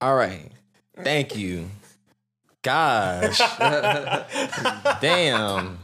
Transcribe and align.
All 0.00 0.16
right. 0.16 0.50
Thank 1.02 1.36
you. 1.36 1.66
Gosh. 2.62 3.38
Damn. 5.00 5.78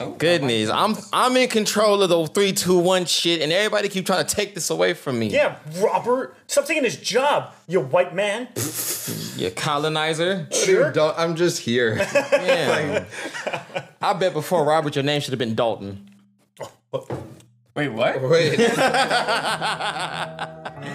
Oh, 0.00 0.10
Goodness. 0.18 0.70
I'm 0.70 0.96
I'm 1.12 1.36
in 1.36 1.48
control 1.48 2.02
of 2.02 2.08
the 2.08 2.26
three, 2.28 2.52
two, 2.52 2.78
one 2.78 3.04
shit, 3.04 3.40
and 3.40 3.52
everybody 3.52 3.88
keep 3.88 4.06
trying 4.06 4.24
to 4.24 4.34
take 4.34 4.54
this 4.54 4.70
away 4.70 4.94
from 4.94 5.18
me. 5.18 5.28
Yeah, 5.28 5.56
Robert, 5.80 6.36
stop 6.46 6.66
taking 6.66 6.84
his 6.84 6.96
job, 6.96 7.52
you 7.68 7.80
white 7.80 8.14
man. 8.14 8.48
You 9.36 9.50
colonizer. 9.50 10.48
Sure. 10.52 10.90
Don't- 10.92 11.18
I'm 11.18 11.36
just 11.36 11.60
here. 11.60 11.96
Damn. 12.30 13.06
I 14.00 14.12
bet 14.14 14.32
before 14.32 14.64
Robert, 14.64 14.96
your 14.96 15.04
name 15.04 15.20
should 15.20 15.32
have 15.32 15.38
been 15.38 15.54
Dalton. 15.54 16.08
Oh, 16.60 16.70
oh. 16.94 17.06
Wait, 17.74 17.88
what? 17.88 18.20
Wait. 18.22 18.58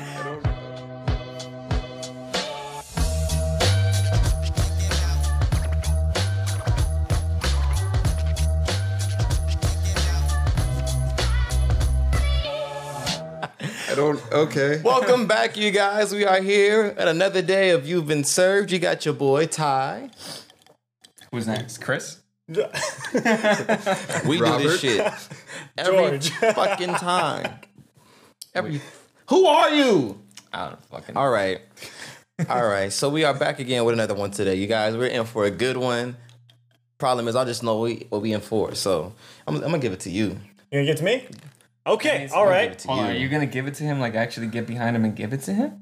don't. 13.98 14.32
Okay. 14.32 14.80
Welcome 14.84 15.26
back, 15.26 15.58
you 15.58 15.72
guys. 15.72 16.14
We 16.14 16.24
are 16.24 16.40
here 16.40 16.94
at 17.00 17.08
another 17.08 17.42
day 17.42 17.72
of 17.72 17.88
You've 17.88 18.06
Been 18.06 18.24
Served. 18.24 18.72
You 18.72 18.78
got 18.78 19.06
your 19.06 19.16
boy 19.16 19.48
Ty. 19.48 20.12
Who's 21.32 21.48
next? 21.48 21.80
Chris? 21.80 22.22
We 22.48 24.38
do 24.38 24.58
this 24.60 24.82
shit 24.82 25.00
every 25.80 25.98
George. 25.98 26.30
fucking 26.30 26.94
time. 26.94 27.60
Every. 28.54 28.82
Who 29.30 29.48
are 29.48 29.72
you? 29.72 30.22
I 30.54 30.68
don't 30.68 30.86
fucking. 30.86 31.18
All 31.18 31.32
right. 31.32 31.60
All 32.48 32.68
right. 32.68 32.94
So 32.94 33.10
we 33.10 33.24
are 33.24 33.34
back 33.34 33.58
again 33.58 33.84
with 33.84 33.94
another 33.94 34.14
one 34.14 34.30
today, 34.30 34.54
you 34.56 34.68
guys. 34.68 34.96
We're 34.96 35.08
in 35.08 35.26
for 35.26 35.46
a 35.46 35.52
good 35.52 35.76
one. 35.76 36.18
Problem 37.00 37.28
is, 37.28 37.36
I 37.36 37.46
just 37.46 37.64
know 37.64 37.80
we, 37.80 38.06
what 38.10 38.22
we 38.22 38.32
in 38.34 38.42
for. 38.42 38.76
So 38.76 39.14
I'm, 39.48 39.56
I'm 39.56 39.62
gonna 39.62 39.80
give 39.80 39.94
it 39.94 40.02
to 40.02 40.12
you. 40.12 40.38
You 40.72 40.84
gonna 40.84 40.86
give 40.86 40.96
it 40.96 40.98
to 40.98 41.04
me? 41.04 41.28
Okay, 41.88 42.28
all 42.34 42.46
right. 42.46 42.86
all 42.88 42.96
I'll 42.96 42.98
to 42.98 43.04
on, 43.04 43.16
you. 43.16 43.18
are 43.18 43.22
you 43.24 43.30
gonna 43.30 43.46
give 43.46 43.68
it 43.68 43.76
to 43.76 43.84
him? 43.84 44.00
Like 44.00 44.16
actually 44.16 44.48
get 44.48 44.68
behind 44.68 44.96
him 44.96 45.06
and 45.06 45.16
give 45.16 45.34
it 45.34 45.42
to 45.44 45.54
him? 45.54 45.80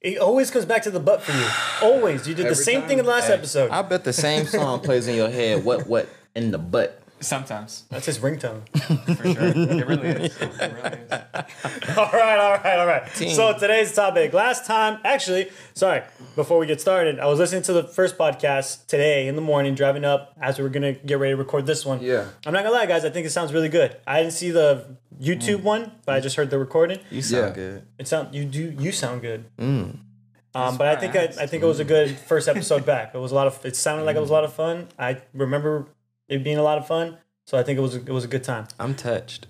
It 0.00 0.18
always 0.18 0.50
comes 0.50 0.64
back 0.64 0.82
to 0.84 0.90
the 0.90 1.00
butt 1.00 1.22
for 1.22 1.32
you. 1.32 1.46
Always. 1.82 2.26
You 2.26 2.34
did 2.34 2.48
the 2.48 2.54
same 2.54 2.80
time? 2.80 2.88
thing 2.88 2.98
in 3.00 3.04
the 3.04 3.10
last 3.10 3.26
Hey, 3.26 3.34
episode. 3.34 3.70
I 3.70 3.82
bet 3.82 4.04
the 4.04 4.12
same 4.14 4.46
song 4.46 4.80
plays 4.80 5.06
in 5.06 5.14
your 5.16 5.28
head. 5.30 5.64
What 5.64 5.86
what 5.86 6.08
in 6.34 6.50
the 6.50 6.58
butt? 6.58 6.99
Sometimes, 7.22 7.84
That's 7.90 8.06
his 8.06 8.18
ringtone. 8.18 8.62
for 9.16 9.22
sure. 9.22 9.42
it 9.44 9.86
really 9.86 10.08
is. 10.08 10.36
It 10.40 10.50
really 10.58 10.98
is. 10.98 11.12
all 11.98 12.10
right, 12.12 12.38
all 12.38 12.56
right, 12.56 12.78
all 12.78 12.86
right. 12.86 13.14
Team. 13.14 13.34
So 13.34 13.52
today's 13.58 13.94
topic. 13.94 14.32
Last 14.32 14.64
time, 14.66 15.00
actually, 15.04 15.50
sorry, 15.74 16.02
before 16.34 16.58
we 16.58 16.66
get 16.66 16.80
started, 16.80 17.18
I 17.20 17.26
was 17.26 17.38
listening 17.38 17.62
to 17.64 17.74
the 17.74 17.84
first 17.84 18.16
podcast 18.16 18.86
today 18.86 19.28
in 19.28 19.36
the 19.36 19.42
morning, 19.42 19.74
driving 19.74 20.04
up 20.04 20.34
as 20.40 20.56
we 20.56 20.64
were 20.64 20.70
gonna 20.70 20.94
get 20.94 21.18
ready 21.18 21.32
to 21.34 21.36
record 21.36 21.66
this 21.66 21.84
one. 21.84 22.00
Yeah. 22.02 22.26
I'm 22.46 22.54
not 22.54 22.62
gonna 22.64 22.74
lie, 22.74 22.86
guys. 22.86 23.04
I 23.04 23.10
think 23.10 23.26
it 23.26 23.30
sounds 23.30 23.52
really 23.52 23.68
good. 23.68 23.96
I 24.06 24.20
didn't 24.22 24.32
see 24.32 24.50
the 24.50 24.96
YouTube 25.20 25.62
one, 25.62 25.92
but 26.06 26.14
I 26.14 26.20
just 26.20 26.36
heard 26.36 26.48
the 26.48 26.58
recording. 26.58 27.00
You 27.10 27.20
sound 27.20 27.48
Yeah. 27.48 27.52
good. 27.52 27.82
It 27.98 28.08
sound 28.08 28.34
you 28.34 28.46
do 28.46 28.74
you 28.78 28.92
sound 28.92 29.20
good. 29.20 29.44
Um, 29.58 30.78
but 30.78 30.88
I 30.88 30.96
think 30.96 31.14
I, 31.14 31.24
I 31.42 31.46
think 31.46 31.62
it 31.62 31.66
was 31.66 31.78
a 31.80 31.84
good 31.84 32.16
first 32.16 32.48
episode 32.48 32.84
back. 32.86 33.14
It 33.14 33.18
was 33.18 33.30
a 33.30 33.34
lot 33.34 33.46
of. 33.46 33.64
It 33.64 33.76
sounded 33.76 34.04
like 34.04 34.16
it 34.16 34.20
was 34.20 34.30
a 34.30 34.32
lot 34.32 34.44
of 34.44 34.52
fun. 34.54 34.88
I 34.98 35.20
remember 35.34 35.86
it 36.30 36.42
being 36.42 36.56
a 36.56 36.62
lot 36.62 36.78
of 36.78 36.86
fun. 36.86 37.18
So 37.46 37.58
I 37.58 37.62
think 37.62 37.78
it 37.78 37.82
was 37.82 37.96
it 37.96 38.08
was 38.08 38.24
a 38.24 38.28
good 38.28 38.44
time. 38.44 38.68
I'm 38.78 38.94
touched. 38.94 39.46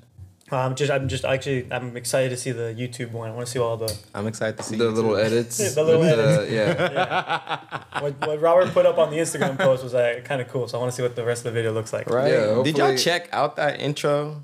I'm 0.53 0.75
just 0.75 0.91
I'm 0.91 1.07
just 1.07 1.25
actually 1.25 1.71
I'm 1.71 1.97
excited 1.97 2.31
to 2.31 2.37
see 2.37 2.51
the 2.51 2.75
YouTube 2.77 3.13
one. 3.13 3.31
I 3.31 3.35
want 3.35 3.47
to 3.47 3.53
see 3.53 3.59
all 3.61 3.77
the 3.77 3.97
I'm 4.15 4.27
excited 4.27 4.57
to 4.57 4.63
see 4.65 4.77
The 4.77 4.85
you 4.85 4.91
little 4.91 5.17
edits. 5.17 5.59
The 5.75 5.85
little 5.85 6.01
with 6.01 6.19
edits. 6.19 6.51
yeah. 6.51 7.83
what, 8.01 8.27
what 8.27 8.41
Robert 8.41 8.73
put 8.73 8.85
up 8.87 8.99
on 8.99 9.11
the 9.11 9.19
Instagram 9.19 9.57
post 9.59 9.85
was 9.85 9.95
uh, 9.95 10.15
like 10.17 10.25
kind 10.25 10.41
of 10.41 10.49
cool. 10.49 10.67
So 10.67 10.79
I 10.79 10.81
want 10.81 10.91
to 10.93 10.97
see 10.97 11.03
what 11.03 11.15
the 11.15 11.25
rest 11.25 11.41
of 11.41 11.53
the 11.53 11.59
video 11.61 11.73
looks 11.73 11.93
like. 11.93 12.11
Right? 12.11 12.33
Yeah, 12.33 12.63
Did 12.65 12.79
y'all 12.79 12.97
check 12.97 13.29
out 13.33 13.57
that 13.57 13.81
intro? 13.81 14.43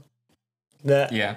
That 0.84 1.10
Yeah, 1.12 1.36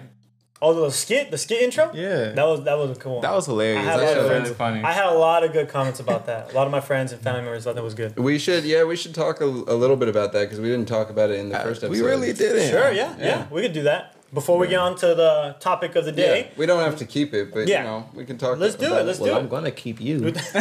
oh 0.62 0.74
the 0.86 0.90
skit 0.92 1.32
the 1.32 1.38
skit 1.38 1.62
intro. 1.62 1.92
Yeah. 1.94 2.32
That 2.32 2.46
was 2.46 2.64
that 2.64 2.78
was 2.78 2.92
a 2.92 2.96
cool. 3.00 3.14
One. 3.16 3.22
That 3.22 3.34
was 3.34 3.46
hilarious. 3.46 3.80
I 3.80 3.92
had 3.92 4.00
That 4.00 4.04
a 4.04 4.06
lot 4.08 4.18
of 4.18 4.24
was- 4.24 4.32
friends. 4.42 4.58
funny. 4.58 4.84
I 4.84 4.92
had 4.92 5.06
a 5.08 5.18
lot 5.18 5.44
of 5.44 5.54
good 5.54 5.70
comments 5.70 6.00
about 6.00 6.26
that. 6.28 6.52
A 6.52 6.56
lot 6.56 6.66
of 6.68 6.72
my 6.72 6.82
friends 6.82 7.12
and 7.12 7.22
family 7.22 7.42
members 7.42 7.64
thought 7.64 7.76
that 7.76 7.84
was 7.84 7.94
good. 7.94 8.18
We 8.18 8.38
should, 8.40 8.64
yeah, 8.66 8.84
we 8.84 8.96
should 8.96 9.14
talk 9.16 9.42
a, 9.42 9.46
a 9.46 9.76
little 9.76 9.96
bit 9.96 10.08
about 10.10 10.34
that 10.34 10.42
because 10.46 10.60
we 10.60 10.68
didn't 10.70 10.88
talk 10.88 11.10
about 11.10 11.30
it 11.30 11.40
in 11.40 11.50
the 11.50 11.60
uh, 11.60 11.64
first 11.64 11.84
episode. 11.84 12.02
we 12.04 12.08
really 12.08 12.34
didn't. 12.34 12.70
Sure, 12.70 12.92
yeah, 12.92 13.16
yeah, 13.20 13.48
we 13.52 13.62
could 13.62 13.74
do 13.74 13.84
that. 13.84 14.16
Before 14.32 14.60
we 14.60 14.68
get 14.68 14.78
on 14.80 14.96
to 14.98 15.08
the 15.16 15.56
topic 15.60 15.96
of 15.96 16.06
the 16.06 16.12
day, 16.12 16.22
Yeah, 16.22 16.44
day, 16.44 16.52
we 16.56 16.68
don't 16.68 16.84
have 16.84 16.98
to 16.98 17.06
keep 17.06 17.34
it, 17.34 17.52
but 17.52 17.68
Yeah. 17.68 17.80
you 17.80 17.84
know, 17.86 18.10
we 18.14 18.26
can 18.26 18.38
talk. 18.38 18.60
Let's 18.60 18.76
do 18.76 18.86
about 18.86 19.02
it, 19.02 19.06
let's 19.06 19.18
it. 19.20 19.24
do 19.24 19.30
Well, 19.32 19.40
do 19.40 19.44
I'm 19.46 19.50
gonna 19.50 19.72
keep 19.72 20.00
you. 20.00 20.34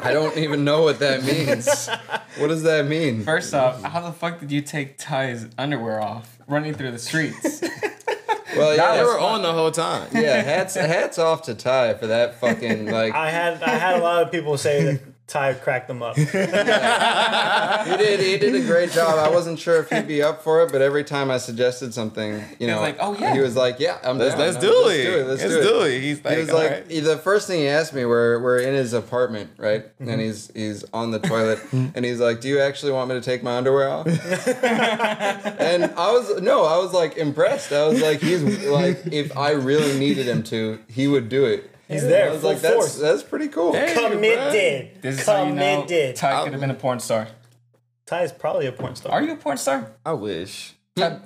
I 0.00 0.12
don't 0.12 0.36
even 0.38 0.64
know 0.64 0.82
what 0.82 0.98
that 1.00 1.24
means. 1.24 1.88
what 2.38 2.48
does 2.48 2.62
that 2.62 2.86
mean? 2.86 3.22
First 3.24 3.52
off, 3.54 3.82
how 3.82 4.00
the 4.00 4.12
fuck 4.12 4.40
did 4.40 4.50
you 4.50 4.62
take 4.62 4.96
Ty's 4.98 5.46
underwear 5.58 6.00
off 6.00 6.38
running 6.48 6.72
through 6.74 6.92
the 6.92 6.98
streets? 6.98 7.60
Well, 8.56 8.76
yeah, 8.76 8.92
They 8.92 8.98
yeah, 8.98 9.04
were 9.04 9.18
on 9.18 9.42
the 9.42 9.52
whole 9.52 9.70
time. 9.70 10.08
yeah. 10.12 10.42
Hats, 10.42 10.74
hats 10.74 11.18
off 11.18 11.42
to 11.42 11.54
Ty 11.54 11.94
for 11.94 12.06
that 12.08 12.40
fucking 12.40 12.86
like. 12.90 13.14
I 13.14 13.30
had 13.30 13.62
I 13.62 13.70
had 13.70 13.96
a 14.00 14.02
lot 14.02 14.22
of 14.22 14.30
people 14.32 14.56
say 14.58 14.82
that 14.84 15.00
Ty 15.32 15.54
cracked 15.54 15.88
them 15.88 16.02
up. 16.02 16.16
He 17.82 17.96
did. 17.96 18.20
He 18.20 18.38
did 18.38 18.54
a 18.54 18.64
great 18.66 18.92
job. 18.92 19.18
I 19.18 19.28
wasn't 19.30 19.58
sure 19.58 19.78
if 19.80 19.90
he'd 19.90 20.06
be 20.06 20.22
up 20.22 20.42
for 20.44 20.62
it, 20.62 20.70
but 20.70 20.80
every 20.82 21.02
time 21.04 21.30
I 21.30 21.38
suggested 21.38 21.92
something, 21.92 22.42
you 22.60 22.66
know, 22.66 22.80
like, 22.80 22.96
"Oh, 23.00 23.16
yeah." 23.18 23.32
he 23.34 23.40
was 23.40 23.56
like, 23.56 23.80
"Yeah, 23.80 23.98
I'm 24.04 24.18
Let's, 24.18 24.34
down. 24.34 24.40
let's 24.40 24.54
No, 24.56 24.60
do 24.60 24.84
let's 24.86 24.98
it. 24.98 25.04
do 25.04 25.18
it. 25.18 25.26
Let's, 25.26 25.42
Let's 25.42 25.54
do 25.54 25.60
it." 25.60 25.62
do 25.64 25.80
it. 25.82 26.00
He's 26.00 26.24
like, 26.24 26.34
he 26.34 26.40
was 26.40 26.50
all 26.50 26.56
like 26.58 26.70
right. 26.70 26.88
the 26.88 27.16
first 27.18 27.46
thing 27.48 27.60
he 27.60 27.68
asked 27.68 27.92
me 27.94 28.04
we're 28.04 28.40
we're 28.40 28.58
in 28.58 28.74
his 28.74 28.92
apartment 28.92 29.50
right 29.58 29.82
Mm-hmm. 29.98 30.08
and 30.10 30.20
he's 30.20 30.50
he's 30.54 30.84
on 30.92 31.10
the 31.10 31.18
toilet 31.18 31.60
and 31.72 32.04
he's 32.04 32.20
like 32.20 32.40
do 32.40 32.48
you 32.48 32.60
actually 32.60 32.92
want 32.92 33.08
me 33.08 33.14
to 33.16 33.20
take 33.20 33.42
my 33.42 33.56
underwear 33.56 33.88
off 33.88 34.06
and 34.06 35.84
i 35.84 36.12
was 36.12 36.40
no 36.40 36.64
i 36.64 36.76
was 36.76 36.92
like 36.92 37.16
impressed 37.16 37.72
i 37.72 37.86
was 37.86 38.00
like 38.00 38.20
he's 38.20 38.42
like 38.66 39.00
if 39.06 39.36
i 39.36 39.50
really 39.52 39.98
needed 39.98 40.26
him 40.26 40.42
to 40.44 40.78
he 40.88 41.06
would 41.08 41.28
do 41.28 41.44
it 41.44 41.70
He's 41.88 42.02
there, 42.02 42.28
i 42.28 42.32
was 42.32 42.40
full 42.40 42.50
like 42.52 42.60
that's 42.60 42.74
force. 42.74 42.96
that's 42.98 43.22
pretty 43.22 43.48
cool 43.48 43.72
Hey, 43.74 43.92
Committed. 43.94 45.02
This 45.02 45.20
is 45.20 45.26
how 45.26 45.44
you 45.44 45.52
know 45.54 45.82
Committed. 45.82 46.16
Ty 46.16 46.44
could 46.44 46.52
have 46.52 46.60
been 46.60 46.70
a 46.70 46.74
porn 46.74 47.00
star. 47.00 47.28
Ty 48.06 48.22
is 48.22 48.32
probably 48.32 48.66
a 48.66 48.72
porn 48.72 48.94
star. 48.96 49.12
Are 49.12 49.22
you 49.22 49.32
a 49.32 49.36
porn 49.36 49.56
star? 49.56 49.92
I 50.04 50.12
wish. 50.14 50.74
Ty- 50.96 51.20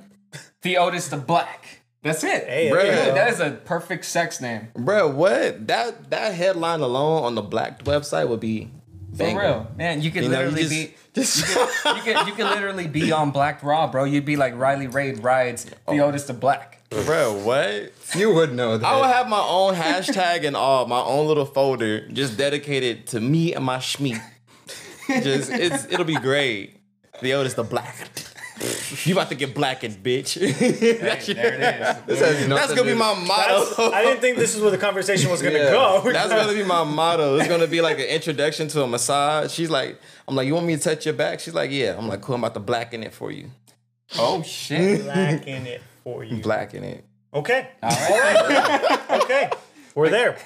the 0.63 0.77
Otis 0.79 1.09
the 1.09 1.17
Black. 1.17 1.81
That's 2.03 2.23
it. 2.23 2.45
Hey, 2.47 2.71
Bruh. 2.71 2.83
there 2.83 3.01
you 3.01 3.07
go. 3.11 3.15
that 3.15 3.33
is 3.33 3.41
a 3.41 3.51
perfect 3.51 4.05
sex 4.05 4.41
name. 4.41 4.69
Bro, 4.75 5.11
what? 5.13 5.67
That 5.67 6.11
that 6.11 6.35
headline 6.35 6.81
alone 6.81 7.25
on 7.25 7.35
the 7.35 7.43
black 7.43 7.83
website 7.85 8.29
would 8.29 8.39
be 8.41 8.71
For 9.13 9.19
banger. 9.19 9.41
real, 9.41 9.71
man. 9.77 10.03
You 10.03 10.11
could 10.13 10.23
You 10.25 10.29
know, 10.29 10.41
you 10.41 10.51
literally 10.51 10.63
just, 10.63 10.71
be. 10.71 10.95
just 11.15 11.57
You 11.85 12.03
could 12.03 12.27
you 12.29 12.33
could 12.35 12.47
literally 12.47 12.87
be 12.87 13.11
on 13.11 13.31
Black 13.33 13.63
Raw, 13.65 13.89
bro. 13.91 14.05
You'd 14.05 14.25
be 14.25 14.37
like 14.37 14.57
Riley 14.57 14.87
Raid 14.87 15.23
rides 15.25 15.65
the 15.65 15.75
oh. 15.89 16.01
Otis 16.01 16.25
the 16.25 16.33
Black. 16.35 16.76
Bro, 17.05 17.43
what? 17.45 17.93
you 18.15 18.33
would 18.33 18.55
know 18.55 18.79
that 18.79 18.87
I 18.87 19.01
would 19.01 19.07
have 19.11 19.29
my 19.29 19.41
own 19.41 19.75
hashtag 19.75 20.47
and 20.47 20.57
all, 20.57 20.87
my 20.87 21.01
own 21.01 21.27
little 21.27 21.45
folder 21.45 22.09
just 22.09 22.39
dedicated 22.39 23.07
to 23.09 23.21
me 23.21 23.55
and 23.55 23.65
my 23.65 23.79
schmeat. 23.79 24.23
Just 25.09 25.51
it's 25.51 25.85
it'll 25.87 26.05
be 26.05 26.17
great. 26.17 26.81
The 27.23 27.35
Otis 27.35 27.55
the 27.55 27.65
black. 27.65 28.09
You 29.05 29.13
about 29.13 29.29
to 29.29 29.35
get 29.35 29.55
blackened, 29.55 30.03
bitch. 30.03 30.37
That 31.01 31.27
There 31.27 31.55
it 31.55 31.61
is. 31.61 32.03
This 32.07 32.21
has 32.21 32.49
That's 32.49 32.75
gonna 32.75 32.91
be 32.91 32.95
my 32.95 33.15
motto. 33.15 33.91
I 33.93 34.03
didn't 34.03 34.21
think 34.21 34.39
this 34.39 34.55
is 34.55 34.63
where 34.63 34.71
the 34.71 34.79
conversation 34.79 35.31
was 35.31 35.43
gonna 35.43 35.59
Yeah. 35.59 35.71
go. 35.71 36.01
That's 36.13 36.31
gonna 36.33 36.55
be 36.55 36.65
my 36.65 36.83
motto. 36.83 37.37
It's 37.37 37.49
gonna 37.49 37.67
be 37.67 37.83
like 37.83 37.99
an 37.99 38.07
introduction 38.07 38.69
to 38.69 38.83
a 38.83 38.87
massage. 38.87 39.53
She's 39.53 39.71
like, 39.71 40.01
I'm 40.27 40.35
like, 40.35 40.47
you 40.47 40.55
want 40.55 40.67
me 40.67 40.77
to 40.77 40.83
touch 40.83 41.05
your 41.05 41.15
back? 41.15 41.41
She's 41.41 41.55
like, 41.55 41.71
yeah. 41.71 41.97
I'm 41.99 42.09
like, 42.09 42.23
cool. 42.23 42.35
I'm 42.35 42.43
about 42.43 42.55
to 42.55 42.61
blacken 42.61 43.03
it 43.03 43.13
for 43.13 43.31
you. 43.31 43.51
Oh 44.19 44.43
shit. 44.43 45.03
Blacking 45.03 45.67
it 45.67 45.83
for 46.07 46.23
you. 46.23 46.41
Blacken 46.41 46.85
it. 46.85 47.05
Okay. 47.35 47.69
All 47.83 47.91
right. 47.91 49.09
Okay. 49.25 49.51
We're 49.97 50.09
there. 50.09 50.39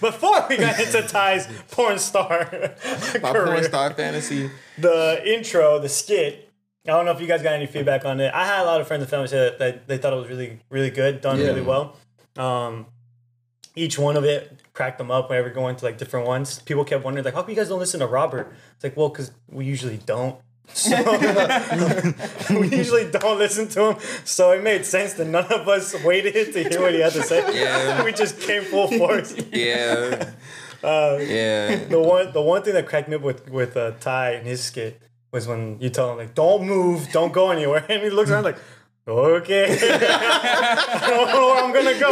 Before 0.00 0.46
we 0.48 0.56
got 0.56 0.78
into 0.78 1.02
Ty's 1.02 1.48
porn 1.72 1.98
star 1.98 2.48
My 3.20 3.32
career, 3.32 3.46
porn 3.46 3.64
star 3.64 3.90
fantasy. 3.92 4.50
the 4.78 5.20
intro, 5.26 5.80
the 5.80 5.88
skit. 5.88 6.48
I 6.86 6.90
don't 6.90 7.06
know 7.06 7.10
if 7.12 7.20
you 7.20 7.26
guys 7.26 7.42
got 7.42 7.54
any 7.54 7.66
feedback 7.66 8.04
on 8.04 8.20
it. 8.20 8.32
I 8.32 8.46
had 8.46 8.62
a 8.62 8.66
lot 8.66 8.80
of 8.80 8.86
friends 8.86 9.02
and 9.02 9.10
family 9.10 9.26
say 9.26 9.38
that, 9.38 9.58
that 9.58 9.88
they 9.88 9.98
thought 9.98 10.12
it 10.12 10.16
was 10.16 10.28
really, 10.28 10.60
really 10.70 10.90
good, 10.90 11.20
done 11.20 11.40
Yeah. 11.40 11.46
really 11.46 11.62
well. 11.62 11.96
Um, 12.36 12.86
each 13.74 13.98
one 13.98 14.16
of 14.16 14.24
it 14.24 14.60
cracked 14.74 14.98
them 14.98 15.10
up 15.10 15.28
whenever 15.30 15.50
going 15.50 15.74
to 15.76 15.84
like 15.84 15.98
different 15.98 16.26
ones. 16.28 16.60
People 16.60 16.84
kept 16.84 17.02
wondering 17.04 17.24
like, 17.24 17.34
how 17.34 17.40
come 17.40 17.50
you 17.50 17.56
guys 17.56 17.68
don't 17.68 17.80
listen 17.80 17.98
to 18.00 18.06
Robert? 18.06 18.52
It's 18.76 18.84
like, 18.84 18.96
well, 18.96 19.08
because 19.08 19.32
we 19.50 19.64
usually 19.64 19.96
don't. 19.96 20.36
So 20.72 20.96
we 22.58 22.68
usually 22.68 23.10
don't 23.10 23.38
listen 23.38 23.68
to 23.68 23.90
him. 23.90 23.96
So 24.24 24.50
it 24.52 24.62
made 24.62 24.84
sense 24.84 25.12
that 25.14 25.26
none 25.26 25.44
of 25.52 25.68
us 25.68 25.94
waited 26.02 26.52
to 26.52 26.68
hear 26.68 26.80
what 26.80 26.94
he 26.94 27.00
had 27.00 27.12
to 27.12 27.22
say. 27.22 27.40
Yeah. 27.62 28.02
we 28.04 28.12
just 28.12 28.40
came 28.40 28.62
full 28.64 28.88
force. 28.88 29.34
Yeah. 29.52 30.32
Uh, 30.82 31.18
Yeah. 31.20 31.84
the 31.84 32.00
one 32.00 32.32
the 32.32 32.42
one 32.42 32.62
thing 32.62 32.74
that 32.74 32.86
cracked 32.86 33.08
me 33.08 33.16
up 33.16 33.22
with 33.22 33.48
with 33.50 33.76
uh, 33.76 33.92
Ty 34.00 34.32
and 34.32 34.46
his 34.46 34.62
skit 34.64 35.00
was 35.30 35.46
when 35.46 35.78
you 35.80 35.90
tell 35.90 36.12
him 36.12 36.18
like, 36.18 36.34
"Don't 36.34 36.64
move, 36.66 37.08
don't 37.12 37.32
go 37.32 37.50
anywhere," 37.50 37.84
and 37.88 38.02
he 38.02 38.10
looks 38.10 38.30
around 38.30 38.44
like, 38.44 38.58
Okay. 39.06 39.78
I 39.92 41.06
don't 41.10 41.28
know 41.28 41.46
where 41.48 41.62
I'm 41.62 41.72
gonna 41.74 41.98
go. 42.00 42.10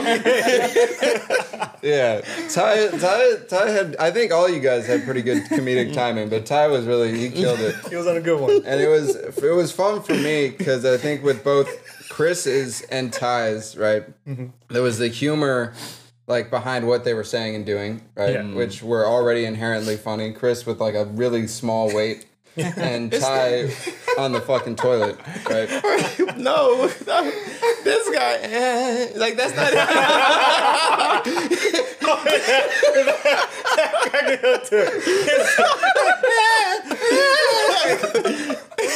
okay. 0.00 1.64
Yeah, 1.80 2.22
Ty, 2.50 2.88
Ty, 2.98 3.36
Ty 3.48 3.70
had. 3.70 3.96
I 4.00 4.10
think 4.10 4.32
all 4.32 4.48
you 4.48 4.58
guys 4.58 4.86
had 4.86 5.04
pretty 5.04 5.22
good 5.22 5.44
comedic 5.44 5.94
timing, 5.94 6.28
but 6.28 6.44
Ty 6.44 6.66
was 6.66 6.86
really 6.86 7.16
he 7.16 7.30
killed 7.30 7.60
it, 7.60 7.76
He 7.88 7.94
was 7.94 8.06
on 8.08 8.16
a 8.16 8.20
good 8.20 8.40
one. 8.40 8.62
and 8.66 8.80
it 8.80 8.88
was 8.88 9.14
it 9.14 9.54
was 9.54 9.70
fun 9.70 10.02
for 10.02 10.14
me 10.14 10.50
because 10.50 10.84
I 10.84 10.96
think 10.96 11.22
with 11.22 11.44
both 11.44 11.68
Chris's 12.08 12.82
and 12.82 13.12
Ty's 13.12 13.76
right, 13.76 14.02
mm-hmm. 14.26 14.46
there 14.70 14.82
was 14.82 14.98
the 14.98 15.06
humor 15.08 15.72
like 16.26 16.50
behind 16.50 16.86
what 16.88 17.04
they 17.04 17.14
were 17.14 17.24
saying 17.24 17.54
and 17.54 17.64
doing 17.64 18.02
right, 18.16 18.34
Yeah. 18.34 18.42
which 18.54 18.82
were 18.82 19.06
already 19.06 19.44
inherently 19.44 19.96
funny. 19.96 20.32
Chris 20.32 20.66
with 20.66 20.80
like 20.80 20.94
a 20.96 21.04
really 21.04 21.46
small 21.46 21.94
weight. 21.94 22.26
And 22.58 23.12
Ty 23.12 23.70
on 24.18 24.32
the 24.32 24.40
fucking 24.40 24.76
toilet, 24.76 25.18
right? 25.48 25.68
No, 26.38 26.90
no, 27.06 27.30
this 27.84 28.08
guy, 28.10 28.38
eh, 28.42 29.08
like 29.16 29.36
that's 29.36 29.54
not. 29.56 29.72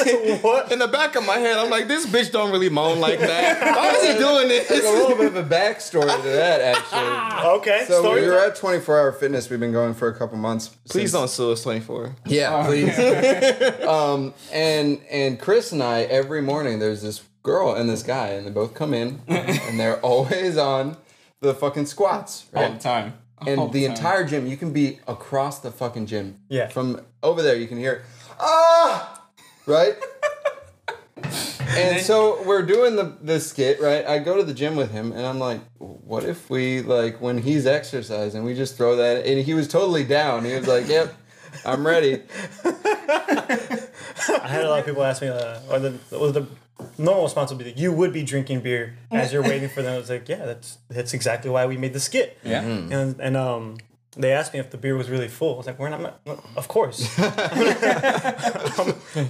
what? 0.43 0.73
In 0.73 0.79
the 0.79 0.89
back 0.89 1.17
of 1.17 1.25
my 1.27 1.39
head, 1.39 1.57
I'm 1.59 1.71
like, 1.71 1.89
this 1.89 2.07
bitch 2.07 2.31
don't 2.33 2.51
really 2.51 2.69
moan 2.69 3.01
like 3.01 3.19
that. 3.21 3.77
Why 3.77 3.91
is 3.91 4.03
he 4.13 4.19
doing 4.19 4.51
it? 4.51 4.69
There's 4.69 4.85
a 4.85 4.91
little 4.91 5.17
bit 5.17 5.27
of 5.27 5.37
a 5.37 5.43
backstory 5.43 6.15
to 6.23 6.29
that, 6.29 6.61
actually. 6.61 7.33
Okay. 7.53 7.85
So 7.89 8.01
story 8.01 8.23
we 8.23 8.29
were 8.29 8.39
time. 8.41 8.51
at 8.51 8.57
24 8.57 9.01
Hour 9.01 9.13
Fitness. 9.13 9.51
We've 9.51 9.59
been 9.61 9.73
going 9.73 9.95
for 9.95 10.09
a 10.09 10.15
couple 10.15 10.39
months. 10.39 10.69
Please 10.69 11.11
since- 11.11 11.13
don't 11.13 11.29
sue 11.29 11.53
us 11.53 11.63
24. 11.63 12.15
Yeah, 12.27 12.65
please. 12.67 12.97
um, 13.87 14.33
and 14.53 15.01
and 15.11 15.41
Chris 15.41 15.73
and 15.73 15.83
I 15.83 16.03
every 16.03 16.41
morning 16.43 16.79
there's 16.79 17.03
this 17.03 17.23
girl 17.43 17.75
and 17.75 17.89
this 17.91 18.03
guy, 18.03 18.29
and 18.29 18.47
they 18.47 18.51
both 18.51 18.75
come 18.75 18.95
in, 18.95 19.21
and 19.27 19.79
they're 19.81 19.99
always 20.01 20.57
on 20.57 20.97
the 21.41 21.53
fucking 21.55 21.87
squats, 21.87 22.47
all 22.55 22.71
the 22.73 22.79
time. 22.79 23.15
All 23.39 23.49
And 23.49 23.73
the 23.73 23.83
time. 23.87 23.91
entire 23.97 24.25
gym, 24.25 24.47
you 24.47 24.57
can 24.57 24.73
be 24.73 25.01
across 25.09 25.59
the 25.59 25.73
fucking 25.73 26.07
gym. 26.07 26.39
Yeah. 26.49 26.69
From 26.69 27.01
over 27.25 27.43
there, 27.43 27.57
you 27.57 27.67
can 27.67 27.79
hear, 27.79 28.05
ah, 28.39 29.22
right. 29.67 29.95
And 31.75 32.05
so 32.05 32.43
we're 32.43 32.63
doing 32.63 32.97
the 32.97 33.17
the 33.23 33.41
skit, 33.41 33.81
right? 33.81 34.05
I 34.05 34.19
go 34.19 34.37
to 34.37 34.43
the 34.43 34.53
gym 34.53 34.77
with 34.77 34.91
him, 34.91 35.11
and 35.13 35.25
I'm 35.25 35.39
like, 35.39 35.61
"What 35.79 36.23
if 36.23 36.51
we 36.51 36.83
like 36.83 37.21
when 37.23 37.39
he's 37.39 37.67
exercising, 37.67 38.45
we 38.45 38.55
just 38.55 38.77
throw 38.77 38.97
that?" 38.97 39.25
And 39.25 39.43
he 39.43 39.55
was 39.55 39.69
totally 39.69 40.05
down. 40.05 40.45
He 40.45 40.55
was 40.55 40.67
like, 40.67 40.87
"Yep, 40.87 41.15
I'm 41.65 41.87
ready." 41.87 42.23
I 42.65 44.49
had 44.49 44.65
a 44.65 44.69
lot 44.69 44.81
of 44.81 44.87
people 44.87 45.03
ask 45.03 45.23
me, 45.23 45.29
uh, 45.29 45.61
or 45.71 45.79
the, 45.79 45.99
or 46.13 46.31
the 46.31 46.47
normal 46.99 47.25
response 47.25 47.51
would 47.51 47.59
be 47.59 47.65
that 47.65 47.79
you 47.79 47.93
would 47.93 48.13
be 48.13 48.23
drinking 48.23 48.61
beer 48.61 48.97
as 49.11 49.33
you're 49.33 49.43
waiting 49.43 49.69
for 49.69 49.83
them. 49.83 49.95
I 49.95 49.99
was 49.99 50.11
like, 50.11 50.29
yeah, 50.29 50.45
that's 50.45 50.79
that's 50.89 51.15
exactly 51.15 51.51
why 51.51 51.67
we 51.67 51.77
made 51.77 51.93
the 51.93 52.01
skit. 52.01 52.39
Yeah. 52.45 52.63
And 52.63 53.21
and 53.21 53.37
um, 53.37 53.79
they 54.17 54.33
asked 54.33 54.53
me 54.53 54.61
if 54.61 54.71
the 54.71 54.77
beer 54.77 54.95
was 54.97 55.09
really 55.09 55.29
full. 55.29 55.55
I 55.55 55.57
was 55.59 55.67
like, 55.67 55.79
we're 55.79 55.89
not. 55.89 56.21
Of 56.57 56.69
course. 56.69 57.09
I'm 57.19 57.33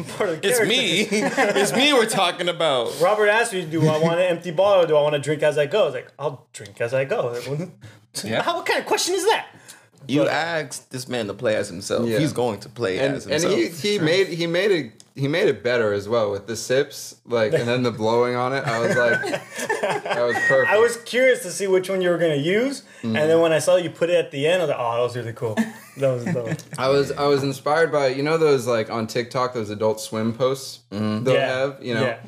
part 0.04 0.28
of 0.30 0.40
the 0.40 0.40
It's 0.42 0.60
me. 0.66 1.00
it's 1.10 1.72
me 1.74 1.92
we're 1.92 2.06
talking 2.06 2.48
about. 2.48 2.92
Robert 3.00 3.28
asked 3.28 3.52
me, 3.52 3.64
do 3.64 3.86
I 3.88 3.98
want 3.98 4.18
an 4.20 4.26
empty 4.26 4.50
bottle 4.50 4.84
or 4.84 4.86
do 4.86 4.96
I 4.96 5.02
want 5.02 5.14
to 5.14 5.20
drink 5.20 5.42
as 5.42 5.58
I 5.58 5.66
go? 5.66 5.82
I 5.82 5.84
was 5.86 5.94
like, 5.94 6.12
I'll 6.18 6.46
drink 6.52 6.80
as 6.80 6.94
I 6.94 7.04
go. 7.04 7.28
Like, 7.32 7.46
well, 7.46 7.70
Yeah. 8.24 8.42
How, 8.42 8.56
what 8.56 8.66
kind 8.66 8.80
of 8.80 8.86
question 8.86 9.14
is 9.14 9.24
that? 9.26 9.46
You 10.08 10.22
But- 10.22 10.28
asked 10.32 10.90
this 10.90 11.06
man 11.08 11.26
to 11.28 11.34
play 11.34 11.54
as 11.56 11.68
himself. 11.68 12.06
Yeah. 12.08 12.18
He's 12.18 12.32
going 12.32 12.58
to 12.60 12.68
play 12.68 12.98
and 12.98 13.14
as 13.16 13.24
and 13.26 13.34
himself. 13.34 13.54
he, 13.54 13.68
he 13.92 13.98
made 14.00 14.26
he 14.28 14.46
made 14.48 14.70
it 14.72 15.01
he 15.14 15.28
made 15.28 15.48
it 15.48 15.62
better 15.62 15.92
as 15.92 16.08
well 16.08 16.30
with 16.30 16.46
the 16.46 16.56
sips 16.56 17.20
like 17.26 17.52
and 17.52 17.68
then 17.68 17.82
the 17.82 17.90
blowing 17.90 18.34
on 18.34 18.52
it. 18.54 18.64
I 18.64 18.78
was 18.80 18.96
like, 18.96 19.20
that 19.82 20.22
was 20.22 20.36
perfect. 20.48 20.70
I 20.70 20.78
was 20.78 20.96
curious 20.98 21.42
to 21.42 21.50
see 21.50 21.66
which 21.66 21.90
one 21.90 22.00
you 22.00 22.10
were 22.10 22.18
going 22.18 22.38
to 22.38 22.42
use. 22.42 22.82
And 23.02 23.14
then 23.14 23.28
mm-hmm. 23.28 23.42
when 23.42 23.52
I 23.52 23.58
saw 23.58 23.76
you 23.76 23.90
put 23.90 24.10
it 24.10 24.16
at 24.16 24.30
the 24.30 24.46
end, 24.46 24.62
I 24.62 24.64
was 24.64 24.70
like, 24.70 24.78
oh, 24.80 24.94
that 24.94 25.02
was 25.02 25.16
really 25.16 25.32
cool. 25.32 25.56
That 25.98 26.14
was 26.14 26.24
dope. 26.24 26.56
I 26.78 26.88
was 26.88 27.12
I 27.12 27.26
was 27.26 27.42
inspired 27.42 27.92
by 27.92 28.08
you 28.08 28.22
know 28.22 28.38
those 28.38 28.66
like 28.66 28.90
on 28.90 29.06
TikTok 29.06 29.52
those 29.54 29.70
Adult 29.70 30.00
Swim 30.00 30.32
posts 30.32 30.80
mm-hmm. 30.90 31.24
they'll 31.24 31.34
Yeah. 31.34 31.58
have 31.58 31.82
you 31.82 31.94
know. 31.94 32.02
Yeah. 32.02 32.20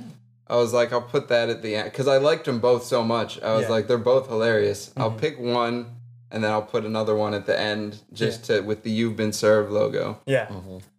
I 0.46 0.56
was 0.56 0.74
like 0.74 0.92
I'll 0.92 1.00
put 1.00 1.28
that 1.28 1.48
at 1.48 1.62
the 1.62 1.74
end 1.74 1.90
because 1.90 2.06
I 2.06 2.18
liked 2.18 2.44
them 2.44 2.60
both 2.60 2.84
so 2.84 3.02
much. 3.02 3.40
I 3.40 3.54
was 3.54 3.62
Yeah. 3.62 3.68
like 3.70 3.88
they're 3.88 3.96
both 3.96 4.28
hilarious. 4.28 4.92
I'll 4.96 5.10
mm-hmm. 5.10 5.18
pick 5.18 5.38
one 5.38 5.86
and 6.34 6.42
then 6.44 6.50
I'll 6.50 6.62
put 6.62 6.84
another 6.84 7.14
one 7.14 7.32
at 7.32 7.46
the 7.46 7.58
end 7.58 8.00
just 8.12 8.44
to 8.46 8.60
with 8.60 8.82
the 8.82 8.90
"You've 8.90 9.16
Been 9.16 9.32
Served" 9.32 9.70
logo. 9.70 10.18
Yeah. 10.26 10.48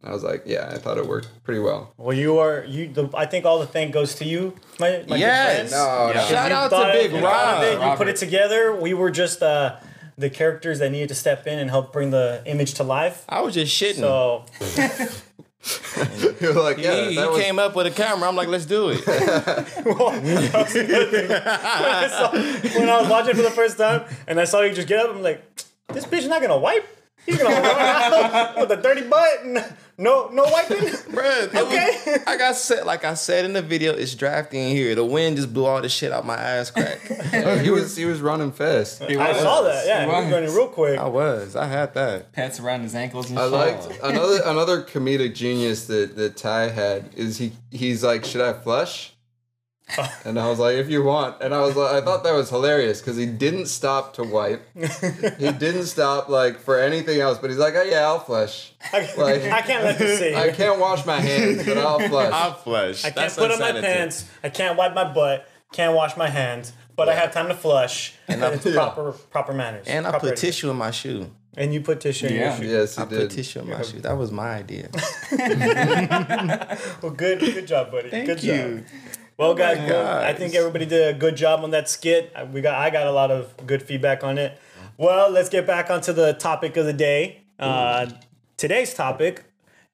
I 0.03 0.11
was 0.11 0.23
like, 0.23 0.43
yeah, 0.45 0.69
I 0.73 0.77
thought 0.77 0.97
it 0.97 1.05
worked 1.05 1.27
pretty 1.43 1.59
well. 1.59 1.93
Well, 1.97 2.15
you 2.15 2.39
are 2.39 2.63
you. 2.65 2.87
The, 2.87 3.09
I 3.13 3.25
think 3.25 3.45
all 3.45 3.59
the 3.59 3.67
thank 3.67 3.93
goes 3.93 4.15
to 4.15 4.25
you, 4.25 4.55
my 4.79 5.03
my 5.07 5.17
Yes. 5.17 5.71
No, 5.71 6.07
Yeah. 6.07 6.13
no. 6.21 6.25
Shout 6.27 6.51
out 6.51 6.69
to 6.71 6.91
Big 6.93 7.07
of- 7.07 7.13
you 7.13 7.19
thought 7.21 7.63
it, 7.63 7.77
Rob. 7.79 7.91
You 7.91 7.97
put 7.97 8.07
it 8.07 8.15
together. 8.15 8.73
We 8.75 8.93
were 8.93 9.11
just 9.11 9.43
uh, 9.43 9.75
the 10.17 10.29
characters 10.29 10.79
that 10.79 10.91
needed 10.91 11.09
to 11.09 11.15
step 11.15 11.45
in 11.45 11.59
and 11.59 11.69
help 11.69 11.91
bring 11.91 12.11
the 12.11 12.41
image 12.45 12.75
to 12.75 12.83
life. 12.83 13.25
I 13.27 13.41
was 13.41 13.53
just 13.53 13.75
shitting. 13.79 13.95
So 13.99 14.45
You're 16.41 16.53
like, 16.53 16.77
yeah, 16.77 17.07
he 17.07 17.15
he 17.15 17.19
was 17.25 17.41
came 17.41 17.57
up 17.57 17.75
with 17.75 17.88
a 17.88 17.91
camera. 17.91 18.27
I'm 18.27 18.35
like, 18.35 18.47
let's 18.47 18.65
do 18.65 18.89
it. 18.89 19.06
well, 19.85 20.12
when, 20.12 20.38
I 20.38 22.07
saw, 22.07 22.31
when 22.79 22.89
I 22.89 23.01
was 23.01 23.09
watching 23.09 23.35
for 23.35 23.41
the 23.41 23.51
first 23.51 23.77
time 23.77 24.03
and 24.27 24.39
I 24.39 24.44
saw 24.45 24.62
you 24.62 24.73
just 24.73 24.88
get 24.88 25.00
up, 25.00 25.15
I'm 25.15 25.23
like, 25.23 25.44
this 25.89 26.06
bitch 26.06 26.19
is 26.19 26.27
not 26.27 26.41
gonna 26.41 26.57
wipe. 26.57 26.85
He's 27.25 27.41
gonna 27.41 27.56
run 27.56 27.79
out 27.79 28.57
with 28.59 28.71
a 28.71 28.77
dirty 28.81 29.01
butt 29.07 29.44
and 29.44 29.57
no 29.97 30.30
no 30.30 30.44
wiping. 30.44 30.77
Bruh, 30.77 31.44
it 31.44 31.56
Okay. 31.56 32.01
was- 32.06 32.19
I 32.27 32.38
got 32.38 32.56
set 32.56 32.86
like 32.86 33.06
I 33.06 33.13
said 33.13 33.45
in 33.45 33.53
the 33.53 33.62
video. 33.62 33.94
It's 33.94 34.13
drafty 34.15 34.59
in 34.59 34.75
here. 34.75 34.94
The 34.95 35.06
wind 35.06 35.38
just 35.38 35.53
blew 35.53 35.65
all 35.65 35.81
the 35.81 35.89
shit 35.89 36.12
out 36.12 36.25
my 36.25 36.36
ass 36.36 36.71
crack. 36.71 37.00
he 37.62 37.69
was 37.69 37.95
he 37.95 38.06
was 38.06 38.21
running 38.21 38.51
fast. 38.51 39.03
He 39.03 39.15
I 39.18 39.31
was. 39.31 39.42
saw 39.42 39.62
that. 39.62 39.86
Yeah, 39.88 40.00
He 40.06 40.09
he 40.09 40.15
was 40.15 40.25
was. 40.25 40.33
running 40.33 40.53
real 40.56 40.68
quick. 40.68 41.00
I 41.00 41.07
was. 41.07 41.56
I 41.56 41.65
had 41.68 41.94
that. 41.94 42.31
Pants 42.33 42.59
around 42.59 42.81
his 42.81 42.94
ankles 42.95 43.30
and 43.30 43.39
I 43.39 43.44
shit. 43.44 43.51
liked 43.51 44.00
another 44.03 44.42
another 44.45 44.81
comedic 44.83 45.33
genius 45.36 45.86
that 45.88 46.15
that 46.18 46.36
Ty 46.38 46.69
had 46.69 47.09
is 47.15 47.38
he 47.38 47.53
he's 47.71 48.03
like, 48.03 48.25
should 48.25 48.41
I 48.41 48.53
flush? 48.53 49.13
And 50.25 50.39
I 50.39 50.49
was 50.49 50.57
like, 50.57 50.75
if 50.77 50.89
you 50.89 51.03
want. 51.03 51.41
And 51.41 51.53
I 51.53 51.61
was 51.61 51.75
like, 51.75 51.93
I 51.93 52.01
thought 52.03 52.23
that 52.23 52.33
was 52.33 52.49
hilarious 52.49 52.99
because 53.01 53.17
he 53.17 53.27
didn't 53.27 53.67
stop 53.67 54.15
to 54.15 54.23
wipe. 54.23 54.67
he 54.75 54.81
didn't 55.51 55.85
stop 55.85 56.27
like 56.27 56.59
for 56.59 56.79
anything 56.79 57.19
else. 57.21 57.37
But 57.37 57.51
he's 57.51 57.59
like, 57.59 57.75
oh 57.75 57.83
yeah, 57.83 58.01
I'll 58.05 58.19
flush. 58.19 58.73
I, 58.91 59.01
Like- 59.17 59.43
I 59.43 59.61
can't 59.61 59.83
let 59.83 59.99
this 59.99 60.17
sit 60.19 60.33
I 60.35 60.51
can't 60.51 60.79
wash 60.79 61.05
my 61.05 61.19
hands, 61.19 61.65
but 61.65 61.77
I'll 61.77 61.99
flush. 61.99 62.33
I'll 62.33 62.53
flush. 62.55 63.05
I 63.05 63.11
can't 63.11 63.35
put 63.35 63.51
on 63.51 63.59
my 63.59 63.71
pants. 63.79 64.27
I 64.43 64.49
can't 64.49 64.75
wipe 64.77 64.95
my 64.95 65.13
butt. 65.13 65.47
Can't 65.71 65.95
wash 65.95 66.17
my 66.17 66.29
hands. 66.29 66.73
But 66.95 67.09
I 67.09 67.13
have 67.15 67.31
time 67.33 67.49
to 67.49 67.55
flush. 67.55 68.15
And 68.27 68.41
it's 68.43 68.65
Yeah. 68.65 68.73
proper 68.73 69.11
proper 69.11 69.53
manners. 69.53 69.85
And 69.88 70.07
I 70.07 70.11
put 70.11 70.23
etiquette. 70.23 70.38
tissue 70.39 70.69
in 70.71 70.77
my 70.77 70.91
shoe. 70.91 71.29
And 71.57 71.73
you 71.73 71.81
put 71.81 71.99
tissue 72.01 72.27
in 72.27 72.33
Yeah. 72.35 72.57
your 72.57 72.57
shoe. 72.57 72.71
yes, 72.77 72.95
he 72.95 73.01
I 73.01 73.05
put 73.05 73.29
tissue 73.31 73.60
in 73.60 73.69
my 73.69 73.81
shoe. 73.83 74.00
That 74.01 74.17
was 74.17 74.31
my 74.31 74.50
idea. 74.55 74.89
Well, 77.01 77.12
good, 77.12 77.39
good 77.39 77.67
job, 77.67 77.91
buddy. 77.91 78.10
Thank 78.10 78.25
good 78.27 78.43
you. 78.43 78.57
job. 78.57 78.83
Well, 79.38 79.54
guys, 79.54 79.77
my 79.77 79.88
well, 79.88 80.24
I 80.24 80.34
think 80.34 80.56
everybody 80.56 80.86
did 80.86 81.15
a 81.15 81.18
good 81.18 81.36
job 81.36 81.63
on 81.63 81.72
that 81.72 81.89
skit. 81.89 82.32
I- 82.36 82.44
We 82.44 82.62
got, 82.62 82.75
I 82.75 82.89
got 82.89 83.08
a 83.08 83.12
lot 83.12 83.32
of 83.32 83.56
good 83.68 83.84
feedback 83.84 84.24
on 84.24 84.38
it. 84.38 84.58
Well, 84.98 85.30
let's 85.30 85.50
get 85.50 85.68
back 85.68 85.89
onto 85.89 86.13
the 86.13 86.34
topic 86.34 86.77
of 86.77 86.86
the 86.86 86.94
day. 86.94 87.42
Uh, 87.60 88.08
today's 88.56 88.94
topic 88.94 89.44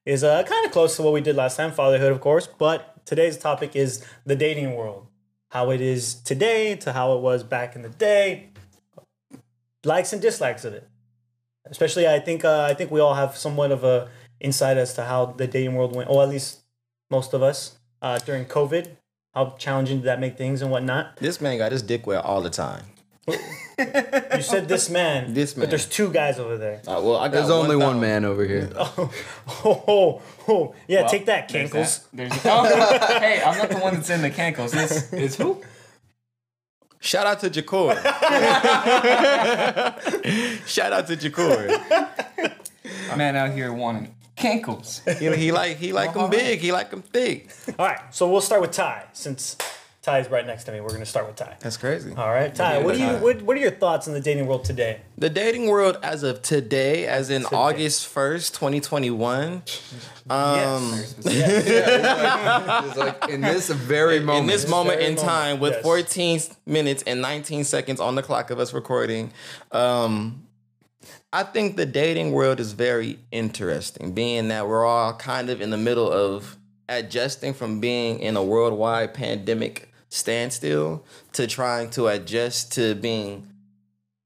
is 0.05 0.23
uh, 0.23 0.43
kind 0.43 0.65
of 0.65 0.71
close 0.71 0.95
to 0.97 1.01
what 1.01 1.13
we 1.13 1.21
did 1.21 1.35
last 1.35 1.57
time, 1.57 1.71
fatherhood, 1.71 2.11
of 2.11 2.21
course. 2.21 2.47
But 2.47 3.03
today's 3.05 3.37
topic 3.37 3.75
is 3.75 4.05
the 4.25 4.35
dating 4.35 4.75
world, 4.75 5.07
how 5.49 5.71
it 5.71 5.81
is 5.81 6.13
today 6.15 6.75
to 6.77 6.93
how 6.93 7.13
it 7.15 7.21
was 7.21 7.43
back 7.43 7.75
in 7.75 7.81
the 7.81 7.89
day, 7.89 8.49
likes 9.83 10.13
and 10.13 10.21
dislikes 10.21 10.65
of 10.65 10.73
it. 10.73 10.87
Especially, 11.65 12.07
I 12.07 12.19
think 12.19 12.43
uh, 12.45 12.61
I 12.69 12.73
think 12.75 12.91
we 12.91 12.99
all 12.99 13.13
have 13.15 13.37
somewhat 13.37 13.71
of 13.71 13.83
a 13.83 14.09
insight 14.39 14.77
as 14.77 14.93
to 14.95 15.03
how 15.05 15.27
the 15.27 15.47
dating 15.47 15.75
world 15.75 15.95
went, 15.95 16.09
or 16.09 16.21
at 16.23 16.29
least 16.29 16.59
most 17.09 17.33
of 17.33 17.41
us 17.41 17.77
uh, 18.01 18.17
during 18.19 18.45
COVID. 18.45 18.97
How 19.33 19.55
challenging 19.57 19.97
did 19.97 20.05
that 20.07 20.19
make 20.19 20.37
things 20.37 20.61
and 20.61 20.71
whatnot? 20.71 21.15
This 21.17 21.39
man 21.39 21.57
got 21.57 21.71
his 21.71 21.81
dick 21.81 22.05
wet 22.05 22.23
all 22.25 22.41
the 22.41 22.49
time. 22.49 22.83
You 23.27 24.41
said 24.41 24.67
this 24.67 24.89
man, 24.89 25.33
This 25.33 25.55
man. 25.55 25.63
but 25.63 25.69
there's 25.69 25.85
two 25.87 26.11
guys 26.11 26.37
over 26.37 26.57
there. 26.57 26.81
Uh, 26.85 26.99
well, 27.01 27.15
I 27.17 27.27
got 27.27 27.31
There's 27.33 27.49
only 27.49 27.75
one 27.77 27.99
man 28.01 28.25
over 28.25 28.45
here. 28.45 28.69
Oh, 29.63 29.83
oh, 29.87 30.21
oh. 30.47 30.75
yeah, 30.87 31.01
Well, 31.01 31.09
take 31.09 31.25
that, 31.27 31.47
there's 31.49 31.71
Cankles. 31.71 32.01
that. 32.11 32.17
There's, 32.17 32.31
oh, 32.45 33.19
hey, 33.19 33.41
I'm 33.45 33.57
not 33.57 33.69
the 33.69 33.77
one 33.77 33.93
that's 33.95 34.09
in 34.09 34.21
the 34.21 34.29
cankles. 34.31 34.73
It's, 34.73 35.13
it's 35.13 35.35
who? 35.35 35.61
Shout 36.99 37.25
out 37.27 37.39
to 37.41 37.49
Jakor. 37.49 37.95
Shout 40.67 40.93
out 40.93 41.07
to 41.07 41.15
Jakor. 41.17 41.67
Man 43.17 43.35
out 43.35 43.51
here 43.51 43.71
wanting 43.73 44.13
cankles. 44.41 45.01
He, 45.19 45.35
he 45.45 45.51
like 45.51 45.77
he 45.77 45.93
like 45.93 46.13
them 46.13 46.29
big. 46.29 46.59
He 46.59 46.71
like 46.71 46.89
them 46.89 47.01
thick. 47.01 47.49
All 47.79 47.85
right, 47.85 48.01
so 48.13 48.27
we'll 48.29 48.41
start 48.41 48.61
with 48.61 48.71
Ty 48.71 49.05
since 49.13 49.55
Ty's 50.01 50.29
right 50.31 50.47
next 50.47 50.63
to 50.63 50.71
me. 50.71 50.81
We're 50.81 50.89
gonna 50.89 51.05
start 51.05 51.27
with 51.27 51.35
Ty. 51.35 51.57
That's 51.59 51.77
crazy. 51.77 52.13
All 52.15 52.29
right, 52.31 52.53
Ty. 52.53 52.79
What 52.79 52.95
do 52.95 53.01
you? 53.03 53.11
What, 53.17 53.43
what 53.43 53.55
are 53.55 53.59
your 53.59 53.69
thoughts 53.71 54.07
on 54.07 54.15
the 54.15 54.19
dating 54.19 54.47
world 54.47 54.65
today? 54.65 55.01
The 55.19 55.29
dating 55.29 55.67
world 55.67 55.99
as 56.01 56.23
of 56.23 56.41
today, 56.41 57.05
as 57.05 57.29
in 57.29 57.45
August 57.45 58.11
1st, 58.13 58.51
2021. 58.53 59.61
Um, 60.29 60.93
It's 60.95 61.25
like 62.97 63.29
in 63.29 63.41
this 63.41 63.69
very 63.69 64.19
moment. 64.19 64.39
in 64.39 64.47
this 64.47 64.67
moment 64.67 64.99
very 64.99 65.11
in 65.11 65.17
time, 65.17 65.59
with 65.59 65.73
yes. 65.73 65.83
14 65.83 66.39
minutes 66.65 67.03
and 67.05 67.21
19 67.21 67.63
seconds 67.63 67.99
on 67.99 68.15
the 68.15 68.23
clock 68.23 68.49
of 68.49 68.59
us 68.59 68.73
recording, 68.73 69.31
um, 69.71 70.47
I 71.33 71.43
think 71.43 71.77
the 71.77 71.85
dating 71.85 72.33
world 72.33 72.59
is 72.59 72.73
very 72.73 73.19
interesting, 73.31 74.13
being 74.13 74.49
that 74.49 74.67
we're 74.67 74.85
all 74.85 75.13
kind 75.13 75.49
of 75.49 75.61
in 75.61 75.69
the 75.69 75.77
middle 75.77 76.11
of 76.11 76.57
adjusting 76.89 77.53
from 77.53 77.79
being 77.79 78.19
in 78.19 78.35
a 78.35 78.43
worldwide 78.43 79.13
pandemic 79.13 79.89
standstill 80.09 81.05
to 81.31 81.47
trying 81.47 81.89
to 81.91 82.07
adjust 82.07 82.73
to 82.73 82.95
being 82.95 83.47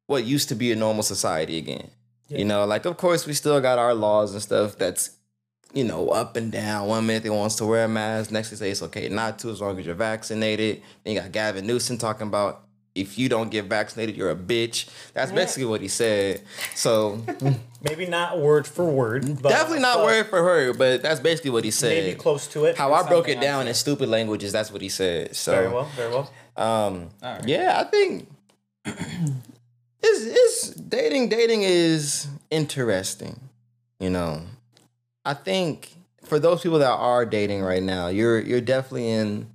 what 0.08 0.24
used 0.24 0.50
to 0.50 0.56
be 0.56 0.72
a 0.72 0.76
normal 0.76 1.04
society 1.04 1.60
again. 1.60 1.92
You 2.28 2.44
know, 2.46 2.66
like 2.66 2.86
of 2.86 2.98
course 2.98 3.28
we 3.28 3.34
still 3.34 3.62
got 3.62 3.78
our 3.78 3.94
laws 3.94 4.34
and 4.34 4.42
stuff 4.42 4.76
that's 4.78 5.12
you 5.74 5.84
know, 5.84 6.08
up 6.08 6.38
and 6.38 6.54
down. 6.54 6.88
One 6.88 7.06
minute 7.06 7.24
they 7.24 7.30
wants 7.30 7.56
to 7.56 7.66
wear 7.66 7.84
a 7.84 7.88
mask, 7.88 8.32
next 8.32 8.50
they 8.50 8.56
say 8.56 8.72
it's 8.72 8.82
okay 8.84 9.10
not 9.10 9.38
to 9.40 9.50
as 9.50 9.60
long 9.60 9.78
as 9.78 9.86
you're 9.86 9.94
vaccinated. 9.94 10.82
Then 11.04 11.14
you 11.14 11.20
got 11.20 11.34
Gavin 11.34 11.68
Newsom 11.68 11.98
talking 11.98 12.28
about 12.28 12.65
if 12.96 13.20
you 13.20 13.28
don't 13.28 13.52
get 13.52 13.66
vaccinated, 13.66 14.16
you're 14.16 14.32
a 14.32 14.36
bitch. 14.36 14.90
That's 15.14 15.32
basically 15.32 15.66
what 15.66 15.82
he 15.82 15.90
said. 15.90 16.42
So 16.74 17.22
Maybe 17.82 18.08
not 18.08 18.40
word 18.40 18.66
for 18.66 18.86
word, 18.86 19.42
but 19.42 19.50
definitely 19.50 19.82
not 19.82 19.98
but 19.98 20.06
word 20.06 20.28
for 20.28 20.42
her, 20.42 20.74
but 20.74 21.04
that's 21.04 21.20
basically 21.20 21.52
what 21.52 21.64
he 21.66 21.72
said. 21.72 22.04
Maybe 22.04 22.18
close 22.18 22.48
to 22.48 22.66
it. 22.66 22.78
How 22.78 22.94
I 22.94 23.08
broke 23.08 23.28
it 23.28 23.40
down 23.42 23.68
in 23.68 23.74
stupid 23.74 24.10
languages, 24.10 24.52
that's 24.54 24.72
what 24.72 24.82
he 24.82 24.90
said. 24.90 25.36
So 25.36 25.52
very 25.52 25.68
well. 25.68 25.86
Very 25.96 26.10
well. 26.10 26.32
um, 26.58 27.10
All 27.22 27.36
right. 27.36 27.48
yeah, 27.48 27.80
I 27.80 27.84
think 27.84 28.28
it's, 28.86 29.06
it's 30.02 30.70
dating. 30.70 31.30
Dating 31.30 31.64
is 31.64 32.28
interesting. 32.50 33.40
You 34.00 34.10
know, 34.10 34.42
I 35.25 35.34
think 35.34 35.96
for 36.24 36.40
those 36.40 36.62
people 36.62 36.80
that 36.80 36.92
are 36.92 37.25
dating 37.25 37.62
right 37.62 37.84
now, 37.84 38.08
you're 38.08 38.40
you're 38.40 38.62
definitely 38.62 39.10
in 39.10 39.48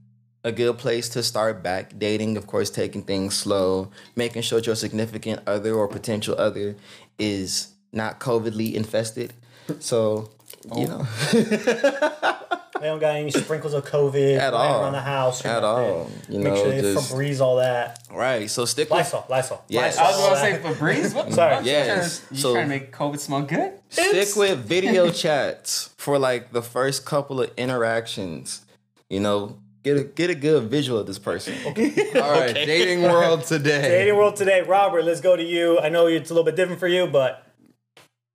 a 0.44 0.52
good 0.52 0.78
place 0.78 1.08
to 1.10 1.22
start 1.22 1.62
back 1.62 1.98
dating. 1.98 2.36
Of 2.36 2.46
course, 2.46 2.70
taking 2.70 3.02
things 3.02 3.36
slow, 3.36 3.90
making 4.16 4.42
sure 4.42 4.58
your 4.60 4.74
significant 4.76 5.40
other 5.46 5.74
or 5.74 5.88
potential 5.88 6.34
other 6.38 6.76
is 7.18 7.68
not 7.92 8.20
COVIDly 8.20 8.74
infested. 8.74 9.32
So, 9.80 10.30
you 10.74 10.86
oh. 10.88 11.08
know, 11.32 12.36
They 12.80 12.86
don't 12.86 12.98
got 12.98 13.16
any 13.16 13.30
sprinkles 13.30 13.74
of 13.74 13.84
COVID 13.84 14.38
At 14.38 14.54
all. 14.54 14.80
around 14.84 14.92
the 14.94 15.00
house. 15.02 15.44
At 15.44 15.60
nothing. 15.60 15.64
all. 15.66 16.10
You 16.30 16.38
Make 16.38 16.54
know, 16.54 16.56
sure 16.56 16.70
they 16.70 16.80
just- 16.80 17.12
Febreze 17.12 17.40
all 17.42 17.56
that. 17.56 17.98
right. 18.10 18.48
So 18.48 18.64
stick 18.64 18.88
with 18.88 19.00
Lysol, 19.00 19.26
Lysol. 19.28 19.62
Yes. 19.68 19.98
Lysol, 19.98 20.06
I 20.06 20.16
was 20.16 20.40
gonna 20.40 20.40
say 20.40 20.62
that. 20.62 20.76
Febreze. 20.78 21.14
What 21.14 21.32
Sorry. 21.34 21.64
Yes. 21.66 22.24
You 22.30 22.38
So- 22.38 22.52
trying 22.54 22.64
to 22.64 22.68
make 22.70 22.90
COVID 22.90 23.18
smell 23.20 23.42
good? 23.42 23.72
stick 23.90 24.34
with 24.34 24.60
video 24.64 25.10
chats 25.22 25.90
for 25.98 26.18
like 26.18 26.52
the 26.52 26.62
first 26.62 27.04
couple 27.04 27.42
of 27.42 27.50
interactions. 27.58 28.62
You 29.10 29.20
know, 29.20 29.58
get 29.82 29.96
a 29.96 30.04
get 30.04 30.30
a 30.30 30.34
good 30.34 30.64
visual 30.64 30.98
of 30.98 31.06
this 31.06 31.18
person. 31.18 31.54
Okay. 31.66 32.20
All 32.20 32.32
right, 32.32 32.54
dating 32.54 33.02
world 33.02 33.44
today. 33.44 33.82
Dating 33.82 34.16
world 34.16 34.36
today, 34.36 34.62
Robert. 34.62 35.04
Let's 35.04 35.20
go 35.20 35.36
to 35.36 35.42
you. 35.42 35.78
I 35.78 35.88
know 35.88 36.06
it's 36.06 36.30
a 36.30 36.34
little 36.34 36.44
bit 36.44 36.56
different 36.56 36.80
for 36.80 36.88
you, 36.88 37.06
but 37.06 37.46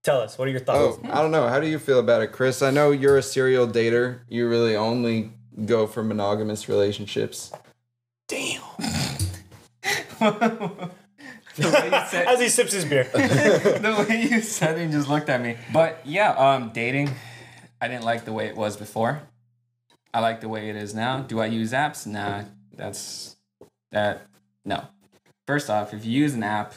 tell 0.04 0.22
us 0.22 0.38
what 0.38 0.48
are 0.48 0.52
your 0.52 0.60
thoughts? 0.60 0.98
Oh, 1.04 1.10
I 1.12 1.22
don't 1.22 1.32
know. 1.32 1.48
How 1.48 1.60
do 1.60 1.68
you 1.68 1.80
feel 1.80 2.00
about 2.00 2.22
it, 2.22 2.32
Chris? 2.32 2.62
I 2.62 2.72
know 2.72 2.92
you're 2.92 3.18
a 3.18 3.24
serial 3.24 3.68
dater. 3.68 4.22
You 4.30 4.48
really 4.48 4.76
only 4.76 5.32
go 5.66 5.88
for 5.88 6.04
monogamous 6.04 6.70
relationships. 6.70 7.52
Damn. 8.28 8.62
The 10.20 11.70
way 11.70 11.86
you 11.86 12.06
said, 12.10 12.28
As 12.28 12.40
he 12.40 12.50
sips 12.50 12.74
his 12.74 12.86
beer. 12.86 13.04
the 13.14 14.06
way 14.08 14.28
you 14.30 14.42
said 14.42 14.78
it 14.78 14.84
and 14.84 14.92
just 14.92 15.08
looked 15.08 15.30
at 15.30 15.42
me. 15.42 15.58
But 15.72 16.02
yeah, 16.06 16.32
um, 16.32 16.72
dating, 16.74 17.12
I 17.82 17.88
didn't 17.88 18.04
like 18.04 18.26
the 18.26 18.34
way 18.34 18.48
it 18.48 18.56
was 18.56 18.78
before. 18.78 19.22
I 20.16 20.20
like 20.22 20.40
the 20.40 20.48
way 20.48 20.70
it 20.70 20.78
is 20.78 20.96
now. 20.96 21.20
Do 21.24 21.42
I 21.42 21.48
use 21.48 21.74
apps? 21.74 22.08
Nah, 22.08 22.44
that's 22.74 23.36
that. 23.92 24.22
No. 24.64 24.86
First 25.46 25.70
off, 25.70 25.94
if 25.94 26.06
you 26.06 26.12
use 26.24 26.34
an 26.34 26.42
app, 26.42 26.74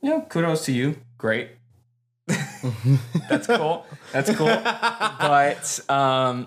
you 0.00 0.10
know, 0.10 0.20
kudos 0.20 0.64
to 0.66 0.72
you. 0.72 0.96
Great. 1.18 1.48
that's 3.28 3.48
cool. 3.48 3.84
That's 4.12 4.32
cool. 4.36 4.46
But 4.46 5.80
um, 5.88 6.46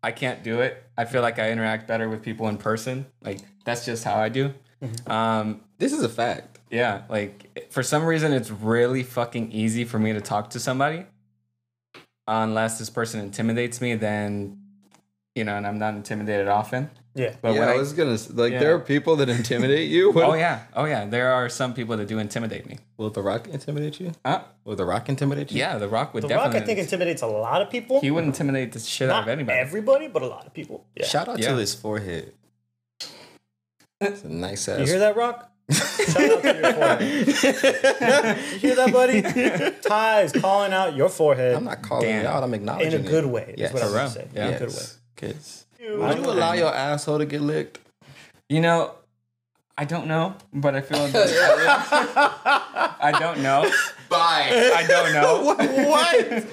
I 0.00 0.12
can't 0.12 0.44
do 0.44 0.60
it. 0.60 0.80
I 0.96 1.06
feel 1.06 1.22
like 1.22 1.40
I 1.40 1.50
interact 1.50 1.88
better 1.88 2.08
with 2.08 2.22
people 2.22 2.46
in 2.46 2.56
person. 2.56 3.06
Like 3.20 3.40
that's 3.64 3.84
just 3.84 4.04
how 4.04 4.14
I 4.14 4.28
do. 4.28 4.54
Um, 5.08 5.62
This 5.78 5.92
is 5.92 6.04
a 6.04 6.08
fact. 6.08 6.60
yeah, 6.70 7.02
like 7.08 7.66
for 7.72 7.82
some 7.82 8.04
reason, 8.04 8.32
it's 8.32 8.50
really 8.52 9.02
fucking 9.02 9.50
easy 9.50 9.84
for 9.84 9.98
me 9.98 10.12
to 10.12 10.20
talk 10.20 10.50
to 10.50 10.60
somebody. 10.60 11.06
Unless 12.28 12.78
this 12.78 12.90
person 12.90 13.18
intimidates 13.20 13.80
me, 13.80 13.96
then 13.96 14.61
you 15.34 15.44
know, 15.44 15.56
and 15.56 15.66
I'm 15.66 15.78
not 15.78 15.94
intimidated 15.94 16.48
often. 16.48 16.90
Yeah. 17.14 17.34
But 17.42 17.52
yeah, 17.54 17.60
when 17.60 17.68
I 17.68 17.72
I, 17.72 17.76
was 17.76 17.92
gonna 17.92 18.16
like 18.32 18.52
Yeah. 18.52 18.60
there 18.60 18.74
are 18.74 18.78
people 18.78 19.16
that 19.16 19.28
intimidate 19.28 19.88
you. 19.90 20.12
What- 20.14 20.24
oh 20.24 20.34
yeah, 20.34 20.62
oh 20.74 20.84
yeah, 20.86 21.04
there 21.04 21.32
are 21.32 21.48
some 21.48 21.74
people 21.74 21.96
that 21.98 22.08
do 22.08 22.18
intimidate 22.18 22.66
me. 22.66 22.78
Will 22.96 23.10
The 23.10 23.20
Rock 23.22 23.48
intimidate 23.48 24.00
you? 24.00 24.12
Uh, 24.24 24.40
Will 24.64 24.76
The 24.76 24.84
Rock 24.86 25.08
intimidate 25.08 25.52
you? 25.52 25.58
yeah, 25.58 25.76
The 25.78 25.88
Rock 25.88 26.14
would 26.14 26.22
definitely. 26.22 26.52
The 26.52 26.54
Rock. 26.58 26.62
I 26.62 26.66
think, 26.66 26.78
intimidates 26.78 27.22
a 27.22 27.26
lot 27.26 27.60
of 27.62 27.68
people. 27.70 28.00
he 28.00 28.10
would 28.10 28.24
intimidate 28.24 28.72
the 28.72 28.78
shit 28.80 29.10
out 29.10 29.24
of 29.24 29.28
anybody. 29.28 29.58
everybody, 29.58 30.08
but 30.08 30.22
a 30.22 30.26
lot 30.26 30.46
of 30.46 30.54
people. 30.54 30.86
Yeah. 30.96 31.06
Shout 31.06 31.28
out 31.28 31.38
Yeah. 31.38 31.50
to 31.52 31.56
his 31.56 31.74
forehead. 31.74 32.32
It's 34.00 34.24
a 34.24 34.28
nice 34.28 34.66
ass. 34.68 34.80
You 34.80 34.86
hear 34.86 34.98
that, 35.00 35.14
Rock? 35.16 35.50
Shout 35.70 36.16
out 36.30 36.42
to 36.42 36.60
your 36.60 36.72
forehead. 36.72 38.38
you 38.52 38.58
hear 38.58 38.74
that, 38.76 38.90
buddy? 38.92 39.22
Ty 39.88 40.22
is 40.22 40.32
calling 40.32 40.72
out 40.72 40.96
your 40.96 41.08
forehead 41.08 41.54
I'm 41.54 41.64
not 41.64 41.82
calling 41.82 42.08
Damn. 42.08 42.24
it 42.24 42.26
out. 42.26 42.42
I'm 42.42 42.52
acknowledging 42.54 42.92
in 43.00 43.00
a 43.06 43.08
it. 43.08 43.10
good 43.10 43.26
way. 43.26 43.54
Yes. 43.56 43.68
Is 43.70 43.74
what 43.74 43.82
I'm 43.82 43.88
For 43.88 43.94
going 43.94 44.04
real. 44.04 44.12
to 44.14 44.18
say. 44.20 44.28
Yeah. 44.34 44.48
In 44.48 44.54
a 44.54 44.58
good 44.58 44.68
way. 44.70 44.82
Yes. 45.22 45.66
Kids. 45.78 45.98
Would 45.98 46.18
you 46.18 46.30
allow 46.30 46.52
your 46.52 46.74
asshole 46.74 47.18
to 47.18 47.26
get 47.26 47.40
licked? 47.40 47.78
You 48.48 48.60
know, 48.60 48.92
I 49.78 49.84
don't 49.84 50.06
know, 50.06 50.34
but 50.52 50.74
I 50.74 50.80
feel. 50.80 51.08
That 51.12 52.96
I 53.00 53.18
don't 53.18 53.42
know. 53.42 53.70
Bye. 54.08 54.72
I 54.74 54.86
don't 54.86 55.12
know. 55.12 55.42
what? 55.88 56.44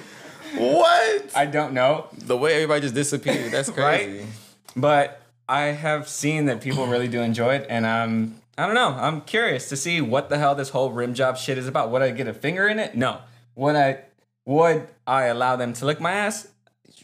what? 0.56 1.36
I 1.36 1.46
don't 1.46 1.74
know. 1.74 2.08
The 2.12 2.36
way 2.36 2.54
everybody 2.54 2.80
just 2.80 2.94
disappeared. 2.94 3.52
That's 3.52 3.70
crazy. 3.70 4.26
But 4.74 5.20
I 5.48 5.66
have 5.66 6.08
seen 6.08 6.46
that 6.46 6.60
people 6.60 6.86
really 6.86 7.08
do 7.08 7.20
enjoy 7.20 7.56
it, 7.56 7.66
and 7.68 7.86
I'm 7.86 8.40
I 8.56 8.66
don't 8.66 8.74
know. 8.74 8.90
I'm 8.90 9.20
curious 9.22 9.68
to 9.70 9.76
see 9.76 10.00
what 10.00 10.28
the 10.28 10.38
hell 10.38 10.54
this 10.54 10.70
whole 10.70 10.90
rim 10.90 11.14
job 11.14 11.36
shit 11.36 11.56
is 11.56 11.66
about. 11.66 11.90
Would 11.90 12.02
I 12.02 12.10
get 12.10 12.26
a 12.26 12.34
finger 12.34 12.68
in 12.68 12.78
it? 12.78 12.94
No. 12.94 13.18
Would 13.54 13.76
I? 13.76 14.00
Would 14.44 14.88
I 15.06 15.24
allow 15.24 15.56
them 15.56 15.72
to 15.74 15.86
lick 15.86 16.00
my 16.00 16.12
ass? 16.12 16.48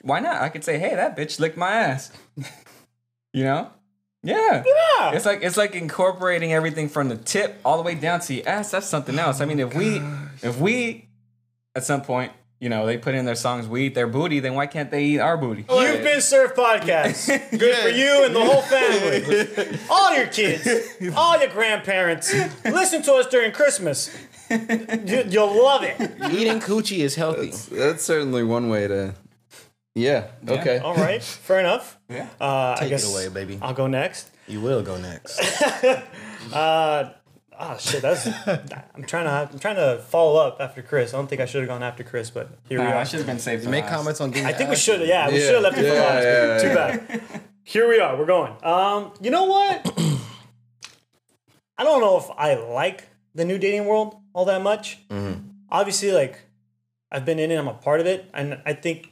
Why 0.02 0.20
not? 0.20 0.42
I 0.42 0.48
could 0.48 0.64
say, 0.64 0.78
"Hey, 0.78 0.94
that 0.94 1.16
bitch 1.16 1.40
licked 1.40 1.56
my 1.56 1.72
ass." 1.72 2.12
you 3.32 3.44
know? 3.44 3.70
Yeah. 4.22 4.64
Yeah. 4.66 5.12
It's 5.12 5.24
like 5.24 5.42
it's 5.42 5.56
like 5.56 5.74
incorporating 5.74 6.52
everything 6.52 6.88
from 6.88 7.08
the 7.08 7.16
tip 7.16 7.60
all 7.64 7.76
the 7.76 7.82
way 7.82 7.94
down 7.94 8.20
to 8.20 8.34
your 8.34 8.48
ass. 8.48 8.70
That's 8.72 8.86
something 8.86 9.18
else. 9.18 9.40
I 9.40 9.44
mean, 9.44 9.60
if 9.60 9.74
we 9.74 10.00
if 10.42 10.58
we 10.58 11.08
at 11.76 11.84
some 11.84 12.02
point, 12.02 12.32
you 12.58 12.68
know, 12.68 12.86
they 12.86 12.96
put 12.98 13.14
in 13.14 13.24
their 13.24 13.34
songs, 13.34 13.68
we 13.68 13.86
eat 13.86 13.94
their 13.94 14.06
booty, 14.06 14.40
then 14.40 14.54
why 14.54 14.66
can't 14.66 14.90
they 14.90 15.04
eat 15.04 15.20
our 15.20 15.36
booty? 15.36 15.66
You've 15.68 16.02
been 16.02 16.20
served 16.20 16.56
podcast. 16.56 17.28
Good 17.58 17.76
for 17.76 17.88
you 17.88 18.24
and 18.24 18.34
the 18.34 18.44
whole 18.44 18.62
family. 18.62 19.78
All 19.90 20.16
your 20.16 20.26
kids, 20.26 20.66
all 21.14 21.38
your 21.38 21.50
grandparents. 21.50 22.32
Listen 22.64 23.02
to 23.02 23.14
us 23.14 23.26
during 23.26 23.52
Christmas. 23.52 24.16
You, 24.50 25.24
you'll 25.28 25.62
love 25.62 25.82
it. 25.82 26.00
Eating 26.32 26.60
coochie 26.60 26.98
is 26.98 27.14
healthy. 27.14 27.52
That's 27.74 28.02
certainly 28.02 28.42
one 28.42 28.68
way 28.68 28.88
to. 28.88 29.14
Yeah. 29.96 30.26
Okay. 30.46 30.78
All 30.78 30.94
right, 30.94 31.22
fair 31.22 31.58
enough. 31.60 31.98
Yeah. 32.08 32.28
Uh, 32.40 32.74
I 32.74 32.76
Take 32.78 32.86
it 32.86 32.90
guess 32.90 33.10
away, 33.12 33.28
baby. 33.28 33.58
I'll 33.60 33.74
go 33.74 33.88
next. 33.88 34.30
You 34.46 34.60
will 34.60 34.82
go 34.82 34.96
next. 34.96 35.40
Uh, 36.52 37.10
oh 37.58 37.76
shit, 37.78 38.00
that's. 38.02 38.26
I'm 38.94 39.02
trying 39.02 39.24
to. 39.24 39.48
I'm 39.52 39.58
trying 39.58 39.74
to 39.74 39.98
follow 40.08 40.36
up 40.46 40.58
after 40.60 40.80
Chris. 40.82 41.12
I 41.12 41.16
don't 41.16 41.26
think 41.26 41.40
I 41.40 41.46
should 41.46 41.62
have 41.62 41.68
gone 41.68 41.82
after 41.82 42.04
Chris, 42.04 42.30
but 42.30 42.50
here 42.68 42.78
we 42.78 42.84
Nah, 42.84 42.92
are. 42.92 42.96
I 42.98 43.04
should 43.04 43.18
have 43.18 43.26
been 43.26 43.40
saved. 43.40 43.64
for 43.64 43.70
Make 43.70 43.84
last. 43.86 43.94
comments 43.96 44.20
on 44.20 44.30
getting 44.30 44.46
I 44.46 44.52
think 44.52 44.70
we 44.70 44.76
should. 44.76 45.00
have. 45.00 45.08
Yeah, 45.08 45.28
we 45.28 45.34
Yeah, 45.40 45.44
should 45.46 45.54
have 45.54 45.62
left 45.64 45.78
it 45.78 45.80
for 45.80 45.94
yeah, 45.94 46.00
last. 46.02 46.24
yeah, 46.24 46.58
Too 46.62 46.68
yeah. 46.68 47.18
bad. 47.18 47.40
Here 47.64 47.88
we 47.88 47.98
are. 47.98 48.16
We're 48.16 48.26
going. 48.26 48.52
Um, 48.62 49.12
you 49.20 49.32
know 49.32 49.44
what? 49.46 49.92
I 51.78 51.82
don't 51.84 52.00
know 52.00 52.16
if 52.18 52.26
I 52.38 52.54
like 52.54 53.08
the 53.34 53.44
new 53.44 53.58
dating 53.58 53.86
world 53.86 54.16
all 54.32 54.44
that 54.44 54.62
much. 54.62 54.98
Obviously, 55.68 56.12
like 56.12 56.38
I've 57.10 57.24
been 57.24 57.40
in 57.40 57.50
it. 57.50 57.56
I'm 57.56 57.66
a 57.66 57.74
part 57.74 57.98
of 58.00 58.06
it, 58.06 58.30
and 58.32 58.60
I 58.64 58.72
think 58.74 59.10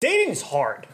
dating's 0.00 0.42
hard. 0.42 0.86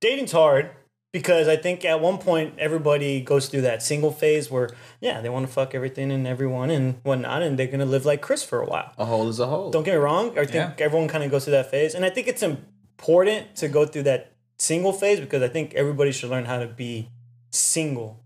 Dating's 0.00 0.32
hard 0.32 0.70
because 1.12 1.46
I 1.48 1.56
think 1.56 1.84
at 1.84 2.00
one 2.00 2.18
point 2.18 2.54
everybody 2.58 3.20
goes 3.20 3.48
through 3.48 3.62
that 3.62 3.82
single 3.82 4.10
phase 4.10 4.50
where 4.50 4.70
yeah 5.00 5.20
they 5.20 5.28
want 5.28 5.46
to 5.46 5.52
fuck 5.52 5.74
everything 5.74 6.10
and 6.10 6.26
everyone 6.26 6.70
and 6.70 6.98
whatnot, 7.04 7.42
and 7.42 7.58
they're 7.58 7.66
gonna 7.68 7.84
live 7.86 8.04
like 8.04 8.20
Chris 8.20 8.42
for 8.42 8.60
a 8.60 8.66
while. 8.66 8.92
A 8.98 9.04
hole 9.04 9.28
is 9.28 9.38
a 9.40 9.46
hole. 9.46 9.70
Don't 9.70 9.84
get 9.84 9.92
me 9.92 9.98
wrong. 9.98 10.30
I 10.38 10.44
think 10.44 10.54
Yeah. 10.78 10.84
everyone 10.84 11.08
kind 11.08 11.24
of 11.24 11.30
goes 11.30 11.44
through 11.44 11.52
that 11.52 11.70
phase, 11.70 11.94
and 11.94 12.04
I 12.04 12.10
think 12.10 12.26
it's 12.28 12.42
important 12.42 13.54
to 13.56 13.68
go 13.68 13.86
through 13.86 14.02
that 14.04 14.32
single 14.58 14.92
phase 14.92 15.20
because 15.20 15.42
I 15.42 15.48
think 15.48 15.74
everybody 15.74 16.12
should 16.12 16.30
learn 16.30 16.44
how 16.46 16.58
to 16.58 16.66
be 16.66 17.08
single 17.50 18.20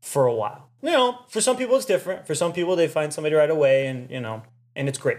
for 0.00 0.26
a 0.26 0.34
while. 0.34 0.68
You 0.82 0.90
know, 0.90 1.18
for 1.28 1.40
some 1.40 1.56
people 1.56 1.76
it's 1.76 1.86
different. 1.86 2.26
For 2.26 2.34
some 2.34 2.52
people 2.52 2.76
they 2.76 2.88
find 2.88 3.12
somebody 3.12 3.34
right 3.34 3.50
away 3.50 3.86
and 3.86 4.10
you 4.10 4.20
know, 4.20 4.42
and 4.76 4.88
it's 4.88 4.98
great. 4.98 5.18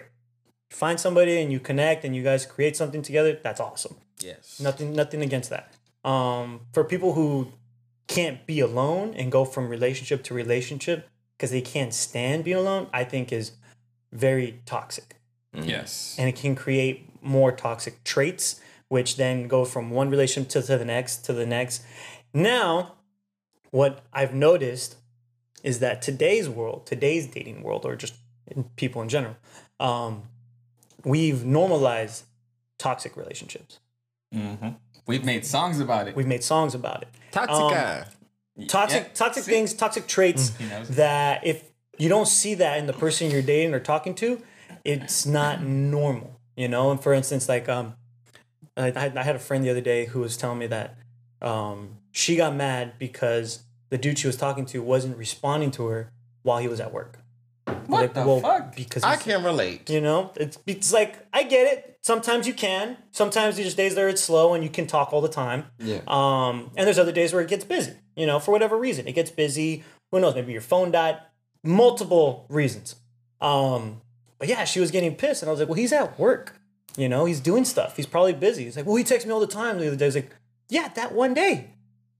You 0.75 0.77
find 0.77 0.99
somebody 0.99 1.41
and 1.41 1.53
you 1.53 1.61
connect 1.61 2.03
and 2.03 2.13
you 2.13 2.21
guys 2.21 2.45
create 2.45 2.75
something 2.75 3.01
together, 3.01 3.39
that's 3.41 3.61
awesome. 3.61 3.95
Yes. 4.19 4.59
Nothing 4.59 4.91
nothing 4.91 5.21
against 5.21 5.49
that. 5.49 5.71
Um, 6.03 6.67
for 6.73 6.83
people 6.83 7.13
who 7.13 7.53
can't 8.07 8.45
be 8.45 8.59
alone 8.59 9.13
and 9.15 9.31
go 9.31 9.45
from 9.45 9.69
relationship 9.69 10.21
to 10.25 10.33
relationship 10.33 11.07
because 11.37 11.51
they 11.51 11.61
can't 11.61 11.93
stand 11.93 12.43
being 12.43 12.57
alone, 12.57 12.87
I 12.93 13.05
think 13.05 13.31
is 13.31 13.53
very 14.11 14.59
toxic. 14.65 15.15
Yes. 15.53 16.17
And 16.19 16.27
it 16.27 16.35
can 16.35 16.55
create 16.55 17.09
more 17.21 17.53
toxic 17.53 18.03
traits, 18.03 18.59
which 18.89 19.15
then 19.15 19.47
go 19.47 19.63
from 19.63 19.91
one 19.91 20.09
relationship 20.09 20.49
to, 20.49 20.61
to 20.61 20.77
the 20.77 20.85
next 20.85 21.23
to 21.25 21.31
the 21.31 21.45
next. 21.45 21.83
Now, 22.33 22.95
what 23.71 24.03
I've 24.11 24.33
noticed 24.33 24.97
is 25.63 25.79
that 25.79 26.01
today's 26.01 26.49
world, 26.49 26.85
today's 26.85 27.27
dating 27.27 27.63
world, 27.63 27.85
or 27.85 27.95
just 27.95 28.15
people 28.75 29.01
in 29.01 29.07
general, 29.07 29.37
um, 29.79 30.23
we've 31.05 31.45
normalized 31.45 32.25
toxic 32.77 33.15
relationships. 33.15 33.79
hmm 34.33 34.69
We've 35.07 35.23
made 35.23 35.45
songs 35.45 35.79
about 35.79 36.07
it. 36.07 36.15
We've 36.15 36.25
made 36.25 36.43
songs 36.43 36.73
about 36.73 37.03
it. 37.03 37.09
Toxica. 37.31 38.07
toxic 38.67 39.03
Yeah, 39.03 39.09
toxic 39.13 39.43
see? 39.43 39.51
things 39.51 39.73
toxic 39.73 40.07
traits 40.07 40.51
that 40.89 41.45
if 41.45 41.63
you 41.99 42.09
don't 42.09 42.27
see 42.27 42.55
that 42.55 42.79
in 42.79 42.87
the 42.87 42.93
person 42.93 43.29
you're 43.29 43.41
dating 43.41 43.73
or 43.73 43.79
talking 43.79 44.15
to 44.15 44.41
it's 44.83 45.25
not 45.25 45.61
normal 45.63 46.39
you 46.55 46.67
know 46.67 46.89
and 46.91 47.01
for 47.03 47.13
instance 47.13 47.47
like 47.49 47.67
um 47.69 47.95
i, 48.77 48.87
I 48.95 48.99
had- 48.99 49.17
I 49.17 49.23
had 49.23 49.35
a 49.35 49.39
friend 49.39 49.63
the 49.63 49.69
other 49.69 49.81
day 49.81 50.05
who 50.05 50.19
was 50.21 50.37
telling 50.37 50.59
me 50.59 50.67
that 50.67 50.95
um 51.41 51.97
she 52.11 52.35
got 52.37 52.55
mad 52.55 52.93
because 52.97 53.63
the 53.89 53.97
dude 53.97 54.17
she 54.19 54.27
was 54.27 54.37
talking 54.37 54.65
to 54.67 54.81
wasn't 54.81 55.17
responding 55.17 55.71
to 55.71 55.87
her 55.87 56.11
while 56.43 56.59
he 56.59 56.67
was 56.69 56.79
at 56.79 56.91
work 56.93 57.19
what 57.65 57.89
like, 57.89 58.13
the 58.13 58.25
well, 58.25 58.39
fuck? 58.41 58.75
because 58.75 59.03
I 59.03 59.11
he's- 59.11 59.23
can 59.23 59.43
relate. 59.43 59.89
you 59.89 60.01
know, 60.01 60.31
it's 60.35 60.57
it's 60.67 60.93
like 60.93 61.25
I 61.33 61.43
get 61.43 61.65
it. 61.71 61.97
Sometimes 62.01 62.45
you 62.47 62.53
can. 62.53 62.97
Sometimes 63.11 63.57
there's 63.57 63.73
days 63.73 63.95
there 63.95 64.07
it's 64.09 64.21
slow 64.23 64.53
and 64.53 64.63
you 64.63 64.69
can 64.69 64.85
talk 64.85 65.11
all 65.11 65.21
the 65.21 65.27
time. 65.29 65.65
Yeah. 65.79 66.01
Um, 66.07 66.69
and 66.77 66.85
there's 66.85 66.99
other 66.99 67.11
days 67.11 67.33
where 67.33 67.41
it 67.41 67.49
gets 67.49 67.65
busy. 67.65 67.93
You 68.15 68.27
know, 68.27 68.39
for 68.39 68.51
whatever 68.51 68.77
reason, 68.77 69.07
it 69.07 69.13
gets 69.13 69.31
busy. 69.31 69.83
Who 70.11 70.19
knows? 70.19 70.35
Maybe 70.35 70.51
your 70.51 70.61
phone 70.61 70.91
died. 70.91 71.17
Multiple 71.63 72.45
reasons. 72.49 72.95
Um, 73.41 74.01
but 74.37 74.47
yeah, 74.47 74.65
she 74.65 74.79
was 74.79 74.91
getting 74.91 75.15
pissed, 75.15 75.41
and 75.41 75.49
I 75.49 75.51
was 75.51 75.59
like, 75.59 75.67
well, 75.67 75.77
he's 75.77 75.91
at 75.93 76.19
work. 76.19 76.59
You 76.95 77.09
know, 77.09 77.25
he's 77.25 77.39
doing 77.39 77.65
stuff. 77.65 77.95
He's 77.97 78.05
probably 78.05 78.33
busy. 78.33 78.65
He's 78.65 78.77
like, 78.77 78.85
well, 78.85 78.95
he 78.95 79.03
texts 79.03 79.25
me 79.25 79.33
all 79.33 79.39
the 79.39 79.47
time. 79.47 79.79
The 79.79 79.87
other 79.87 79.95
day, 79.95 80.05
I 80.05 80.07
was 80.07 80.15
like, 80.15 80.29
yeah, 80.69 80.89
that 80.89 81.11
one 81.13 81.33
day. 81.33 81.71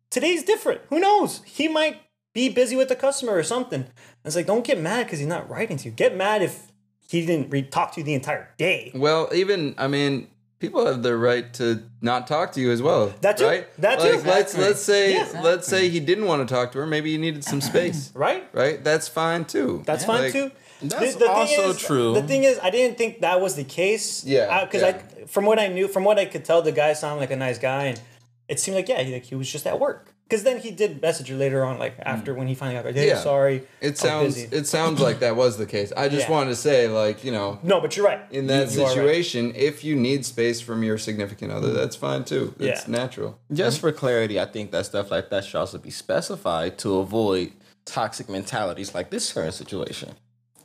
Today's 0.10 0.44
different. 0.44 0.82
Who 0.90 1.00
knows? 1.00 1.42
He 1.46 1.68
might 1.68 1.98
be 2.36 2.50
busy 2.50 2.76
with 2.76 2.90
the 2.90 2.96
customer 2.96 3.34
or 3.34 3.42
something. 3.42 3.82
And 3.82 3.90
it's 4.26 4.36
like, 4.36 4.46
don't 4.46 4.64
get 4.64 4.80
mad 4.80 5.06
because 5.08 5.18
he's 5.18 5.28
not 5.28 5.50
writing 5.50 5.78
to 5.78 5.86
you. 5.86 5.92
Get 5.92 6.16
mad 6.16 6.44
if 6.44 6.72
he 7.10 7.26
didn't 7.26 7.50
re- 7.50 7.64
talk 7.64 7.94
to 7.94 8.02
you 8.02 8.06
the 8.06 8.14
entire 8.14 8.52
day. 8.60 8.92
Well, 8.94 9.30
even 9.34 9.74
I 9.80 9.88
mean, 9.88 10.28
people 10.60 10.86
have 10.86 11.02
the 11.02 11.16
right 11.18 11.52
to 11.56 11.84
not 12.02 12.28
talk 12.28 12.52
to 12.54 12.62
you 12.62 12.72
as 12.72 12.82
well. 12.82 13.14
That 13.22 13.38
too. 13.38 13.46
Right? 13.46 13.68
That 13.82 14.00
too. 14.02 14.18
Like, 14.18 14.26
let's 14.26 14.58
let's 14.58 14.82
say 14.82 15.14
Yeah. 15.14 15.42
let's 15.44 15.68
say 15.68 15.90
he 15.90 16.00
didn't 16.00 16.26
want 16.26 16.48
to 16.48 16.54
talk 16.54 16.72
to 16.74 16.80
her. 16.80 16.86
Maybe 16.86 17.12
he 17.12 17.18
needed 17.18 17.44
some 17.44 17.62
space. 17.62 18.12
Right? 18.26 18.48
Right? 18.54 18.84
That's 18.84 19.08
fine 19.08 19.46
too. 19.46 19.82
That's 19.86 20.06
fine 20.06 20.24
Like, 20.24 20.34
too. 20.34 20.52
That's 20.82 21.16
thing 21.16 21.28
also 21.30 21.70
is- 21.70 21.80
true. 21.80 22.14
The 22.16 22.24
thing 22.24 22.44
is, 22.44 22.60
I 22.62 22.70
didn't 22.70 22.98
think 22.98 23.22
that 23.22 23.40
was 23.40 23.56
the 23.56 23.64
case. 23.64 24.26
Yeah, 24.26 24.66
Because 24.66 24.82
yeah. 24.82 25.02
I, 25.22 25.26
from 25.26 25.46
what 25.46 25.58
I 25.58 25.68
knew, 25.70 25.88
from 25.88 26.04
what 26.04 26.20
I 26.20 26.26
could 26.26 26.44
tell, 26.44 26.62
the 26.62 26.74
guy 26.74 26.92
sounded 26.94 27.22
like 27.22 27.32
a 27.32 27.38
nice 27.38 27.58
guy, 27.58 27.86
and 27.86 28.02
it 28.50 28.60
seemed 28.60 28.76
like 28.76 28.90
yeah, 28.90 29.02
he, 29.02 29.14
like 29.14 29.24
he 29.24 29.36
was 29.36 29.50
just 29.50 29.66
at 29.66 29.80
work. 29.80 30.14
Because 30.28 30.44
then 30.44 30.60
he 30.60 30.72
did 30.72 31.04
message 31.04 31.28
her 31.28 31.36
later 31.36 31.64
on, 31.64 31.78
like 31.78 31.96
after 32.00 32.34
mm. 32.34 32.38
when 32.38 32.48
he 32.48 32.56
finally 32.56 32.76
got 32.76 32.86
back. 32.86 32.96
hey, 32.96 33.08
Yeah. 33.08 33.20
sorry. 33.20 33.68
It 33.80 33.98
sounds 33.98 34.34
busy." 34.36 34.56
it 34.56 34.66
sounds 34.66 35.00
like 35.00 35.20
that 35.20 35.36
was 35.36 35.58
the 35.58 35.68
case. 35.68 35.94
I 35.96 36.10
just 36.10 36.28
Yeah. 36.28 36.32
wanted 36.32 36.50
to 36.50 36.56
say, 36.56 36.88
like, 36.88 37.24
you 37.24 37.32
know, 37.32 37.60
No, 37.62 37.80
but 37.80 37.96
you're 37.96 38.06
right. 38.08 38.22
in 38.32 38.48
that 38.48 38.72
You- 38.72 38.80
you 38.80 38.82
are 38.82 38.88
right. 38.88 38.96
situation, 38.96 39.54
if 39.56 39.84
you 39.84 39.96
need 39.96 40.26
space 40.26 40.62
from 40.62 40.82
your 40.82 40.98
significant 40.98 41.52
other, 41.52 41.70
mm. 41.70 41.76
that's 41.76 41.96
fine 41.96 42.24
too. 42.24 42.56
It's 42.60 42.88
Yeah. 42.88 42.92
natural. 42.92 43.38
Just 43.54 43.78
mm-hmm. 43.78 43.88
for 43.88 43.92
clarity, 43.92 44.40
I 44.40 44.46
think 44.46 44.72
that 44.72 44.88
stuff 44.88 45.12
like 45.12 45.30
that 45.30 45.46
should 45.46 45.60
also 45.60 45.78
be 45.78 45.92
specified 45.92 46.80
to 46.80 46.98
avoid 46.98 47.52
toxic 47.86 48.28
mentalities 48.28 48.96
like 48.96 49.12
this 49.12 49.32
current 49.32 49.54
situation. 49.54 50.16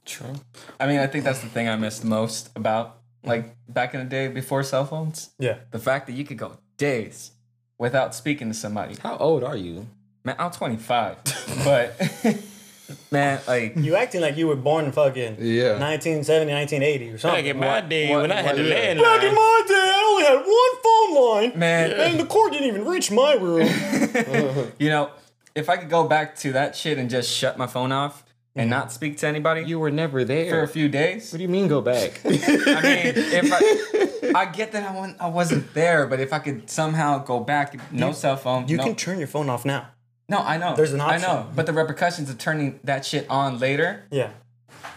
True. 0.07 0.37
I 0.81 0.87
mean, 0.87 1.01
I 1.01 1.07
think 1.07 1.25
that's 1.25 1.41
the 1.41 1.49
thing 1.49 1.69
I 1.69 1.77
missed 1.77 2.03
most 2.03 2.49
about 2.57 2.97
like 3.23 3.55
back 3.69 3.93
in 3.93 4.01
the 4.01 4.07
day 4.07 4.29
before 4.29 4.63
cell 4.63 4.87
phones. 4.87 5.31
Yeah. 5.39 5.57
The 5.71 5.79
fact 5.79 6.07
that 6.07 6.15
you 6.15 6.25
could 6.25 6.39
go 6.39 6.57
days 6.79 7.33
without 7.81 8.15
speaking 8.15 8.49
to 8.49 8.55
somebody. 8.55 8.95
How 9.03 9.17
old 9.17 9.43
are 9.43 9.57
you? 9.57 9.87
Man, 10.23 10.37
I'm 10.39 10.51
25, 10.51 11.17
but 11.65 11.97
man, 13.11 13.41
like 13.49 13.75
You 13.77 13.97
acting 13.97 14.21
like 14.21 14.37
you 14.37 14.47
were 14.47 14.55
born 14.55 14.85
in 14.85 14.93
fucking 14.93 15.37
Yeah. 15.41 15.79
1970, 15.81 16.53
1980 16.53 17.11
or 17.11 17.19
something. 17.19 17.43
Back 17.45 17.51
in 17.51 17.59
my 17.59 17.81
day 17.81 18.11
what- 18.11 18.23
when 18.23 18.33
I 18.33 18.43
had 18.43 18.59
a 18.59 18.63
what- 18.63 18.71
landline. 18.71 19.03
Back 19.03 19.23
in 19.25 19.35
my 19.35 19.63
day, 19.67 19.75
I 19.75 20.05
only 20.11 20.25
had 20.25 20.47
one 20.47 20.75
phone 20.85 21.51
line. 21.53 21.59
man, 21.59 21.91
And 21.93 22.21
the 22.21 22.27
cord 22.27 22.53
didn't 22.53 22.69
even 22.69 22.85
reach 22.85 23.11
my 23.11 23.33
room. 23.33 23.67
you 24.79 24.91
know, 24.91 25.11
if 25.55 25.71
I 25.71 25.79
could 25.79 25.89
go 25.91 26.05
back 26.07 26.37
to 26.41 26.53
that 26.53 26.77
shit 26.77 26.99
and 26.99 27.09
just 27.09 27.31
shut 27.35 27.57
my 27.57 27.67
phone 27.67 27.93
off 27.93 28.25
and 28.61 28.71
not 28.71 28.93
speak 28.93 29.17
to 29.19 29.27
anybody 29.27 29.63
you 29.65 29.79
were 29.79 29.91
never 29.91 30.25
there. 30.25 30.51
for 30.51 30.63
a 30.63 30.69
few 30.69 30.89
days. 30.89 31.33
what 31.33 31.39
do 31.39 31.43
you 31.43 31.49
mean 31.49 31.69
go 31.69 31.81
back? 31.81 32.21
I 32.25 32.29
mean, 32.31 33.13
if 33.17 33.53
I, 33.53 34.41
I 34.41 34.45
get 34.47 34.73
that 34.73 34.85
I 34.89 34.95
wasn't, 34.95 35.21
I 35.21 35.27
wasn't 35.29 35.75
there, 35.75 36.07
but 36.07 36.21
if 36.21 36.33
I 36.33 36.39
could 36.39 36.69
somehow 36.71 37.19
go 37.25 37.41
back, 37.41 37.75
no 37.93 38.13
cell 38.13 38.37
phone, 38.37 38.69
You 38.69 38.77
no, 38.77 38.85
can 38.85 38.95
turn 38.97 39.19
your 39.19 39.29
phone 39.29 39.49
off 39.49 39.65
now. 39.65 39.89
no, 40.29 40.39
I 40.39 40.57
know, 40.59 40.75
There's 40.77 40.93
an 40.93 41.01
I 41.01 41.15
option. 41.17 41.23
know, 41.23 41.47
but 41.55 41.67
the 41.67 41.73
repercussions 41.73 42.29
of 42.31 42.39
turning 42.39 42.81
that 42.85 43.05
shit 43.05 43.29
on 43.31 43.59
later 43.59 44.05
Yeah. 44.11 44.31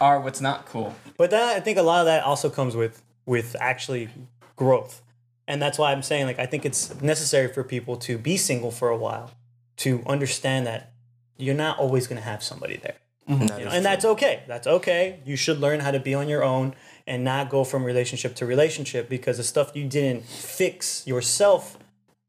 are 0.00 0.20
what's 0.20 0.40
not 0.40 0.66
cool. 0.66 0.94
But 1.16 1.30
that 1.30 1.56
I 1.56 1.60
think 1.60 1.78
a 1.78 1.82
lot 1.82 2.00
of 2.00 2.06
that 2.06 2.24
also 2.24 2.50
comes 2.50 2.74
with 2.76 3.02
with 3.26 3.56
actually 3.60 4.08
growth. 4.56 5.00
And 5.46 5.60
that's 5.62 5.78
why 5.78 5.92
I'm 5.92 6.02
saying 6.02 6.26
like 6.26 6.38
I 6.38 6.46
think 6.46 6.64
it's 6.66 7.00
necessary 7.00 7.48
for 7.52 7.62
people 7.64 7.96
to 7.98 8.18
be 8.18 8.36
single 8.36 8.70
for 8.70 8.88
a 8.88 8.96
while 8.96 9.30
to 9.78 10.02
understand 10.06 10.66
that 10.66 10.92
you're 11.36 11.54
not 11.54 11.78
always 11.78 12.06
going 12.06 12.20
to 12.20 12.24
have 12.24 12.42
somebody 12.42 12.76
there. 12.76 12.96
Mm-hmm. 13.28 13.58
You 13.58 13.64
know, 13.64 13.70
and 13.70 13.84
that's 13.84 14.04
okay. 14.04 14.42
That's 14.46 14.66
okay. 14.66 15.20
You 15.24 15.36
should 15.36 15.58
learn 15.58 15.80
how 15.80 15.90
to 15.90 16.00
be 16.00 16.14
on 16.14 16.28
your 16.28 16.44
own 16.44 16.74
and 17.06 17.24
not 17.24 17.48
go 17.50 17.64
from 17.64 17.84
relationship 17.84 18.34
to 18.36 18.46
relationship 18.46 19.08
because 19.08 19.36
the 19.38 19.44
stuff 19.44 19.72
you 19.74 19.84
didn't 19.88 20.24
fix 20.24 21.06
yourself 21.06 21.78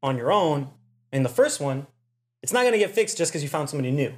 on 0.02 0.16
your 0.16 0.32
own 0.32 0.68
in 1.12 1.22
the 1.22 1.28
first 1.28 1.60
one, 1.60 1.86
it's 2.42 2.52
not 2.52 2.60
going 2.62 2.72
to 2.72 2.78
get 2.78 2.90
fixed 2.92 3.18
just 3.18 3.30
because 3.30 3.42
you 3.42 3.48
found 3.48 3.68
somebody 3.68 3.90
new. 3.90 4.10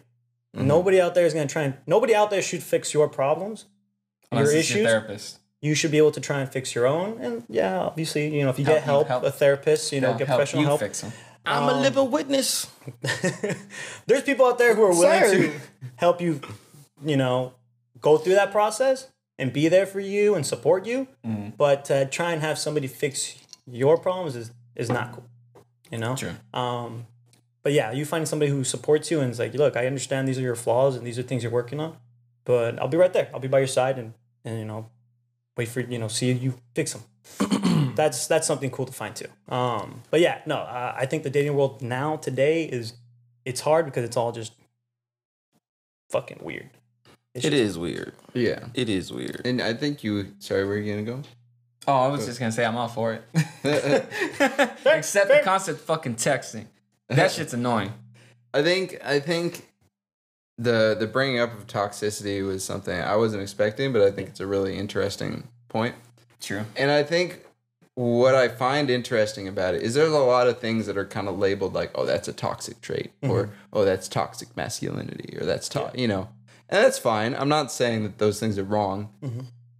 Mm-hmm. 0.57 0.67
Nobody 0.67 1.01
out 1.01 1.15
there 1.15 1.27
is 1.27 1.35
going 1.35 1.47
to 1.49 1.53
try 1.53 1.63
and 1.63 1.75
nobody 1.87 2.15
out 2.15 2.31
there 2.31 2.43
should 2.43 2.63
fix 2.63 2.95
your 2.95 3.09
problems, 3.09 3.67
Unless 4.31 4.51
your 4.51 4.57
issues. 4.61 4.77
your 4.77 4.87
therapist. 4.87 5.39
you 5.61 5.75
should 5.75 5.91
be 5.91 5.99
able 5.99 6.13
to 6.13 6.21
try 6.21 6.41
and 6.41 6.51
fix 6.51 6.75
your 6.75 6.87
own. 6.87 7.19
And 7.21 7.45
yeah, 7.49 7.79
obviously, 7.81 8.35
you 8.37 8.45
know, 8.45 8.51
if 8.51 8.59
you 8.59 8.65
Help 8.65 8.77
get 8.77 8.85
help, 8.85 9.09
help- 9.09 9.25
a 9.25 9.31
therapist, 9.31 9.93
you 9.93 10.01
know, 10.01 10.09
They'll 10.11 10.19
get 10.19 10.27
help 10.29 10.39
professional 10.39 10.63
you 10.63 10.69
help. 10.69 10.81
fix 10.81 11.01
them. 11.03 11.13
I'm 11.47 11.63
a 11.69 11.73
um, 11.75 11.83
living 11.83 12.11
witness. 12.11 12.71
There's 14.07 14.23
people 14.23 14.47
out 14.47 14.59
there 14.59 14.75
who 14.75 14.83
are 14.83 14.91
willing 14.91 15.23
Sir. 15.25 15.37
to 15.49 15.53
help 15.97 16.21
you, 16.21 16.41
you 17.05 17.17
know, 17.17 17.55
go 18.01 18.19
through 18.19 18.35
that 18.35 18.53
process 18.53 19.09
and 19.39 19.53
be 19.53 19.69
there 19.69 19.87
for 19.87 20.01
you 20.01 20.35
and 20.35 20.45
support 20.45 20.87
you. 20.87 21.07
Mm-hmm. 21.25 21.51
But 21.57 21.91
uh, 21.91 22.05
try 22.07 22.33
and 22.33 22.43
have 22.43 22.59
somebody 22.59 22.87
fix 22.87 23.37
your 23.71 23.99
problems 23.99 24.37
is 24.37 24.51
is 24.75 24.89
not 24.89 25.13
cool. 25.13 25.25
You 25.91 25.99
know. 25.99 26.17
True. 26.17 26.33
Um, 26.53 27.07
but 27.63 27.73
yeah, 27.73 27.93
you 27.93 28.05
find 28.05 28.27
somebody 28.27 28.51
who 28.51 28.65
supports 28.65 29.11
you 29.11 29.21
and 29.21 29.31
is 29.31 29.39
like, 29.39 29.53
look, 29.55 29.77
I 29.77 29.87
understand 29.87 30.29
these 30.29 30.39
are 30.39 30.43
your 30.43 30.55
flaws 30.55 30.97
and 30.97 31.07
these 31.07 31.19
are 31.19 31.23
things 31.23 31.43
you're 31.43 31.53
working 31.53 31.81
on, 31.81 31.97
but 32.45 32.79
I'll 32.79 32.89
be 32.89 32.97
right 32.97 33.13
there. 33.13 33.29
I'll 33.35 33.41
be 33.41 33.49
by 33.49 33.59
your 33.59 33.67
side 33.67 33.99
and 33.99 34.15
and 34.45 34.59
you 34.59 34.65
know, 34.65 34.89
wait 35.57 35.69
for 35.69 35.81
you 35.81 35.99
know, 35.99 36.09
see 36.09 36.33
you 36.33 36.55
fix 36.75 36.95
them. 36.95 37.95
that's 37.95 38.27
that's 38.27 38.47
something 38.47 38.71
cool 38.71 38.87
to 38.87 38.93
find 38.93 39.15
too. 39.15 39.29
Um, 39.49 40.03
but 40.11 40.21
yeah, 40.21 40.41
no, 40.47 40.57
uh, 40.57 40.95
I 40.97 41.07
think 41.07 41.25
the 41.25 41.31
dating 41.31 41.55
world 41.55 41.83
now 41.83 42.17
today 42.17 42.65
is 42.65 42.95
it's 43.45 43.61
hard 43.61 43.85
because 43.85 44.05
it's 44.05 44.17
all 44.17 44.33
just 44.33 44.53
fucking 46.11 46.39
weird. 46.43 46.71
It's 47.39 47.47
It 47.47 47.51
just- 47.51 47.63
is 47.63 47.79
weird. 47.79 48.13
Yeah. 48.35 48.67
It 48.75 48.89
is 48.89 49.13
weird. 49.13 49.43
And 49.45 49.63
I 49.63 49.75
think 49.75 50.05
you 50.05 50.35
sorry, 50.39 50.65
where 50.67 50.77
are 50.77 50.79
you 50.79 50.93
gonna 50.93 51.07
go? 51.07 51.23
Oh, 51.87 51.95
I 51.95 52.09
was 52.09 52.27
just 52.27 52.39
gonna 52.39 52.53
say 52.53 52.65
I'm 52.65 52.77
all 52.77 52.89
for 52.89 53.15
it. 53.15 53.23
Except 54.85 55.29
the 55.29 55.41
constant 55.43 55.79
fucking 55.79 56.17
texting. 56.17 56.67
That 57.09 57.31
shit's 57.31 57.55
annoying. 57.55 57.93
I 58.53 58.63
think 58.63 58.99
I 59.05 59.21
think 59.21 59.67
the 60.59 60.97
the 60.99 61.07
bringing 61.07 61.39
up 61.39 61.53
of 61.57 61.67
toxicity 61.67 62.45
was 62.47 62.65
something 62.65 62.99
I 62.99 63.17
wasn't 63.17 63.43
expecting, 63.43 63.93
but 63.93 64.03
I 64.03 64.11
think 64.11 64.29
it's 64.29 64.41
a 64.41 64.47
really 64.47 64.77
interesting 64.77 65.49
point. 65.69 65.95
True. 66.41 66.65
And 66.77 66.91
I 66.91 67.03
think 67.03 67.45
what 67.95 68.35
I 68.35 68.47
find 68.49 68.91
interesting 68.91 69.49
about 69.49 69.75
it 69.75 69.83
is 69.83 69.95
there's 69.95 70.13
a 70.13 70.19
lot 70.19 70.47
of 70.47 70.61
things 70.61 70.87
that 70.87 70.97
are 70.97 71.05
kind 71.05 71.27
of 71.29 71.37
labeled 71.39 71.73
like, 71.75 71.91
oh, 71.97 72.07
that's 72.07 72.29
a 72.29 72.33
toxic 72.33 72.81
trait, 72.81 73.11
or 73.23 73.45
mm-hmm. 73.45 73.53
oh, 73.73 73.85
that's 73.85 74.07
toxic 74.09 74.57
masculinity, 74.57 75.37
or 75.41 75.45
that's 75.45 75.69
to- 75.71 75.91
you 75.95 76.07
know, 76.07 76.29
and 76.69 76.85
that's 76.85 76.99
fine. 76.99 77.35
I'm 77.35 77.49
not 77.49 77.71
saying 77.73 78.03
that 78.05 78.19
those 78.19 78.39
things 78.41 78.59
are 78.59 78.65
wrong, 78.65 79.11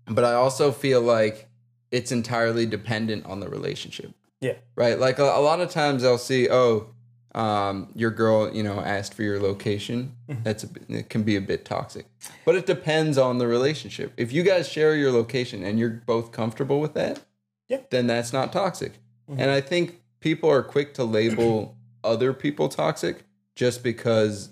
but 0.07 0.25
I 0.25 0.35
also 0.35 0.73
feel 0.73 1.01
like 1.03 1.49
it's 1.91 2.13
entirely 2.13 2.67
dependent 2.67 3.27
on 3.27 3.41
the 3.41 3.49
relationship. 3.49 4.13
Yeah. 4.41 4.55
right? 4.77 4.99
Like 4.99 5.19
a, 5.19 5.25
a 5.25 5.41
lot 5.41 5.61
of 5.61 5.71
times 5.71 6.05
I'll 6.05 6.17
see, 6.17 6.49
oh, 6.49 6.91
um, 7.35 7.91
your 7.95 8.11
girl, 8.11 8.55
you 8.55 8.63
know, 8.63 8.79
asked 8.81 9.15
for 9.15 9.23
your 9.23 9.41
location. 9.41 10.15
Mm-hmm. 10.29 10.43
That's 10.45 10.65
a, 10.65 10.69
it 10.89 11.11
can 11.11 11.25
be 11.25 11.35
a 11.37 11.41
bit 11.41 11.65
toxic, 11.65 12.07
but 12.45 12.55
it 12.55 12.65
depends 12.65 13.19
on 13.19 13.39
the 13.39 13.47
relationship. 13.49 14.13
If 14.17 14.33
you 14.33 14.43
guys 14.45 14.69
share 14.69 14.95
your 14.95 15.11
location 15.13 15.65
and 15.65 15.79
you're 15.79 15.91
both 16.07 16.31
comfortable 16.33 16.81
with 16.81 16.95
that, 16.95 17.21
Yeah. 17.69 17.79
Mm-hmm. 17.79 17.87
then 17.91 18.07
that's 18.07 18.33
not 18.33 18.53
toxic. 18.53 18.93
And 19.29 19.51
I 19.51 19.61
think 19.61 20.01
people 20.21 20.49
are 20.51 20.63
quick 20.63 20.95
to 20.95 21.05
label 21.05 21.77
other 22.03 22.33
people 22.33 22.69
toxic 22.71 23.25
just 23.55 23.83
because 23.83 24.51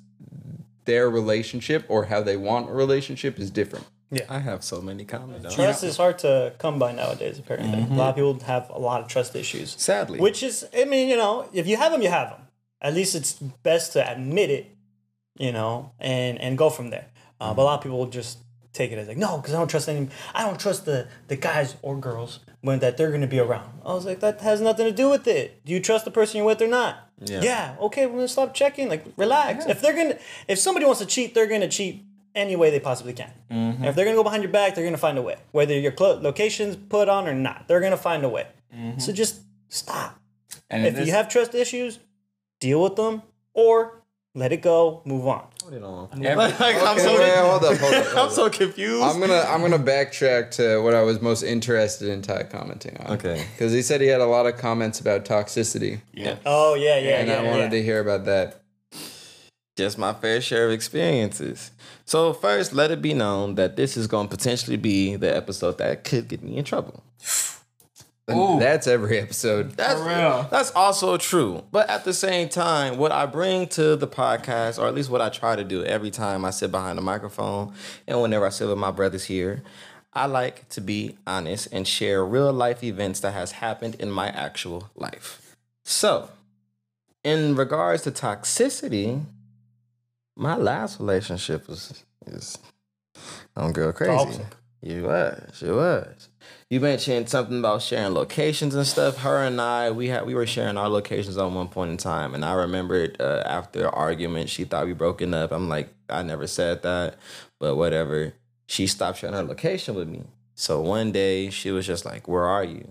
their 0.86 1.10
relationship 1.10 1.84
or 1.88 2.06
how 2.06 2.22
they 2.22 2.36
want 2.36 2.70
a 2.70 2.72
relationship 2.72 3.38
is 3.38 3.50
different. 3.50 3.86
Yeah, 4.10 4.22
I 4.28 4.38
have 4.38 4.62
so 4.62 4.80
many 4.80 5.04
comments. 5.04 5.52
Trust 5.54 5.82
is 5.82 5.96
hard 5.96 6.18
to 6.20 6.54
come 6.58 6.78
by 6.78 6.92
nowadays. 6.92 7.40
Apparently, 7.40 7.82
a 7.82 7.98
lot 7.98 8.10
of 8.10 8.14
people 8.14 8.38
have 8.46 8.70
a 8.70 8.78
lot 8.78 9.00
of 9.00 9.08
trust 9.08 9.34
issues. 9.34 9.74
Sadly. 9.78 10.20
which 10.20 10.42
is, 10.44 10.64
I 10.76 10.84
mean, 10.84 11.08
you 11.08 11.16
know, 11.16 11.48
if 11.52 11.66
you 11.66 11.76
have 11.76 11.90
them, 11.90 12.02
you 12.02 12.08
have 12.08 12.30
them. 12.30 12.42
At 12.80 12.94
least 12.94 13.16
it's 13.16 13.32
best 13.32 13.94
to 13.94 14.08
admit 14.10 14.50
it, 14.50 14.70
you 15.38 15.50
know, 15.50 15.92
and 15.98 16.40
and 16.40 16.56
go 16.56 16.70
from 16.70 16.90
there. 16.90 17.06
Uh, 17.40 17.52
but 17.52 17.62
a 17.62 17.64
lot 17.64 17.78
of 17.78 17.82
people 17.82 18.06
just 18.06 18.38
take 18.72 18.92
it 18.92 18.98
as 18.98 19.08
like, 19.08 19.16
no, 19.16 19.38
because 19.38 19.54
I 19.54 19.58
don't 19.58 19.68
trust 19.68 19.88
any. 19.88 20.08
I 20.34 20.44
don't 20.44 20.60
trust 20.60 20.84
the 20.84 21.08
the 21.26 21.36
guys 21.36 21.74
or 21.82 21.96
girls 21.96 22.38
when 22.60 22.78
that 22.80 22.96
they're 22.96 23.10
gonna 23.10 23.26
be 23.26 23.40
around. 23.40 23.80
I 23.84 23.92
was 23.94 24.04
like, 24.06 24.20
that 24.20 24.40
has 24.40 24.60
nothing 24.60 24.86
to 24.86 24.92
do 24.92 25.10
with 25.10 25.26
it. 25.26 25.64
Do 25.64 25.72
you 25.72 25.80
trust 25.80 26.04
the 26.04 26.12
person 26.12 26.36
you're 26.38 26.46
with 26.46 26.62
or 26.62 26.68
not? 26.68 27.05
Yeah. 27.20 27.76
Okay, 27.80 28.06
we're 28.06 28.16
gonna 28.16 28.28
stop 28.28 28.54
checking. 28.54 28.88
Like, 28.88 29.04
relax. 29.16 29.66
If 29.66 29.80
they're 29.80 29.94
gonna, 29.94 30.18
if 30.48 30.58
somebody 30.58 30.84
wants 30.86 31.00
to 31.00 31.06
cheat, 31.06 31.34
they're 31.34 31.46
gonna 31.46 31.68
cheat 31.68 32.04
any 32.34 32.56
way 32.56 32.70
they 32.70 32.80
possibly 32.80 33.12
can. 33.14 33.32
Mm-hmm. 33.50 33.84
If 33.84 33.94
they're 33.94 34.04
gonna 34.04 34.16
go 34.16 34.22
behind 34.22 34.42
your 34.42 34.52
back, 34.52 34.74
they're 34.74 34.84
gonna 34.84 34.98
find 34.98 35.16
a 35.16 35.22
way. 35.22 35.36
Whether 35.52 35.78
your 35.78 35.92
clo- 35.92 36.18
location's 36.20 36.76
put 36.76 37.08
on 37.08 37.26
or 37.26 37.34
not, 37.34 37.66
they're 37.68 37.80
gonna 37.80 37.96
find 37.96 38.24
a 38.24 38.28
way. 38.28 38.46
Mm-hmm. 38.74 38.98
So 38.98 39.12
just 39.12 39.40
stop. 39.68 40.20
And 40.70 40.82
in 40.82 40.88
If 40.88 40.96
this, 40.96 41.06
you 41.06 41.12
have 41.14 41.28
trust 41.28 41.54
issues, 41.54 41.98
deal 42.60 42.82
with 42.82 42.96
them 42.96 43.22
or 43.54 44.02
let 44.34 44.52
it 44.52 44.60
go, 44.60 45.02
move 45.04 45.26
on. 45.26 45.46
Every- 46.28 46.58
Like, 46.58 46.76
I'm 46.76 46.96
Okay, 46.96 47.00
so 47.00 47.18
wait, 47.18 47.36
hold 47.38 47.64
up, 47.64 47.78
hold 47.78 47.94
up. 47.94 48.06
I'm 48.10 48.16
hold 48.16 48.32
so 48.32 48.50
confused. 48.50 49.02
I'm 49.02 49.20
gonna 49.20 49.44
I'm 49.48 49.60
gonna 49.60 49.78
backtrack 49.78 50.50
to 50.52 50.78
what 50.82 50.94
I 50.94 51.02
was 51.02 51.20
most 51.20 51.42
interested 51.42 52.08
in 52.08 52.22
Ty 52.22 52.44
commenting 52.44 52.96
on. 52.98 53.14
Okay. 53.14 53.44
Because 53.52 53.72
he 53.72 53.82
said 53.82 54.00
he 54.00 54.06
had 54.06 54.20
a 54.20 54.26
lot 54.26 54.46
of 54.46 54.56
comments 54.56 55.00
about 55.00 55.24
toxicity, 55.24 56.00
yeah. 56.12 56.36
Oh 56.46 56.74
yeah, 56.74 56.98
yeah, 56.98 57.18
and 57.18 57.28
yeah. 57.28 57.36
I 57.38 57.42
wanted 57.42 57.64
yeah. 57.64 57.68
to 57.70 57.82
hear 57.82 58.00
about 58.00 58.24
that. 58.26 58.60
just 59.76 59.98
my 59.98 60.12
fair 60.12 60.40
share 60.40 60.66
of 60.66 60.72
experiences. 60.72 61.70
So 62.04 62.32
first, 62.32 62.72
let 62.72 62.90
it 62.92 63.02
be 63.02 63.14
known 63.14 63.56
that 63.56 63.76
this 63.76 63.96
is 63.96 64.06
going 64.06 64.28
to 64.28 64.36
potentially 64.36 64.76
be 64.76 65.16
the 65.16 65.36
episode 65.36 65.78
that 65.78 66.04
could 66.04 66.28
get 66.28 66.42
me 66.42 66.56
in 66.56 66.64
trouble. 66.64 67.02
And 68.28 68.38
Ooh. 68.38 68.58
That's 68.58 68.88
every 68.88 69.18
episode. 69.18 69.72
That's 69.72 70.00
real. 70.00 70.48
That's 70.50 70.72
also 70.72 71.16
true. 71.16 71.62
But 71.70 71.88
at 71.88 72.04
the 72.04 72.12
same 72.12 72.48
time, 72.48 72.96
what 72.98 73.12
I 73.12 73.24
bring 73.24 73.68
to 73.68 73.94
the 73.94 74.08
podcast, 74.08 74.82
or 74.82 74.88
at 74.88 74.94
least 74.94 75.10
what 75.10 75.20
I 75.20 75.28
try 75.28 75.54
to 75.54 75.62
do 75.62 75.84
every 75.84 76.10
time 76.10 76.44
I 76.44 76.50
sit 76.50 76.72
behind 76.72 76.98
the 76.98 77.02
microphone 77.02 77.72
and 78.06 78.20
whenever 78.20 78.44
I 78.44 78.48
sit 78.48 78.66
with 78.66 78.78
my 78.78 78.90
brothers 78.90 79.24
here, 79.26 79.62
I 80.12 80.26
like 80.26 80.68
to 80.70 80.80
be 80.80 81.18
honest 81.26 81.68
and 81.70 81.86
share 81.86 82.24
real 82.24 82.52
life 82.52 82.82
events 82.82 83.20
that 83.20 83.32
has 83.32 83.52
happened 83.52 83.96
in 83.96 84.10
my 84.10 84.28
actual 84.28 84.90
life. 84.96 85.56
So, 85.84 86.30
in 87.22 87.54
regards 87.54 88.02
to 88.04 88.10
toxicity, 88.10 89.24
my 90.34 90.56
last 90.56 90.98
relationship 90.98 91.68
was 91.68 92.02
is 92.26 92.58
I'm 93.54 93.72
girl 93.72 93.92
crazy. 93.92 94.12
Toxic. 94.12 94.46
You 94.82 95.04
was, 95.04 95.62
you 95.62 95.74
was. 95.74 96.28
You 96.68 96.80
mentioned 96.80 97.28
something 97.28 97.60
about 97.60 97.82
sharing 97.82 98.12
locations 98.12 98.74
and 98.74 98.84
stuff. 98.84 99.18
Her 99.18 99.44
and 99.44 99.60
I, 99.60 99.92
we 99.92 100.08
had 100.08 100.26
we 100.26 100.34
were 100.34 100.46
sharing 100.46 100.76
our 100.76 100.88
locations 100.88 101.38
on 101.38 101.54
one 101.54 101.68
point 101.68 101.92
in 101.92 101.96
time, 101.96 102.34
and 102.34 102.44
I 102.44 102.54
remembered 102.54 103.20
uh, 103.20 103.44
after 103.46 103.84
an 103.84 103.94
argument, 103.94 104.48
she 104.50 104.64
thought 104.64 104.86
we 104.86 104.92
broken 104.92 105.32
up. 105.32 105.52
I'm 105.52 105.68
like, 105.68 105.94
I 106.10 106.24
never 106.24 106.48
said 106.48 106.82
that, 106.82 107.18
but 107.60 107.76
whatever. 107.76 108.32
She 108.66 108.88
stopped 108.88 109.18
sharing 109.18 109.36
her 109.36 109.44
location 109.44 109.94
with 109.94 110.08
me. 110.08 110.24
So 110.56 110.80
one 110.80 111.12
day 111.12 111.50
she 111.50 111.70
was 111.70 111.86
just 111.86 112.04
like, 112.04 112.26
"Where 112.26 112.46
are 112.46 112.64
you?" 112.64 112.88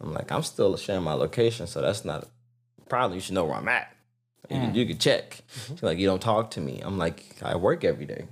I'm 0.00 0.14
like, 0.14 0.32
"I'm 0.32 0.42
still 0.42 0.74
sharing 0.78 1.02
my 1.02 1.12
location, 1.12 1.66
so 1.66 1.82
that's 1.82 2.06
not 2.06 2.24
a 2.24 2.84
problem. 2.88 3.16
You 3.16 3.20
should 3.20 3.34
know 3.34 3.44
where 3.44 3.56
I'm 3.56 3.68
at. 3.68 3.94
You, 4.48 4.56
can, 4.56 4.74
you 4.74 4.86
can 4.86 4.96
check." 4.96 5.42
She's 5.68 5.82
like, 5.82 5.98
"You 5.98 6.06
don't 6.06 6.22
talk 6.22 6.52
to 6.52 6.62
me." 6.62 6.80
I'm 6.82 6.96
like, 6.96 7.36
"I 7.42 7.56
work 7.56 7.84
every 7.84 8.06
day." 8.06 8.28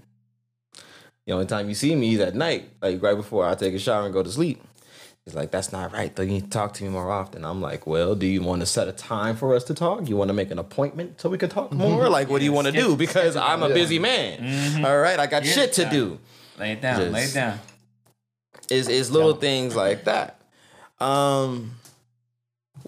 The 1.27 1.33
only 1.33 1.47
time 1.47 1.69
you 1.69 1.75
see 1.75 1.95
me 1.97 2.15
is 2.15 2.21
at 2.21 2.37
night, 2.37 2.71
like 2.81 3.03
right 3.03 3.17
before 3.17 3.47
I 3.47 3.55
take 3.57 3.75
a 3.75 3.79
shower 3.81 4.05
and 4.05 4.13
go 4.13 4.23
to 4.23 4.31
sleep. 4.31 4.63
He's 5.25 5.35
like, 5.35 5.51
that's 5.51 5.73
not 5.73 5.93
right 5.93 6.15
though. 6.15 6.23
You 6.23 6.31
need 6.35 6.45
to 6.45 6.51
talk 6.51 6.73
to 6.75 6.85
me 6.85 6.89
more 6.89 7.11
often. 7.11 7.45
I'm 7.45 7.61
like, 7.61 7.85
well, 7.85 8.15
do 8.15 8.27
you 8.27 8.43
want 8.43 8.61
to 8.61 8.67
set 8.67 8.87
a 8.87 8.93
time 8.93 9.35
for 9.35 9.53
us 9.57 9.65
to 9.65 9.75
talk? 9.75 10.09
You 10.09 10.17
want 10.17 10.29
to 10.29 10.35
make 10.35 10.53
an 10.53 10.61
appointment 10.61 11.21
so 11.21 11.29
we 11.29 11.37
can 11.37 11.51
talk 11.51 11.73
more? 11.73 12.09
Like, 12.09 12.31
what 12.31 12.39
do 12.39 12.45
you 12.45 12.53
want 12.53 12.69
to 12.69 12.73
do? 12.73 12.95
Because 12.97 13.35
I'm 13.35 13.65
a 13.65 13.69
busy 13.69 13.99
man. 13.99 14.85
All 14.85 14.97
right, 14.99 15.19
I 15.19 15.27
got 15.27 15.45
Yeah. 15.45 15.51
shit 15.53 15.73
to 15.75 15.91
do. 15.91 16.21
Lay 16.61 16.73
it 16.73 16.81
down. 16.81 17.11
Lay 17.13 17.25
it 17.25 17.35
down. 17.35 17.59
Is 18.71 18.89
is 18.89 19.11
little 19.11 19.35
things 19.35 19.75
like 19.75 20.05
that. 20.05 20.41
Um, 21.01 21.73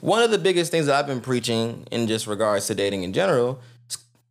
one 0.01 0.23
of 0.23 0.31
the 0.31 0.39
biggest 0.39 0.71
things 0.71 0.87
that 0.87 0.95
I've 0.95 1.07
been 1.09 1.21
preaching 1.21 1.87
in 1.91 2.07
just 2.07 2.29
regards 2.29 2.69
to 2.69 2.75
dating 2.75 3.03
in 3.03 3.13
general 3.13 3.59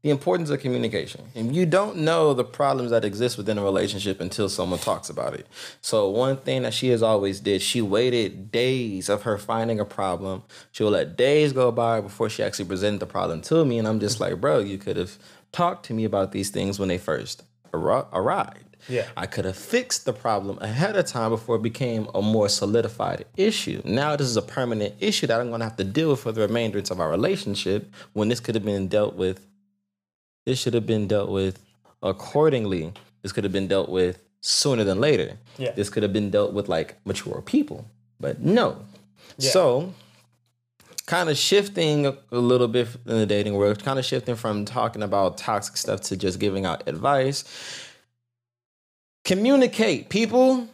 the 0.08 0.12
importance 0.12 0.50
of 0.50 0.62
communication. 0.62 1.22
And 1.36 1.54
you 1.54 1.66
don't 1.66 1.98
know 1.98 2.34
the 2.34 2.46
problems 2.46 2.92
that 2.92 3.04
exist 3.04 3.38
within 3.38 3.58
a 3.58 3.64
relationship 3.64 4.22
until 4.22 4.48
someone 4.48 4.80
talks 4.80 5.10
about 5.10 5.34
it. 5.34 5.46
So 5.82 6.10
one 6.10 6.38
thing 6.38 6.62
that 6.62 6.74
she 6.74 6.88
has 6.90 7.04
always 7.04 7.42
did, 7.42 7.62
she 7.62 7.82
waited 7.82 8.50
days 8.50 9.10
of 9.10 9.24
her 9.24 9.38
finding 9.38 9.82
a 9.82 9.86
problem. 9.86 10.44
She 10.72 10.84
will 10.84 10.92
let 10.92 11.18
days 11.18 11.52
go 11.52 11.74
by 11.74 12.00
before 12.00 12.30
she 12.30 12.42
actually 12.42 12.66
presented 12.70 13.02
the 13.02 13.06
problem 13.06 13.42
to 13.42 13.66
me. 13.66 13.80
And 13.80 13.86
I'm 13.88 14.00
just 14.00 14.22
like, 14.22 14.40
bro, 14.40 14.60
you 14.60 14.78
could 14.78 14.96
have 14.96 15.18
talked 15.52 15.86
to 15.88 15.94
me 15.94 16.06
about 16.06 16.32
these 16.32 16.52
things 16.52 16.80
when 16.80 16.88
they 16.88 16.98
first 16.98 17.44
arri- 17.74 18.08
arrived. 18.14 18.78
Yeah. 18.88 19.08
I 19.18 19.26
could 19.26 19.44
have 19.44 19.58
fixed 19.58 20.06
the 20.06 20.14
problem 20.14 20.58
ahead 20.60 20.96
of 20.96 21.06
time 21.06 21.32
before 21.32 21.58
it 21.58 21.62
became 21.62 22.08
a 22.16 22.22
more 22.22 22.48
solidified 22.48 23.26
issue. 23.36 23.82
Now 23.84 24.16
this 24.16 24.28
is 24.28 24.38
a 24.38 24.42
permanent 24.42 24.96
issue 25.02 25.28
that 25.28 25.42
I'm 25.42 25.50
going 25.50 25.60
to 25.60 25.66
have 25.66 25.76
to 25.78 25.84
deal 25.84 26.12
with 26.12 26.22
for 26.22 26.32
the 26.32 26.42
remainder 26.42 26.80
of 26.80 27.00
our 27.02 27.10
relationship 27.10 27.92
when 28.14 28.30
this 28.30 28.40
could 28.40 28.56
have 28.56 28.64
been 28.64 28.88
dealt 28.88 29.16
with. 29.16 29.46
This 30.48 30.58
should 30.62 30.76
have 30.76 30.86
been 30.86 31.10
dealt 31.10 31.30
with 31.30 31.62
accordingly. 32.02 32.94
This 33.22 33.34
could 33.34 33.44
have 33.44 33.52
been 33.52 33.68
dealt 33.68 33.90
with 33.90 34.24
sooner 34.40 34.86
than 34.86 35.02
later. 35.02 35.38
Yeah. 35.58 35.72
This 35.72 35.90
could 35.90 36.04
have 36.04 36.14
been 36.14 36.30
dealt 36.30 36.54
with 36.54 36.70
like 36.70 36.96
mature 37.06 37.42
people. 37.42 37.86
But 38.18 38.40
no. 38.40 38.78
Yeah. 39.38 39.50
So 39.50 39.94
kind 41.06 41.30
of 41.30 41.36
shifting 41.36 42.06
a 42.06 42.18
a 42.32 42.40
little 42.40 42.70
bit 42.70 42.88
in 43.06 43.18
the 43.18 43.26
dating 43.26 43.56
world, 43.56 43.84
kind 43.84 44.00
of 44.00 44.06
shifting 44.06 44.36
from 44.36 44.64
talking 44.64 45.04
about 45.04 45.38
toxic 45.38 45.76
stuff 45.76 46.00
to 46.04 46.16
just 46.16 46.40
giving 46.40 46.66
out 46.66 46.88
advice. 46.88 47.44
Communicate, 49.26 50.08
people. 50.08 50.70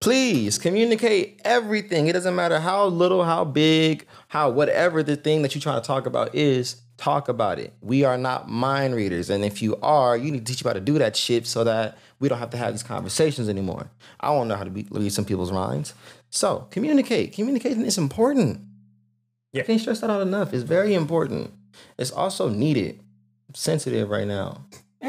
Please 0.00 0.58
communicate 0.58 1.40
everything. 1.44 2.08
It 2.08 2.14
doesn't 2.14 2.34
matter 2.34 2.58
how 2.58 2.86
little, 2.86 3.22
how 3.22 3.44
big, 3.44 4.06
how 4.26 4.50
whatever 4.50 5.04
the 5.04 5.14
thing 5.14 5.42
that 5.42 5.54
you're 5.54 5.62
trying 5.62 5.80
to 5.80 5.86
talk 5.86 6.06
about 6.06 6.34
is, 6.34 6.82
talk 6.96 7.28
about 7.28 7.58
it. 7.58 7.72
We 7.80 8.04
are 8.04 8.16
not 8.16 8.48
mind 8.48 8.94
readers. 8.94 9.30
And 9.30 9.44
if 9.44 9.62
you 9.62 9.76
are, 9.82 10.16
you 10.16 10.30
need 10.30 10.46
to 10.46 10.52
teach 10.52 10.62
you 10.62 10.68
how 10.68 10.74
to 10.74 10.80
do 10.80 10.98
that 10.98 11.16
shit 11.16 11.46
so 11.46 11.64
that 11.64 11.98
we 12.20 12.28
don't 12.28 12.38
have 12.38 12.50
to 12.50 12.56
have 12.56 12.72
these 12.72 12.82
conversations 12.82 13.48
anymore. 13.48 13.90
I 14.20 14.28
don't 14.28 14.48
know 14.48 14.56
how 14.56 14.64
to 14.64 14.70
be, 14.70 14.86
read 14.90 15.12
some 15.12 15.24
people's 15.24 15.52
minds. 15.52 15.94
So 16.30 16.66
communicate. 16.70 17.32
Communication 17.32 17.84
is 17.84 17.98
important. 17.98 18.60
Yeah. 19.52 19.62
I 19.62 19.66
can't 19.66 19.80
stress 19.80 20.00
that 20.00 20.10
out 20.10 20.22
enough. 20.22 20.52
It's 20.52 20.64
very 20.64 20.94
important. 20.94 21.52
It's 21.98 22.10
also 22.10 22.48
needed. 22.48 23.00
I'm 23.48 23.54
sensitive 23.54 24.08
right 24.10 24.26
now. 24.26 24.64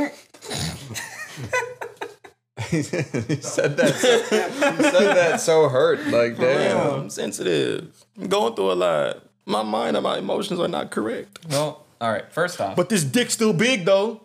he 2.69 2.81
said 2.81 3.77
that. 3.77 3.95
So, 3.95 4.17
he 4.19 4.83
said 4.83 5.15
that 5.15 5.41
so 5.41 5.69
hurt. 5.69 6.05
Like 6.07 6.37
damn. 6.37 6.93
I'm 6.93 7.09
sensitive. 7.09 8.05
I'm 8.17 8.27
going 8.27 8.55
through 8.55 8.71
a 8.71 8.73
lot. 8.73 9.23
My 9.45 9.61
mind 9.63 9.95
and 9.95 10.03
my 10.03 10.17
emotions 10.17 10.59
are 10.59 10.67
not 10.67 10.89
correct. 10.91 11.39
Well, 11.49 11.85
all 12.01 12.11
right. 12.11 12.31
First 12.31 12.59
off, 12.59 12.75
But 12.75 12.89
this 12.89 13.03
dick's 13.03 13.33
still 13.33 13.53
big 13.53 13.85
though. 13.85 14.21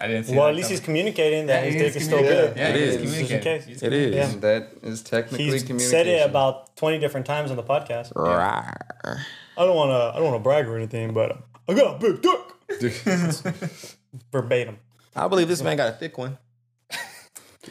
I 0.00 0.06
didn't 0.06 0.24
see 0.26 0.36
Well, 0.36 0.44
that 0.44 0.50
at 0.50 0.56
least 0.56 0.70
he's 0.70 0.78
communicating 0.80 1.46
that 1.46 1.64
Yeah, 1.64 1.70
his 1.70 1.74
he 1.74 1.78
dick 1.80 1.88
is 1.88 1.96
is 1.96 2.04
still 2.04 2.18
communicating. 2.18 2.54
good. 2.54 2.56
Yeah, 2.60 2.68
It 2.68 2.76
he 2.76 2.82
is. 2.82 2.88
is 2.88 2.94
Just 3.02 3.04
in 3.04 3.26
communicating. 3.26 3.58
case. 3.60 3.66
He's 3.68 3.82
It 3.82 3.92
is. 3.92 4.14
Yeah. 4.14 4.40
That 4.40 4.70
is 4.82 5.02
technically 5.02 5.44
He's 5.46 5.62
communication. 5.64 5.90
said 5.90 6.06
it 6.06 6.24
about 6.24 6.76
twenty 6.76 6.98
different 7.00 7.26
times 7.26 7.50
on 7.50 7.56
the 7.56 7.64
podcast. 7.64 8.12
Rawr. 8.12 9.18
I 9.56 9.64
don't 9.64 9.74
want 9.74 9.90
to. 9.90 10.12
I 10.16 10.20
don't 10.20 10.24
want 10.30 10.36
to 10.36 10.42
brag 10.42 10.68
or 10.68 10.76
anything, 10.76 11.12
but 11.14 11.36
I 11.68 11.74
got 11.74 11.96
a 11.96 11.98
big 11.98 12.22
dick. 12.22 12.40
Verbatim. 14.32 14.78
I 15.16 15.26
believe 15.26 15.48
this 15.48 15.62
man 15.62 15.76
got 15.76 15.88
a 15.88 15.96
thick 15.96 16.16
one. 16.16 16.38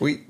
we 0.02 0.24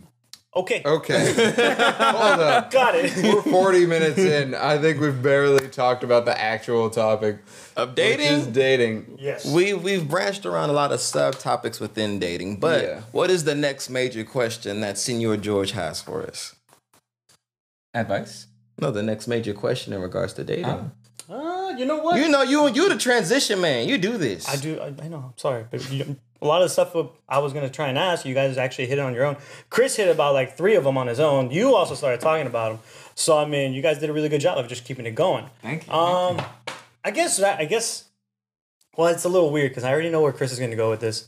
Okay. 0.55 0.81
okay. 0.83 1.33
Hold 1.99 2.39
up. 2.39 2.71
Got 2.71 2.95
it. 2.95 3.15
We're 3.23 3.41
40 3.43 3.86
minutes 3.86 4.17
in. 4.17 4.55
I 4.55 4.79
think 4.79 4.99
we've 4.99 5.21
barely 5.21 5.67
talked 5.67 6.03
about 6.03 6.25
the 6.25 6.39
actual 6.39 6.89
topic 6.89 7.39
Of 7.75 7.89
which 7.89 7.99
is 7.99 8.47
dating, 8.47 8.53
dating. 8.53 9.17
yes. 9.19 9.45
we 9.45 9.73
we've 9.75 10.07
branched 10.07 10.45
around 10.47 10.69
a 10.71 10.73
lot 10.73 10.91
of 10.91 10.99
subtopics 10.99 11.79
within 11.79 12.17
dating. 12.17 12.57
But 12.60 12.81
Yeah. 12.83 13.01
what 13.12 13.29
is 13.29 13.43
the 13.43 13.53
next 13.53 13.89
major 13.91 14.23
question 14.23 14.81
that 14.81 14.97
Senor 14.97 15.38
George 15.38 15.71
has 15.71 16.01
for 16.01 16.23
us? 16.23 16.55
Advice. 17.93 18.47
No, 18.79 18.89
the 18.91 19.03
next 19.03 19.27
major 19.27 19.53
question 19.53 19.93
in 19.93 20.01
regards 20.01 20.33
to 20.33 20.43
dating. 20.43 20.91
Uh, 21.29 21.73
you 21.77 21.86
know 21.86 21.97
what? 21.97 22.19
You 22.19 22.29
know, 22.29 22.41
you 22.41 22.67
you 22.69 22.89
the 22.89 22.97
transition 22.97 23.60
man. 23.60 23.88
You 23.89 23.97
do 23.97 24.17
this. 24.17 24.47
I 24.47 24.55
do. 24.55 24.79
I, 24.79 24.88
I 25.03 25.07
know. 25.07 25.17
I'm 25.17 25.33
sorry, 25.38 25.65
but 25.69 25.91
you, 25.91 26.15
a 26.41 26.45
lot 26.45 26.62
of 26.62 26.65
the 26.65 26.69
stuff 26.69 26.95
I 27.28 27.39
was 27.39 27.54
gonna 27.54 27.69
try 27.69 27.88
and 27.88 27.97
ask 27.97 28.26
you 28.26 28.34
guys 28.34 28.58
actually 28.58 28.88
hit 28.88 28.97
it 28.97 29.02
on 29.02 29.13
your 29.13 29.26
own. 29.26 29.38
Chris 29.69 29.95
hit 29.95 30.10
about 30.10 30.34
like 30.34 30.56
three 30.58 30.76
of 30.76 30.84
them 30.84 30.97
on 30.97 31.08
his 31.08 31.19
own. 31.19 31.52
You 31.52 31.76
also 31.76 31.95
started 31.95 32.21
talking 32.21 32.47
about 32.47 32.71
them. 32.71 32.80
So 33.15 33.38
I 33.38 33.45
mean, 33.45 33.73
you 33.73 33.82
guys 33.82 34.00
did 34.00 34.10
a 34.10 34.13
really 34.13 34.30
good 34.30 34.41
job 34.41 34.58
of 34.58 34.67
just 34.67 34.86
keeping 34.86 35.06
it 35.06 35.15
going. 35.15 35.45
Thank 35.62 35.88
you. 35.88 35.93
Um, 35.93 36.41
I 37.04 37.12
guess 37.12 37.38
that 37.38 37.60
I 37.60 37.65
guess. 37.65 38.06
Well, 38.95 39.08
it's 39.08 39.26
a 39.26 39.30
little 39.30 39.52
weird 39.52 39.71
because 39.71 39.84
I 39.84 39.91
already 39.91 40.10
know 40.10 40.21
where 40.21 40.34
Chris 40.34 40.52
is 40.52 40.60
gonna 40.60 40.76
go 40.76 40.89
with 40.89 41.00
this. 41.00 41.28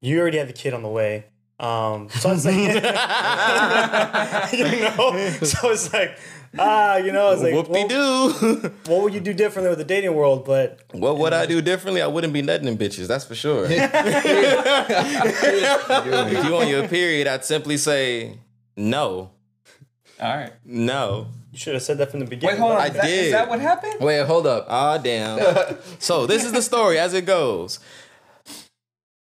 You 0.00 0.20
already 0.20 0.38
have 0.38 0.46
the 0.46 0.52
kid 0.52 0.74
on 0.74 0.82
the 0.82 0.88
way. 0.88 1.26
Um, 1.58 2.10
so 2.10 2.32
it's 2.32 2.44
like, 2.44 2.54
you 4.52 4.82
know, 4.82 5.30
so 5.42 5.70
it's 5.70 5.92
like, 5.92 6.18
ah, 6.58 6.96
you 6.96 7.12
know, 7.12 7.30
it's 7.32 7.42
like, 7.42 7.52
Whoop 7.54 7.66
de 7.66 7.72
what, 7.72 7.88
doo. 7.88 8.70
what 8.86 9.02
would 9.02 9.14
you 9.14 9.20
do 9.20 9.32
differently 9.34 9.68
with 9.70 9.78
the 9.78 9.84
dating 9.84 10.14
world? 10.14 10.44
But 10.44 10.80
what 10.92 11.18
would 11.18 11.32
I 11.32 11.46
do 11.46 11.60
differently? 11.62 12.00
I 12.02 12.06
wouldn't 12.06 12.32
be 12.32 12.42
nutting 12.42 12.68
in 12.68 12.78
bitches. 12.78 13.06
That's 13.08 13.24
for 13.24 13.34
sure. 13.34 13.66
if 13.70 13.80
you 16.44 16.56
on 16.56 16.68
your 16.68 16.86
period, 16.88 17.26
I'd 17.26 17.44
simply 17.44 17.76
say 17.76 18.38
no, 18.76 19.30
All 20.20 20.36
right. 20.36 20.52
no. 20.64 21.28
you 21.52 21.58
should 21.58 21.74
have 21.74 21.82
said 21.82 21.98
that 21.98 22.10
from 22.10 22.20
the 22.20 22.26
beginning. 22.26 22.56
Wait, 22.56 22.60
hold 22.60 22.72
on. 22.72 22.80
I 22.80 22.86
is, 22.88 22.92
that, 22.94 23.04
is 23.04 23.10
did. 23.10 23.34
that 23.34 23.48
what 23.48 23.60
happened? 23.60 24.00
Wait, 24.00 24.24
hold 24.26 24.46
up. 24.46 24.66
Ah, 24.68 24.98
damn. 24.98 25.76
so 25.98 26.26
this 26.26 26.44
is 26.44 26.52
the 26.52 26.62
story 26.62 26.98
as 26.98 27.14
it 27.14 27.26
goes. 27.26 27.78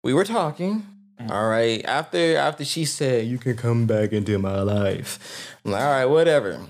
We 0.03 0.15
were 0.15 0.25
talking. 0.25 0.87
All 1.29 1.49
right. 1.49 1.85
After 1.85 2.37
after 2.37 2.65
she 2.65 2.85
said 2.87 3.27
you 3.27 3.37
can 3.37 3.55
come 3.57 3.87
back 3.87 4.13
into 4.13 4.39
my 4.39 4.63
life, 4.63 5.57
I'm 5.65 5.73
like, 5.73 5.83
all 5.83 5.91
right, 5.91 6.07
whatever. 6.07 6.61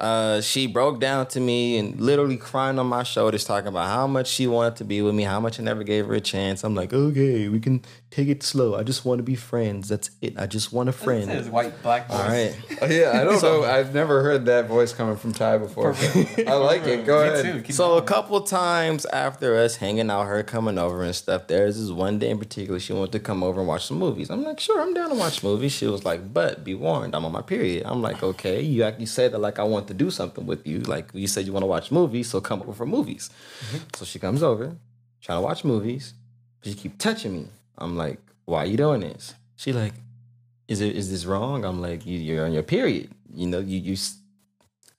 Uh, 0.00 0.40
she 0.40 0.66
broke 0.66 1.00
down 1.00 1.26
to 1.28 1.40
me 1.40 1.78
and 1.78 2.00
literally 2.00 2.36
crying 2.36 2.78
on 2.78 2.86
my 2.86 3.02
shoulders, 3.02 3.44
talking 3.44 3.68
about 3.68 3.88
how 3.88 4.06
much 4.06 4.26
she 4.26 4.46
wanted 4.46 4.76
to 4.76 4.84
be 4.84 5.02
with 5.02 5.14
me, 5.14 5.22
how 5.22 5.40
much 5.40 5.60
I 5.60 5.62
never 5.62 5.84
gave 5.84 6.06
her 6.06 6.14
a 6.14 6.20
chance. 6.20 6.64
I'm 6.64 6.74
like, 6.74 6.92
okay, 6.92 7.48
we 7.48 7.60
can 7.60 7.82
take 8.14 8.28
it 8.28 8.42
slow. 8.44 8.76
I 8.76 8.84
just 8.84 9.04
want 9.04 9.18
to 9.18 9.22
be 9.24 9.34
friends. 9.34 9.88
That's 9.88 10.10
it. 10.22 10.38
I 10.38 10.46
just 10.46 10.72
want 10.72 10.88
a 10.88 10.92
His 10.92 11.00
friend. 11.02 11.50
white 11.50 11.82
black 11.82 12.06
voice. 12.08 12.16
All 12.20 12.28
right. 12.28 12.56
Oh, 12.80 12.86
yeah, 12.86 13.20
I 13.20 13.24
don't 13.24 13.42
know. 13.42 13.64
I've 13.64 13.92
never 13.92 14.22
heard 14.22 14.46
that 14.46 14.68
voice 14.68 14.92
coming 14.92 15.16
from 15.16 15.32
Ty 15.32 15.58
before. 15.58 15.94
I 16.46 16.52
like 16.54 16.86
it. 16.86 17.04
Go 17.04 17.22
Me 17.22 17.28
ahead. 17.28 17.44
too. 17.44 17.62
Keep 17.62 17.74
So 17.74 17.96
a 17.96 18.02
couple 18.02 18.40
times 18.42 19.04
after 19.06 19.56
us 19.56 19.76
hanging 19.76 20.10
out, 20.10 20.26
her 20.26 20.44
coming 20.44 20.78
over 20.78 21.02
and 21.02 21.14
stuff, 21.14 21.48
there's 21.48 21.76
this 21.80 21.90
one 21.90 22.20
day 22.20 22.30
in 22.30 22.38
particular 22.38 22.78
she 22.78 22.92
wanted 22.92 23.12
to 23.12 23.18
come 23.20 23.42
over 23.42 23.60
and 23.60 23.68
watch 23.68 23.86
some 23.86 23.98
movies. 23.98 24.30
I'm 24.30 24.44
like, 24.44 24.60
sure, 24.60 24.80
I'm 24.80 24.94
down 24.94 25.08
to 25.10 25.16
watch 25.16 25.42
movies. 25.42 25.72
She 25.72 25.86
was 25.86 26.04
like, 26.04 26.32
but 26.32 26.62
be 26.62 26.74
warned, 26.74 27.16
I'm 27.16 27.24
on 27.24 27.32
my 27.32 27.42
period. 27.42 27.82
I'm 27.84 28.00
like, 28.00 28.22
okay, 28.22 28.60
you 28.60 28.84
actually 28.84 29.06
said 29.06 29.32
that 29.32 29.38
like 29.40 29.58
I 29.58 29.64
want 29.64 29.88
to 29.88 29.94
do 29.94 30.10
something 30.12 30.46
with 30.46 30.64
you. 30.66 30.80
Like 30.80 31.10
you 31.14 31.26
said 31.26 31.46
you 31.46 31.52
want 31.52 31.64
to 31.64 31.68
watch 31.68 31.90
movies, 31.90 32.30
so 32.30 32.40
come 32.40 32.62
over 32.62 32.72
for 32.72 32.86
movies. 32.86 33.28
Mm-hmm. 33.70 33.78
So 33.96 34.04
she 34.04 34.18
comes 34.20 34.42
over, 34.42 34.76
trying 35.20 35.38
to 35.38 35.42
watch 35.42 35.64
movies. 35.64 36.14
She 36.62 36.74
keep 36.74 36.96
touching 36.98 37.32
me. 37.34 37.48
I'm 37.78 37.96
like, 37.96 38.20
why 38.44 38.62
are 38.64 38.66
you 38.66 38.76
doing 38.76 39.00
this? 39.00 39.34
She 39.56 39.72
like, 39.72 39.94
is 40.68 40.80
it 40.80 40.96
is 40.96 41.10
this 41.10 41.24
wrong? 41.24 41.64
I'm 41.64 41.80
like, 41.80 42.06
you, 42.06 42.18
you're 42.18 42.44
on 42.44 42.52
your 42.52 42.62
period. 42.62 43.10
You 43.32 43.46
know, 43.46 43.58
you 43.60 43.78
you. 43.78 43.96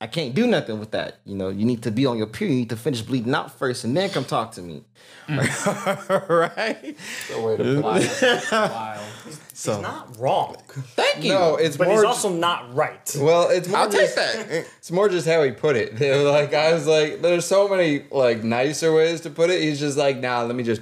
I 0.02 0.08
can't 0.08 0.36
do 0.36 0.46
nothing 0.46 0.80
with 0.80 0.92
that. 0.92 1.20
You 1.26 1.36
know, 1.36 1.50
you 1.50 1.66
need 1.66 1.82
to 1.84 1.92
be 1.92 2.06
on 2.06 2.18
your 2.18 2.28
period. 2.28 2.54
You 2.54 2.60
need 2.60 2.70
to 2.70 2.76
finish 2.76 3.02
bleeding 3.02 3.34
out 3.34 3.58
first, 3.58 3.86
and 3.86 3.96
then 3.96 4.10
come 4.10 4.26
talk 4.26 4.52
to 4.54 4.62
me. 4.62 4.84
Mm. 5.28 6.30
right? 6.30 6.98
The 7.32 7.42
way 7.42 7.58
to 7.58 7.82
put 7.82 8.02
it. 8.04 9.42
So 9.58 9.76
He's 9.76 9.82
not 9.84 10.20
wrong, 10.20 10.58
thank 10.68 11.24
you. 11.24 11.32
No, 11.32 11.56
it's 11.56 11.78
but 11.78 11.88
more. 11.88 11.96
he's 11.96 12.02
ju- 12.02 12.08
also 12.08 12.30
not 12.30 12.76
right. 12.76 13.16
well, 13.18 13.50
it's 13.50 13.70
more 13.70 13.78
I'll 13.80 13.90
take 13.90 14.02
just, 14.02 14.16
that. 14.18 14.50
It's 14.80 14.92
more 14.92 15.08
just 15.08 15.26
how 15.26 15.42
he 15.44 15.52
put 15.52 15.78
it. 15.78 15.96
They 15.96 16.10
were 16.12 16.30
like 16.30 16.54
I 16.54 16.74
was 16.74 16.86
like, 16.86 17.22
there's 17.22 17.46
so 17.46 17.70
many 17.70 18.04
like 18.12 18.44
nicer 18.44 18.94
ways 18.94 19.22
to 19.22 19.30
put 19.30 19.50
it. 19.50 19.62
He's 19.62 19.80
just 19.80 19.98
like, 19.98 20.18
nah, 20.18 20.44
let 20.44 20.58
me 20.58 20.64
just. 20.64 20.82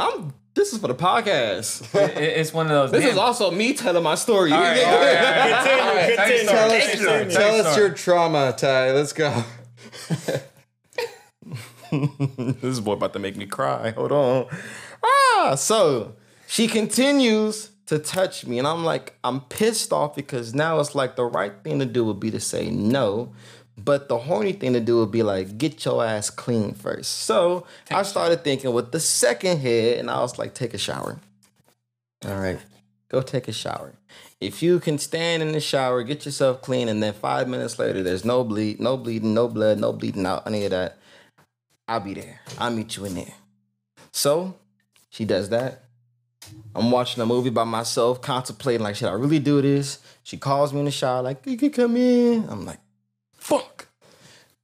I'm. 0.00 0.34
This 0.60 0.74
is 0.74 0.78
for 0.78 0.88
the 0.88 0.94
podcast. 0.94 1.94
It- 1.94 2.18
it- 2.18 2.36
it's 2.40 2.52
one 2.52 2.66
of 2.66 2.72
those. 2.72 2.90
This 2.90 3.00
damn- 3.04 3.12
is 3.12 3.16
also 3.16 3.50
me 3.50 3.72
telling 3.72 4.02
my 4.02 4.14
story. 4.14 4.52
All 4.52 4.60
right, 4.60 4.84
all 4.84 4.92
right, 5.00 5.00
all 5.00 5.04
right. 5.06 5.56
Continue, 5.56 5.80
All 5.80 5.94
right, 5.94 6.16
continue. 6.16 6.46
tell 6.46 6.68
Tell 6.68 6.76
us, 6.76 6.84
story, 7.00 7.18
Continue. 7.20 7.30
tell 7.30 7.40
tell 7.40 7.56
your 7.56 7.66
us 7.66 7.76
your 7.78 7.88
trauma, 7.94 8.54
Ty. 8.58 8.92
Let's 8.92 9.14
go. 9.14 9.44
this 12.60 12.78
boy 12.80 12.92
about 12.92 13.14
to 13.14 13.18
make 13.18 13.36
me 13.38 13.46
cry. 13.46 13.90
Hold 13.92 14.12
on. 14.12 14.46
Ah, 15.02 15.54
so 15.56 16.14
she 16.46 16.68
continues 16.68 17.70
to 17.86 17.98
touch 17.98 18.44
me, 18.46 18.58
and 18.58 18.68
I'm 18.68 18.84
like, 18.84 19.14
I'm 19.24 19.40
pissed 19.40 19.94
off 19.94 20.14
because 20.14 20.54
now 20.54 20.78
it's 20.78 20.94
like 20.94 21.16
the 21.16 21.24
right 21.24 21.54
thing 21.64 21.78
to 21.78 21.86
do 21.86 22.04
would 22.04 22.20
be 22.20 22.30
to 22.32 22.40
say 22.40 22.70
no, 22.70 23.32
but 23.84 24.08
the 24.08 24.18
horny 24.18 24.52
thing 24.52 24.72
to 24.72 24.80
do 24.80 24.98
would 24.98 25.10
be 25.10 25.22
like, 25.22 25.58
get 25.58 25.84
your 25.84 26.04
ass 26.04 26.30
clean 26.30 26.72
first. 26.74 27.10
So 27.20 27.66
I 27.90 28.02
started 28.02 28.44
thinking 28.44 28.72
with 28.72 28.92
the 28.92 29.00
second 29.00 29.58
head, 29.58 29.98
and 29.98 30.10
I 30.10 30.20
was 30.20 30.38
like, 30.38 30.54
take 30.54 30.74
a 30.74 30.78
shower. 30.78 31.18
All 32.26 32.38
right, 32.38 32.58
go 33.08 33.22
take 33.22 33.48
a 33.48 33.52
shower. 33.52 33.94
If 34.40 34.62
you 34.62 34.80
can 34.80 34.98
stand 34.98 35.42
in 35.42 35.52
the 35.52 35.60
shower, 35.60 36.02
get 36.02 36.24
yourself 36.24 36.62
clean, 36.62 36.88
and 36.88 37.02
then 37.02 37.12
five 37.12 37.48
minutes 37.48 37.78
later, 37.78 38.02
there's 38.02 38.24
no 38.24 38.42
bleed, 38.42 38.80
no 38.80 38.96
bleeding, 38.96 39.34
no 39.34 39.48
blood, 39.48 39.78
no 39.78 39.92
bleeding 39.92 40.26
out, 40.26 40.46
any 40.46 40.64
of 40.64 40.70
that. 40.70 40.98
I'll 41.86 42.00
be 42.00 42.14
there. 42.14 42.40
I'll 42.58 42.70
meet 42.70 42.96
you 42.96 43.04
in 43.04 43.14
there. 43.16 43.34
So 44.12 44.56
she 45.10 45.24
does 45.24 45.50
that. 45.50 45.84
I'm 46.74 46.90
watching 46.90 47.22
a 47.22 47.26
movie 47.26 47.50
by 47.50 47.64
myself, 47.64 48.22
contemplating 48.22 48.82
like, 48.82 48.96
should 48.96 49.08
I 49.08 49.12
really 49.12 49.40
do 49.40 49.60
this? 49.60 49.98
She 50.22 50.36
calls 50.36 50.72
me 50.72 50.78
in 50.80 50.84
the 50.86 50.90
shower, 50.90 51.22
like, 51.22 51.44
you 51.46 51.56
can 51.56 51.70
come 51.70 51.96
in. 51.96 52.48
I'm 52.48 52.64
like, 52.64 52.78
fuck. 53.50 53.88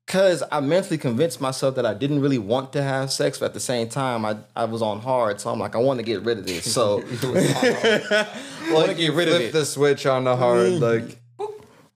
Cause 0.07 0.45
I 0.53 0.61
mentally 0.61 0.99
convinced 0.99 1.41
myself 1.41 1.75
that 1.75 1.85
I 1.85 1.93
didn't 1.93 2.21
really 2.21 2.39
want 2.39 2.73
to 2.75 2.83
have 2.83 3.11
sex, 3.11 3.41
but 3.41 3.47
at 3.47 3.55
the 3.55 3.61
same 3.61 3.89
time, 3.89 4.25
I, 4.25 4.37
I 4.55 4.65
was 4.65 4.81
on 4.81 5.01
hard. 5.01 5.41
So 5.41 5.51
I'm 5.51 5.59
like, 5.59 5.75
I 5.75 5.79
want 5.79 5.99
to 5.99 6.05
get 6.05 6.23
rid 6.23 6.39
of 6.39 6.47
this. 6.47 6.73
So 6.73 7.03
I 7.03 8.27
want 8.73 8.87
to 8.87 8.95
get 8.95 9.15
rid 9.15 9.29
of 9.29 9.35
Flip 9.35 9.49
it. 9.49 9.53
the 9.53 9.65
switch 9.65 10.07
on 10.07 10.25
the 10.25 10.37
hard, 10.37 10.69
mm. 10.69 10.81
like 10.81 11.19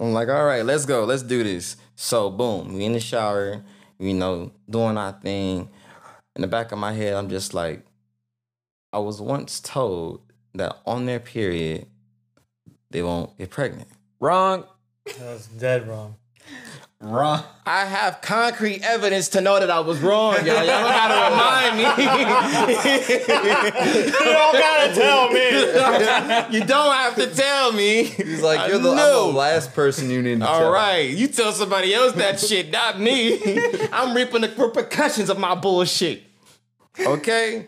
I'm 0.01 0.13
like, 0.13 0.29
all 0.29 0.45
right, 0.45 0.65
let's 0.65 0.87
go, 0.87 1.05
let's 1.05 1.23
do 1.23 1.45
this. 1.45 1.77
So 1.95 2.31
boom, 2.31 2.75
we 2.75 2.85
in 2.85 2.95
the 2.95 3.01
shower, 3.01 3.63
you 3.99 4.15
know, 4.15 4.51
doing 4.69 4.99
our 4.99 5.13
thing. 5.13 5.69
In 6.35 6.43
the 6.43 6.49
back 6.49 6.73
of 6.73 6.79
my 6.79 6.93
head, 6.93 7.15
I'm 7.15 7.29
just 7.29 7.55
like, 7.55 7.85
I 8.93 8.99
was 8.99 9.21
once 9.21 9.61
told 9.61 10.23
that 10.55 10.79
on 10.85 11.07
their 11.07 11.21
period, 11.21 11.87
they 12.91 13.03
won't 13.03 13.37
get 13.39 13.51
pregnant. 13.51 13.89
Wrong. 14.19 14.65
That's 15.19 15.47
dead 15.47 15.87
wrong. 15.87 16.17
Wrong. 17.03 17.43
I 17.65 17.87
have 17.87 18.21
concrete 18.21 18.83
evidence 18.83 19.31
to 19.31 19.41
know 19.41 19.59
that 19.59 19.71
I 19.71 19.81
was 19.81 20.01
wrong, 20.01 20.35
y'all. 20.45 20.47
Y'all 20.47 20.67
don't 20.67 20.83
gotta 20.83 21.31
remind 21.31 21.77
me. 21.79 21.85
You 24.11 24.13
don't 24.13 24.53
gotta 24.53 24.95
tell 24.95 25.31
me. 25.31 25.45
you 26.59 26.65
don't 26.65 26.93
have 26.95 27.15
to 27.17 27.27
tell 27.29 27.73
me. 27.73 28.05
he's 28.05 28.43
like, 28.43 28.69
you're 28.69 28.79
the, 28.79 28.91
I'm 28.91 28.97
the 28.97 29.23
last 29.39 29.73
person 29.73 30.11
you 30.11 30.21
need 30.21 30.41
to 30.41 30.47
All 30.47 30.59
tell. 30.61 30.73
right, 30.73 31.09
you 31.09 31.27
tell 31.29 31.53
somebody 31.53 31.95
else 31.95 32.13
that 32.15 32.39
shit, 32.39 32.71
not 32.71 33.01
me. 33.01 33.41
I'm 33.93 34.15
reaping 34.15 34.43
the 34.43 34.49
repercussions 34.49 35.31
of 35.31 35.39
my 35.39 35.55
bullshit. 35.55 36.23
Okay, 36.99 37.67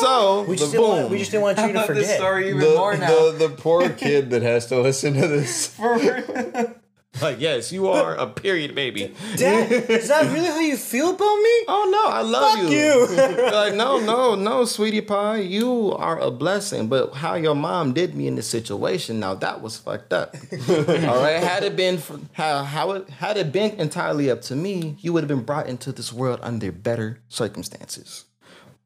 so 0.00 0.42
We 0.42 0.56
the 0.56 0.60
just, 0.60 0.72
didn't 0.72 0.88
want, 0.88 1.10
we 1.10 1.18
just 1.18 1.30
didn't 1.30 1.42
want 1.44 1.58
I 1.58 1.66
you 1.68 1.72
to 1.74 1.78
love 1.78 1.88
this 1.88 1.98
forget. 1.98 2.16
story 2.18 2.48
even 2.48 2.60
The, 2.62 2.74
more 2.74 2.96
now. 2.96 3.30
the, 3.30 3.46
the 3.46 3.54
poor 3.54 3.88
kid 3.90 4.30
that 4.30 4.42
has 4.42 4.66
to 4.66 4.80
listen 4.80 5.14
to 5.14 5.28
this. 5.28 5.68
For 5.68 5.96
real. 5.98 6.74
like, 7.20 7.38
yes, 7.40 7.70
you 7.72 7.88
are 7.88 8.14
a 8.14 8.26
period 8.26 8.74
baby. 8.74 9.14
Dad, 9.36 9.70
is 9.70 10.08
that 10.08 10.32
really 10.32 10.46
how 10.46 10.60
you 10.60 10.76
feel 10.78 11.10
about 11.10 11.36
me? 11.36 11.50
Oh 11.68 11.88
no, 11.90 12.12
I 12.12 12.22
love 12.22 12.58
Fuck 12.58 12.70
you. 12.70 12.78
you. 12.78 13.06
like, 13.52 13.74
no, 13.74 14.00
no, 14.00 14.34
no, 14.34 14.64
sweetie 14.64 15.00
pie, 15.00 15.38
you 15.38 15.92
are 15.92 16.18
a 16.18 16.30
blessing. 16.30 16.88
But 16.88 17.14
how 17.14 17.34
your 17.34 17.54
mom 17.54 17.92
did 17.92 18.14
me 18.14 18.26
in 18.26 18.34
this 18.34 18.48
situation, 18.48 19.20
now 19.20 19.34
that 19.34 19.60
was 19.62 19.76
fucked 19.78 20.12
up. 20.12 20.34
All 20.68 21.20
right, 21.22 21.42
had 21.42 21.62
it 21.64 21.76
been 21.76 21.98
for, 21.98 22.18
how 22.32 22.62
how 22.64 22.92
it 22.92 23.08
had 23.10 23.36
it 23.36 23.52
been 23.52 23.72
entirely 23.78 24.30
up 24.30 24.40
to 24.42 24.56
me, 24.56 24.96
you 25.00 25.12
would 25.12 25.22
have 25.22 25.28
been 25.28 25.44
brought 25.44 25.66
into 25.68 25.92
this 25.92 26.12
world 26.12 26.40
under 26.42 26.72
better 26.72 27.20
circumstances. 27.28 28.24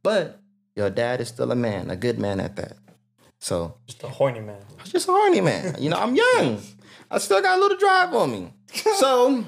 But 0.03 0.41
your 0.75 0.91
dad 0.91 1.21
is 1.21 1.29
still 1.29 1.51
a 1.53 1.57
man, 1.57 1.91
a 1.91 1.97
good 1.97 2.19
man 2.19 2.41
at 2.41 2.57
that. 2.57 2.77
So 3.41 3.77
Just 3.87 4.03
a 4.03 4.09
horny 4.09 4.41
man. 4.41 4.63
Just 4.85 5.09
a 5.09 5.13
horny 5.13 5.41
man. 5.41 5.77
You 5.79 5.91
know, 5.91 5.97
I'm 5.97 6.15
young. 6.15 6.61
I 7.11 7.19
still 7.19 7.41
got 7.43 7.59
a 7.59 7.61
little 7.61 7.79
drive 7.79 8.15
on 8.15 8.31
me. 8.33 8.53
So 8.99 9.45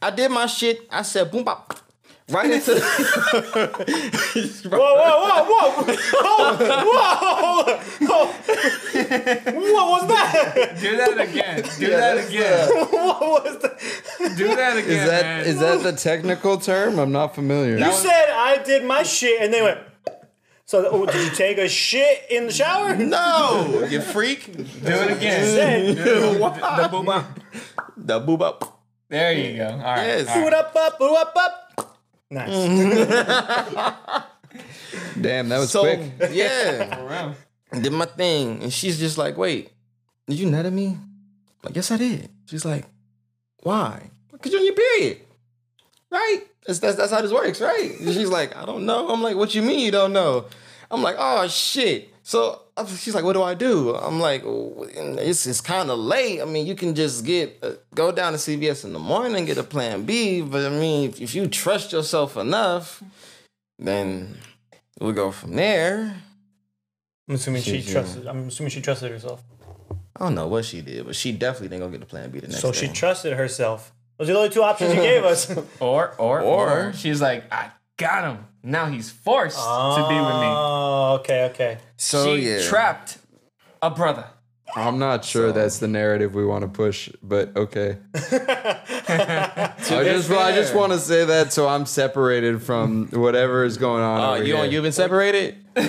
I 0.00 0.10
did 0.10 0.30
my 0.30 0.46
shit. 0.46 0.86
I 0.90 1.02
said 1.02 1.30
boom 1.30 1.44
bop. 1.44 1.74
Right 2.30 2.50
into 2.50 2.72
Whoa, 2.74 2.80
whoa, 4.70 5.14
whoa, 5.24 5.44
whoa! 5.48 5.96
Whoa! 6.84 7.80
Whoa! 8.00 8.26
What 9.72 10.02
was 10.02 10.08
that? 10.08 10.76
Do 10.78 10.96
that 10.98 11.20
again. 11.20 11.62
Do 11.78 11.86
that 11.86 12.14
that's 12.16 12.28
again. 12.28 12.68
Uh, 12.68 12.84
what 12.90 13.44
was 13.44 13.62
that? 13.62 14.36
Do 14.36 14.48
that 14.54 14.76
again, 14.76 14.90
Is 14.90 15.06
that 15.08 15.22
man. 15.22 15.46
is 15.46 15.58
that 15.60 15.82
the 15.82 15.92
technical 15.92 16.58
term? 16.58 16.98
I'm 16.98 17.12
not 17.12 17.34
familiar. 17.34 17.78
You 17.78 17.92
said 17.92 18.30
I 18.30 18.62
did 18.62 18.84
my 18.84 19.02
shit, 19.04 19.40
and 19.40 19.52
they 19.52 19.62
went. 19.62 19.78
So, 20.68 20.86
oh, 20.92 21.06
did 21.06 21.24
you 21.24 21.30
take 21.34 21.56
a 21.56 21.66
shit 21.66 22.26
in 22.28 22.44
the 22.44 22.52
shower? 22.52 22.94
No, 22.94 23.86
you 23.88 24.02
freak. 24.02 24.52
Do 24.54 24.60
it 24.60 25.16
again. 25.16 25.44
Said, 25.46 25.96
the, 25.96 26.82
the 26.82 26.88
boob 26.90 27.06
bop. 27.06 27.24
The 27.96 28.20
boob 28.20 28.42
up. 28.42 28.82
There 29.08 29.32
you 29.32 29.56
go. 29.56 29.64
All 29.66 29.78
right. 29.78 30.06
Yes. 30.06 30.28
all 30.28 30.54
up, 30.54 30.76
up, 30.76 30.98
boot 30.98 31.16
up, 31.16 31.34
up. 31.34 31.98
Nice. 32.30 32.52
Damn, 35.18 35.48
that 35.48 35.56
was 35.58 35.70
So 35.70 35.84
quick. 35.84 36.00
yeah, 36.32 37.32
did 37.72 37.92
my 37.92 38.04
thing, 38.04 38.62
and 38.62 38.70
she's 38.70 38.98
just 38.98 39.16
like, 39.16 39.38
"Wait, 39.38 39.70
did 40.26 40.38
you 40.38 40.50
nut 40.50 40.66
at 40.66 40.72
me?" 40.74 40.98
Like, 41.62 41.76
yes, 41.76 41.90
I 41.90 41.96
did. 41.96 42.28
She's 42.44 42.66
like, 42.66 42.84
"Why?" 43.62 44.10
Because 44.30 44.52
you're 44.52 44.60
on 44.60 44.66
your 44.66 44.74
period, 44.74 45.20
right? 46.10 46.40
That's, 46.66 46.78
that's 46.80 46.96
that's 46.96 47.12
how 47.12 47.20
this 47.22 47.32
works, 47.32 47.60
right? 47.60 47.98
And 48.00 48.12
she's 48.14 48.28
like, 48.28 48.56
"I 48.56 48.64
don't 48.66 48.84
know." 48.86 49.08
I'm 49.08 49.22
like, 49.22 49.36
"What 49.36 49.54
you 49.54 49.62
mean 49.62 49.80
you 49.80 49.90
don't 49.90 50.12
know?" 50.12 50.46
I'm 50.90 51.02
like, 51.02 51.16
"Oh 51.18 51.46
shit." 51.48 52.14
So 52.22 52.60
uh, 52.76 52.86
she's 52.86 53.14
like, 53.14 53.24
"What 53.24 53.32
do 53.34 53.42
I 53.42 53.54
do?" 53.54 53.94
I'm 53.94 54.20
like, 54.20 54.42
"Oh, 54.44 54.86
"It's 54.88 55.46
it's 55.46 55.60
kind 55.60 55.90
of 55.90 55.98
late. 55.98 56.40
I 56.42 56.44
mean, 56.44 56.66
you 56.66 56.74
can 56.74 56.94
just 56.94 57.24
get 57.24 57.58
uh, 57.62 57.72
go 57.94 58.12
down 58.12 58.32
to 58.32 58.38
CVS 58.38 58.84
in 58.84 58.92
the 58.92 58.98
morning 58.98 59.36
and 59.36 59.46
get 59.46 59.56
a 59.58 59.62
Plan 59.62 60.04
B. 60.04 60.42
But 60.42 60.66
I 60.66 60.70
mean, 60.70 61.08
if, 61.10 61.20
if 61.20 61.34
you 61.34 61.46
trust 61.46 61.92
yourself 61.92 62.36
enough, 62.36 63.02
then 63.78 64.36
we'll 65.00 65.12
go 65.12 65.30
from 65.30 65.56
there." 65.56 66.22
I'm 67.28 67.34
assuming 67.34 67.60
she 67.62 67.80
She's, 67.82 67.92
trusted. 67.92 68.26
I'm 68.26 68.48
assuming 68.48 68.70
she 68.70 68.80
trusted 68.80 69.10
herself. 69.10 69.42
I 70.16 70.20
don't 70.24 70.34
know 70.34 70.48
what 70.48 70.64
she 70.64 70.80
did, 70.80 71.04
but 71.06 71.14
she 71.14 71.30
definitely 71.32 71.68
didn't 71.68 71.82
go 71.84 71.90
get 71.90 72.00
the 72.00 72.06
Plan 72.06 72.30
B 72.30 72.40
the 72.40 72.48
next 72.48 72.60
So 72.60 72.72
day. 72.72 72.78
she 72.78 72.88
trusted 72.88 73.34
herself. 73.34 73.92
Those 74.18 74.30
are 74.30 74.32
the 74.32 74.38
only 74.38 74.50
two 74.50 74.62
options 74.64 74.94
you 74.94 75.00
gave 75.00 75.24
us. 75.24 75.48
Or, 75.80 76.12
or, 76.18 76.40
Or- 76.40 76.88
or, 76.88 76.92
she's 76.92 77.22
like, 77.22 77.44
I 77.52 77.70
got 77.96 78.24
him. 78.24 78.44
Now 78.64 78.86
he's 78.86 79.08
forced 79.10 79.56
to 79.56 80.06
be 80.08 80.14
with 80.16 80.34
me. 80.34 80.48
Oh, 80.50 81.18
okay, 81.20 81.44
okay. 81.50 81.78
so 81.96 82.34
she 82.36 82.50
yeah, 82.50 82.68
trapped 82.68 83.18
a 83.80 83.90
brother. 83.90 84.26
I'm 84.76 84.98
not 84.98 85.24
sure 85.24 85.50
that's 85.52 85.78
the 85.78 85.88
narrative 85.88 86.34
we 86.34 86.44
want 86.44 86.60
to 86.62 86.68
push, 86.68 87.08
but 87.22 87.56
okay. 87.56 87.96
I 88.14 89.72
just, 89.86 90.30
I 90.30 90.52
just 90.54 90.74
want 90.74 90.92
to 90.92 90.98
say 90.98 91.24
that 91.24 91.54
so 91.54 91.66
I'm 91.68 91.86
separated 91.86 92.62
from 92.62 93.06
whatever 93.12 93.64
is 93.64 93.78
going 93.78 94.02
on. 94.02 94.20
Oh, 94.20 94.34
over 94.34 94.44
you 94.44 94.56
here. 94.56 94.64
on 94.64 94.70
you've 94.70 94.82
been 94.82 94.92
separated? 94.92 95.56
Today, 95.74 95.88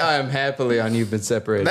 I 0.00 0.14
am 0.14 0.30
happily 0.30 0.80
on 0.80 0.94
You've 0.94 1.10
Been 1.10 1.20
Separated. 1.20 1.68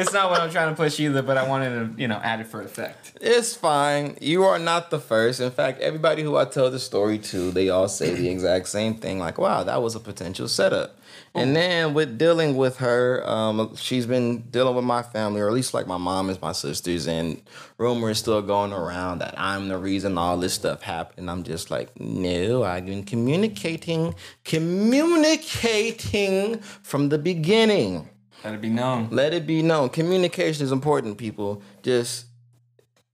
It's 0.00 0.12
not 0.12 0.30
what 0.30 0.40
I'm 0.40 0.50
trying 0.50 0.70
to 0.70 0.76
push 0.76 0.98
either, 1.00 1.22
but 1.22 1.36
I 1.36 1.48
wanted 1.48 1.96
to, 1.96 2.00
you 2.00 2.08
know, 2.08 2.20
add 2.22 2.40
it 2.40 2.46
for 2.46 2.62
effect. 2.62 3.12
It's 3.20 3.54
fine. 3.54 4.16
You 4.20 4.44
are 4.44 4.58
not 4.58 4.90
the 4.90 4.98
first. 4.98 5.40
In 5.40 5.50
fact, 5.50 5.80
everybody 5.80 6.22
who 6.22 6.36
I 6.36 6.44
tell 6.44 6.70
the 6.70 6.78
story 6.78 7.18
to, 7.18 7.50
they 7.50 7.68
all 7.68 7.88
say 7.88 8.14
the 8.14 8.28
exact 8.28 8.68
same 8.68 8.94
thing. 8.94 9.18
Like, 9.18 9.38
wow, 9.38 9.64
that 9.64 9.82
was 9.82 9.94
a 9.94 10.00
potential 10.00 10.48
setup. 10.48 10.98
And 11.34 11.54
then 11.54 11.94
with 11.94 12.18
dealing 12.18 12.56
with 12.56 12.78
her, 12.78 13.28
um, 13.28 13.76
she's 13.76 14.06
been 14.06 14.42
dealing 14.50 14.74
with 14.74 14.84
my 14.84 15.02
family, 15.02 15.40
or 15.40 15.48
at 15.48 15.54
least 15.54 15.74
like 15.74 15.86
my 15.86 15.96
mom 15.96 16.30
and 16.30 16.40
my 16.40 16.52
sisters, 16.52 17.06
and 17.06 17.40
rumor 17.76 18.10
is 18.10 18.18
still 18.18 18.42
going 18.42 18.72
around 18.72 19.20
that 19.20 19.34
I'm 19.38 19.68
the 19.68 19.78
reason 19.78 20.18
all 20.18 20.36
this 20.36 20.54
stuff 20.54 20.82
happened. 20.82 21.30
I'm 21.30 21.44
just 21.44 21.70
like, 21.70 21.98
no, 22.00 22.64
I've 22.64 22.86
been 22.86 23.04
communicating, 23.04 24.14
communicating 24.44 26.60
from 26.60 27.08
the 27.08 27.18
beginning. 27.18 28.08
Let 28.44 28.54
it 28.54 28.60
be 28.60 28.68
known. 28.68 29.08
Let 29.10 29.34
it 29.34 29.46
be 29.46 29.62
known. 29.62 29.88
Communication 29.88 30.64
is 30.64 30.72
important, 30.72 31.18
people. 31.18 31.62
Just 31.82 32.26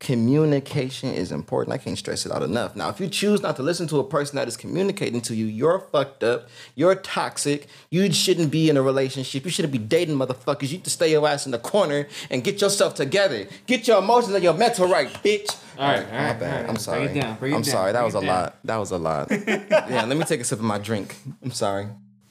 communication 0.00 1.08
is 1.14 1.32
important. 1.32 1.72
I 1.72 1.78
can't 1.78 1.96
stress 1.96 2.26
it 2.26 2.32
out 2.32 2.42
enough. 2.42 2.76
Now, 2.76 2.90
if 2.90 3.00
you 3.00 3.08
choose 3.08 3.40
not 3.40 3.56
to 3.56 3.62
listen 3.62 3.86
to 3.88 4.00
a 4.00 4.04
person 4.04 4.36
that 4.36 4.46
is 4.48 4.56
communicating 4.56 5.22
to 5.22 5.34
you, 5.34 5.46
you're 5.46 5.78
fucked 5.78 6.22
up. 6.22 6.48
You're 6.74 6.94
toxic. 6.94 7.68
You 7.90 8.12
shouldn't 8.12 8.50
be 8.50 8.68
in 8.68 8.76
a 8.76 8.82
relationship. 8.82 9.44
You 9.46 9.50
shouldn't 9.50 9.72
be 9.72 9.78
dating 9.78 10.16
motherfuckers. 10.18 10.64
You 10.64 10.76
need 10.78 10.84
to 10.84 10.90
stay 10.90 11.10
your 11.10 11.26
ass 11.26 11.46
in 11.46 11.52
the 11.52 11.58
corner 11.58 12.06
and 12.30 12.44
get 12.44 12.60
yourself 12.60 12.94
together. 12.94 13.46
Get 13.66 13.88
your 13.88 13.98
emotions 13.98 14.34
and 14.34 14.44
your 14.44 14.52
mental 14.54 14.88
right, 14.88 15.08
bitch. 15.08 15.56
All 15.78 15.88
right, 15.88 16.04
all 16.04 16.12
My 16.12 16.26
right, 16.28 16.38
bad. 16.40 16.54
all 16.54 16.60
right. 16.60 16.68
I'm 16.70 16.76
sorry. 16.76 17.04
Bring 17.06 17.16
it 17.16 17.20
down. 17.22 17.36
Bring 17.38 17.52
it 17.52 17.56
I'm 17.56 17.62
down. 17.62 17.72
sorry. 17.72 17.92
That 17.92 17.98
bring 18.00 18.04
was 18.04 18.14
a 18.14 18.20
down. 18.20 18.28
lot. 18.42 18.58
That 18.64 18.76
was 18.76 18.90
a 18.90 18.98
lot. 18.98 19.28
yeah, 19.48 20.04
let 20.06 20.16
me 20.18 20.24
take 20.24 20.40
a 20.40 20.44
sip 20.44 20.58
of 20.58 20.64
my 20.66 20.78
drink. 20.78 21.16
I'm 21.42 21.50
sorry. 21.52 21.86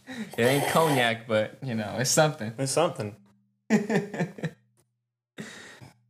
It 0.37 0.43
ain't 0.43 0.67
cognac, 0.71 1.27
but 1.27 1.57
you 1.63 1.75
know, 1.75 1.95
it's 1.99 2.09
something. 2.11 2.53
It's 2.57 2.71
something. 2.71 3.15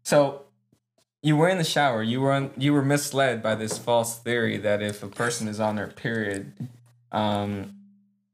So, 0.05 0.41
you 1.21 1.37
were 1.37 1.47
in 1.47 1.57
the 1.57 1.63
shower. 1.63 2.03
You 2.03 2.19
were 2.19 2.33
on, 2.33 2.51
you 2.57 2.73
were 2.73 2.83
misled 2.83 3.41
by 3.41 3.55
this 3.55 3.77
false 3.77 4.19
theory 4.19 4.57
that 4.57 4.81
if 4.81 5.01
a 5.01 5.07
person 5.07 5.47
is 5.47 5.61
on 5.61 5.77
their 5.77 5.87
period, 5.87 6.51
um, 7.13 7.73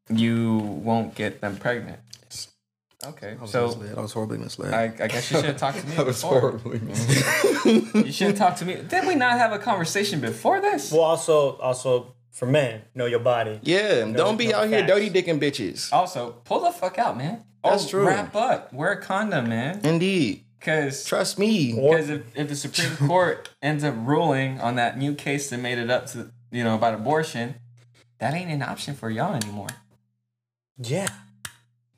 you 0.10 0.58
won't 0.58 1.14
get 1.14 1.42
them 1.42 1.58
pregnant. 1.58 2.00
Okay, 3.06 3.38
so 3.46 3.80
I 3.96 4.02
was 4.02 4.12
horribly 4.12 4.40
misled. 4.40 4.74
I, 4.74 5.04
I 5.04 5.08
guess 5.08 5.32
you 5.32 5.38
should 5.38 5.46
have 5.46 5.58
talked 5.66 5.80
to 5.80 5.88
me 5.88 5.96
That 5.96 6.06
was 6.08 6.22
before. 6.22 6.40
horribly. 6.42 6.82
You 8.04 8.12
should 8.12 8.28
have 8.30 8.38
talked 8.38 8.58
to 8.60 8.66
me. 8.66 8.76
Did 8.76 9.08
we 9.08 9.16
not 9.16 9.38
have 9.38 9.54
a 9.54 9.60
conversation 9.60 10.20
before 10.20 10.60
this? 10.60 10.92
Well, 10.92 11.02
also, 11.02 11.56
also 11.60 12.16
for 12.32 12.46
men, 12.46 12.82
know 12.96 13.06
your 13.06 13.20
body. 13.20 13.60
yeah, 13.64 14.06
don't 14.06 14.38
be 14.38 14.54
out 14.54 14.68
here 14.68 14.80
facts. 14.80 14.92
dirty 14.92 15.10
dicking 15.10 15.40
bitches. 15.40 15.92
Also, 15.92 16.32
pull 16.44 16.62
the 16.62 16.72
fuck 16.72 16.98
out, 16.98 17.18
man. 17.18 17.44
That's 17.64 17.86
oh, 17.86 17.90
true. 17.90 18.08
Wrap 18.08 18.36
up. 18.36 18.72
Wear 18.74 18.94
a 18.94 19.02
condom, 19.02 19.50
man. 19.50 19.82
Indeed. 19.84 20.46
Because 20.60 21.04
Trust 21.06 21.40
me. 21.40 21.74
Because 21.74 22.10
if, 22.10 22.22
if 22.36 22.48
the 22.50 22.56
Supreme 22.56 22.96
Court 23.08 23.50
ends 23.62 23.84
up 23.84 23.96
ruling 23.98 24.60
on 24.62 24.76
that 24.76 24.98
new 24.98 25.14
case 25.16 25.50
that 25.50 25.58
made 25.60 25.78
it 25.78 25.90
up 25.90 26.06
to, 26.08 26.32
you 26.52 26.64
know, 26.64 26.76
about 26.76 26.94
abortion, 26.94 27.56
that 28.20 28.34
ain't 28.34 28.50
an 28.52 28.62
option 28.62 28.94
for 28.96 29.10
y'all 29.10 29.34
anymore. 29.36 29.70
Yeah. 30.78 31.08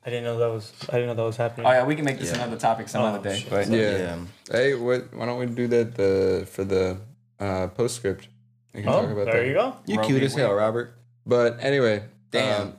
I 0.04 0.10
didn't 0.10 0.24
know 0.24 0.38
that 0.38 0.48
was. 0.50 0.72
I 0.88 0.92
didn't 0.94 1.08
know 1.08 1.14
that 1.14 1.22
was 1.22 1.36
happening. 1.36 1.66
Oh 1.66 1.70
yeah, 1.70 1.84
we 1.84 1.94
can 1.94 2.04
make 2.04 2.18
this 2.18 2.30
Yeah. 2.30 2.38
another 2.42 2.56
topic 2.58 2.88
some 2.88 3.02
Oh, 3.02 3.06
other 3.06 3.22
day. 3.28 3.38
shit. 3.38 3.50
But 3.50 3.68
Yeah. 3.68 3.98
Yeah. 3.98 4.18
Hey, 4.50 4.74
what? 4.74 5.14
Why 5.14 5.26
don't 5.26 5.38
we 5.38 5.46
do 5.46 5.68
that 5.68 5.94
the 5.94 6.46
for 6.50 6.64
the 6.64 6.98
uh, 7.38 7.68
postscript? 7.68 8.26
We 8.74 8.82
can 8.82 8.88
oh, 8.90 9.02
talk 9.02 9.10
about 9.10 9.26
there 9.26 9.42
that. 9.42 9.46
you 9.46 9.54
go. 9.54 9.76
You 9.86 9.98
Roe 9.98 10.06
cute 10.06 10.20
v. 10.20 10.26
as 10.26 10.34
hell, 10.34 10.48
Wade. 10.50 10.58
Robert. 10.58 10.94
But 11.26 11.58
anyway, 11.60 12.04
Damn. 12.30 12.62
um, 12.62 12.68
It 12.68 12.74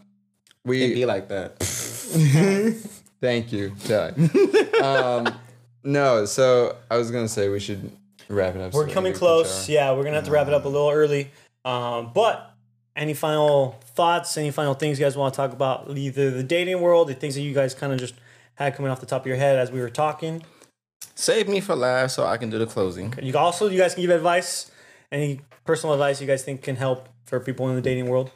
we 0.66 0.94
be 0.94 1.06
like 1.06 1.28
that. 1.30 1.60
Thank 3.22 3.52
you, 3.54 3.74
Ty. 3.86 4.10
um, 4.84 5.34
no, 5.84 6.26
so 6.26 6.76
I 6.90 6.98
was 6.98 7.12
gonna 7.12 7.28
say 7.28 7.50
we 7.50 7.60
should 7.60 7.92
wrap 8.28 8.56
it 8.56 8.62
up. 8.62 8.74
so 8.74 8.80
We're 8.80 8.88
we 8.88 8.92
coming 8.92 9.12
get 9.12 9.20
to 9.20 9.20
close. 9.20 9.66
shower. 9.66 9.74
Yeah, 9.74 9.92
we're 9.94 10.04
gonna 10.04 10.16
have 10.16 10.26
to 10.26 10.32
wrap 10.32 10.48
it 10.48 10.54
up 10.54 10.66
a 10.66 10.70
little 10.70 10.90
early. 10.90 11.32
Um, 11.64 12.12
but 12.14 12.54
any 12.96 13.14
final 13.14 13.80
thoughts? 13.96 14.36
Any 14.38 14.52
final 14.52 14.74
things 14.74 15.00
you 15.00 15.06
guys 15.06 15.16
want 15.16 15.34
to 15.34 15.38
talk 15.38 15.54
about? 15.54 15.90
Either 15.96 16.32
the 16.32 16.44
dating 16.44 16.82
world, 16.82 17.08
the 17.08 17.14
things 17.14 17.36
that 17.36 17.42
you 17.42 17.54
guys 17.54 17.74
kind 17.74 17.94
of 17.94 18.00
just 18.00 18.16
had 18.56 18.76
coming 18.76 18.92
off 18.92 19.00
the 19.00 19.06
top 19.06 19.22
of 19.22 19.28
your 19.28 19.38
head 19.38 19.58
as 19.58 19.72
we 19.72 19.80
were 19.80 19.90
talking. 19.90 20.44
Save 21.16 21.48
me 21.48 21.60
for 21.60 21.76
last 21.76 22.16
so 22.16 22.26
I 22.26 22.38
can 22.38 22.50
do 22.50 22.58
the 22.58 22.66
closing. 22.66 23.14
You 23.22 23.32
can 23.32 23.42
also, 23.42 23.70
you 23.70 23.78
guys 23.80 23.94
can 23.94 24.02
give 24.02 24.12
advice. 24.12 24.72
Any 25.14 25.40
personal 25.64 25.94
advice 25.94 26.20
you 26.20 26.28
guys 26.28 26.44
think 26.44 26.62
can 26.64 26.76
help 26.76 27.08
for 27.26 27.40
people 27.40 27.70
in 27.70 27.76
the 27.76 27.82
dating 27.82 28.08
world? 28.10 28.32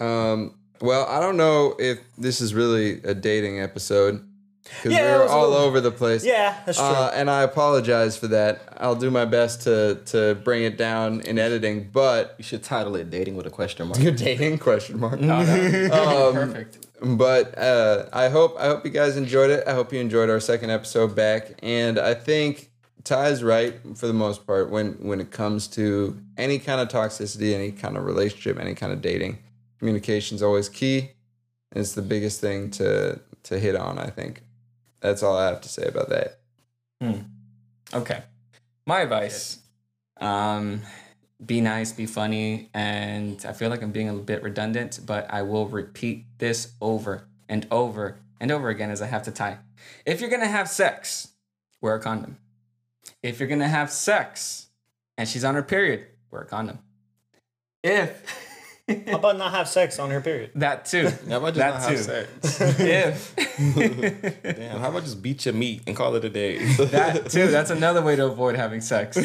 Um, 0.00 0.54
well, 0.80 1.04
I 1.06 1.20
don't 1.20 1.36
know 1.36 1.74
if 1.78 1.98
this 2.16 2.40
is 2.40 2.54
really 2.54 3.02
a 3.02 3.12
dating 3.14 3.60
episode 3.60 4.24
because 4.64 4.92
Yeah, 4.92 5.18
we're 5.18 5.26
all 5.26 5.48
little- 5.50 5.64
over 5.66 5.80
the 5.80 5.90
place. 5.90 6.24
Yeah, 6.24 6.56
that's 6.64 6.78
true. 6.78 6.86
Uh, 6.86 7.10
and 7.14 7.28
I 7.28 7.42
apologize 7.42 8.16
for 8.16 8.28
that. 8.28 8.60
I'll 8.78 8.94
do 8.94 9.10
my 9.10 9.24
best 9.24 9.62
to 9.62 10.00
to 10.06 10.36
bring 10.44 10.62
it 10.62 10.78
down 10.78 11.20
in 11.22 11.38
editing, 11.38 11.90
but 11.92 12.34
You 12.38 12.44
should 12.44 12.62
title 12.62 12.94
it 12.96 13.10
"Dating 13.10 13.34
with 13.36 13.46
a 13.46 13.50
Question 13.50 13.88
Mark." 13.88 13.98
you're 14.02 14.12
dating 14.12 14.58
question 14.58 14.98
mark. 15.00 15.18
Oh, 15.20 15.44
that- 15.44 15.92
Um, 15.92 16.34
perfect. 16.34 16.86
but 17.18 17.58
uh, 17.58 18.06
I 18.12 18.28
hope 18.28 18.56
I 18.58 18.66
hope 18.66 18.84
you 18.84 18.92
guys 18.92 19.16
enjoyed 19.16 19.50
it. 19.50 19.64
I 19.66 19.72
hope 19.74 19.92
you 19.92 19.98
enjoyed 20.00 20.30
our 20.30 20.40
second 20.40 20.70
episode 20.70 21.14
back, 21.16 21.58
and 21.62 21.98
I 21.98 22.14
think 22.14 22.70
Ty's 23.04 23.42
right 23.42 23.74
for 23.96 24.06
the 24.06 24.12
most 24.12 24.46
part 24.46 24.70
when 24.70 24.92
when 24.94 25.20
it 25.20 25.30
comes 25.30 25.66
to 25.68 26.20
any 26.36 26.58
kind 26.58 26.80
of 26.80 26.88
toxicity, 26.88 27.54
any 27.54 27.72
kind 27.72 27.96
of 27.96 28.04
relationship, 28.04 28.58
any 28.60 28.74
kind 28.74 28.92
of 28.92 29.02
dating. 29.02 29.38
Communication 29.78 30.36
is 30.36 30.42
always 30.42 30.68
key. 30.68 31.10
It's 31.74 31.92
the 31.92 32.02
biggest 32.02 32.40
thing 32.40 32.70
to 32.72 33.20
to 33.44 33.58
hit 33.58 33.74
on. 33.74 33.98
I 33.98 34.08
think 34.08 34.42
that's 35.00 35.22
all 35.22 35.36
I 35.36 35.46
have 35.46 35.60
to 35.62 35.68
say 35.68 35.84
about 35.86 36.10
that. 36.10 36.38
Okay. 37.92 38.22
My 38.86 39.00
advice. 39.00 39.58
Um 40.20 40.82
be 41.44 41.60
nice, 41.60 41.92
be 41.92 42.06
funny, 42.06 42.70
and 42.72 43.44
I 43.44 43.52
feel 43.52 43.68
like 43.68 43.82
I'm 43.82 43.90
being 43.90 44.08
a 44.08 44.12
little 44.12 44.24
bit 44.24 44.44
redundant, 44.44 45.00
but 45.04 45.26
I 45.28 45.42
will 45.42 45.66
repeat 45.66 46.26
this 46.38 46.74
over 46.80 47.26
and 47.48 47.66
over 47.70 48.18
and 48.40 48.52
over 48.52 48.68
again 48.68 48.90
as 48.90 49.02
I 49.02 49.06
have 49.06 49.24
to 49.24 49.32
tie. 49.32 49.58
If 50.06 50.20
you're 50.20 50.30
gonna 50.30 50.46
have 50.46 50.68
sex, 50.68 51.28
wear 51.80 51.96
a 51.96 52.00
condom. 52.00 52.36
If 53.22 53.38
you're 53.40 53.48
gonna 53.48 53.68
have 53.68 53.90
sex 53.90 54.66
and 55.16 55.28
she's 55.28 55.44
on 55.44 55.54
her 55.54 55.62
period, 55.62 56.06
wear 56.30 56.42
a 56.42 56.46
condom. 56.46 56.78
If 57.84 58.24
How 59.06 59.16
about 59.16 59.38
not 59.38 59.52
have 59.52 59.68
sex 59.68 59.98
on 59.98 60.10
her 60.10 60.20
period? 60.20 60.50
that 60.56 60.84
too. 60.86 61.08
How 61.28 61.38
about 61.38 61.54
just 61.54 61.58
that 61.58 61.74
not 61.74 61.88
too. 61.88 61.96
have 61.96 62.04
sex? 62.04 62.60
If 62.80 64.42
Damn, 64.56 64.80
how 64.80 64.90
about 64.90 65.04
just 65.04 65.22
beat 65.22 65.44
your 65.46 65.54
meat 65.54 65.82
and 65.86 65.96
call 65.96 66.14
it 66.16 66.24
a 66.24 66.30
day? 66.30 66.58
that 66.76 67.30
too. 67.30 67.46
That's 67.48 67.70
another 67.70 68.02
way 68.02 68.16
to 68.16 68.26
avoid 68.26 68.56
having 68.56 68.80
sex. 68.80 69.16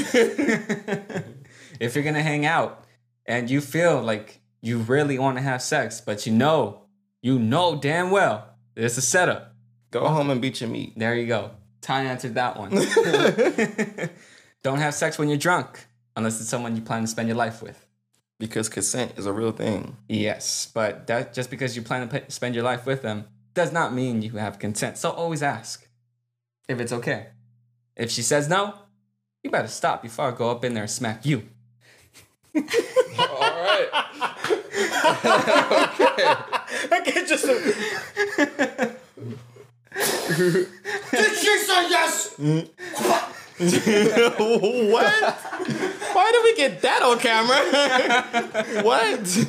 if 1.79 1.95
you're 1.95 2.03
gonna 2.03 2.21
hang 2.23 2.45
out 2.45 2.85
and 3.25 3.49
you 3.49 3.61
feel 3.61 4.01
like 4.01 4.41
you 4.61 4.79
really 4.79 5.17
want 5.19 5.37
to 5.37 5.43
have 5.43 5.61
sex, 5.61 6.01
but 6.01 6.25
you 6.25 6.33
know, 6.33 6.83
you 7.21 7.39
know 7.39 7.75
damn 7.79 8.11
well 8.11 8.47
that 8.75 8.83
it's 8.85 8.97
a 8.97 9.01
setup. 9.01 9.53
Go 9.91 10.07
home 10.07 10.29
and 10.29 10.41
beat 10.41 10.61
your 10.61 10.69
meat. 10.69 10.93
There 10.97 11.15
you 11.15 11.25
go. 11.27 11.51
Ty 11.87 12.03
answered 12.03 12.35
that 12.35 12.57
one. 12.59 12.71
Don't 14.61 14.79
have 14.79 14.93
sex 14.93 15.17
when 15.17 15.29
you're 15.29 15.37
drunk, 15.37 15.85
unless 16.17 16.41
it's 16.41 16.49
someone 16.49 16.75
you 16.75 16.81
plan 16.81 16.99
to 17.03 17.07
spend 17.07 17.29
your 17.29 17.37
life 17.37 17.61
with. 17.61 17.85
Because 18.39 18.67
consent 18.67 19.13
is 19.15 19.25
a 19.25 19.31
real 19.31 19.53
thing. 19.53 19.95
Yes, 20.09 20.69
but 20.73 21.07
that 21.07 21.33
just 21.33 21.49
because 21.49 21.77
you 21.77 21.81
plan 21.81 22.09
to 22.09 22.19
p- 22.19 22.25
spend 22.27 22.55
your 22.55 22.65
life 22.65 22.85
with 22.85 23.03
them 23.03 23.23
does 23.53 23.71
not 23.71 23.93
mean 23.93 24.21
you 24.21 24.31
have 24.33 24.59
consent. 24.59 24.97
So 24.97 25.11
always 25.11 25.41
ask 25.41 25.87
if 26.67 26.81
it's 26.81 26.91
okay. 26.91 27.27
If 27.95 28.11
she 28.11 28.21
says 28.21 28.49
no, 28.49 28.73
you 29.41 29.49
better 29.49 29.69
stop 29.69 30.01
before 30.01 30.25
I 30.27 30.31
go 30.31 30.51
up 30.51 30.65
in 30.65 30.73
there 30.73 30.83
and 30.83 30.91
smack 30.91 31.25
you. 31.25 31.43
All 32.53 32.63
right. 32.63 33.87
I 36.91 37.01
can 37.05 37.25
just. 37.29 37.47
what? 44.87 45.11
Why 46.13 46.31
did 46.31 46.43
we 46.43 46.55
get 46.55 46.81
that 46.83 47.01
on 47.01 47.17
camera? 47.19 47.57
what? 48.83 49.47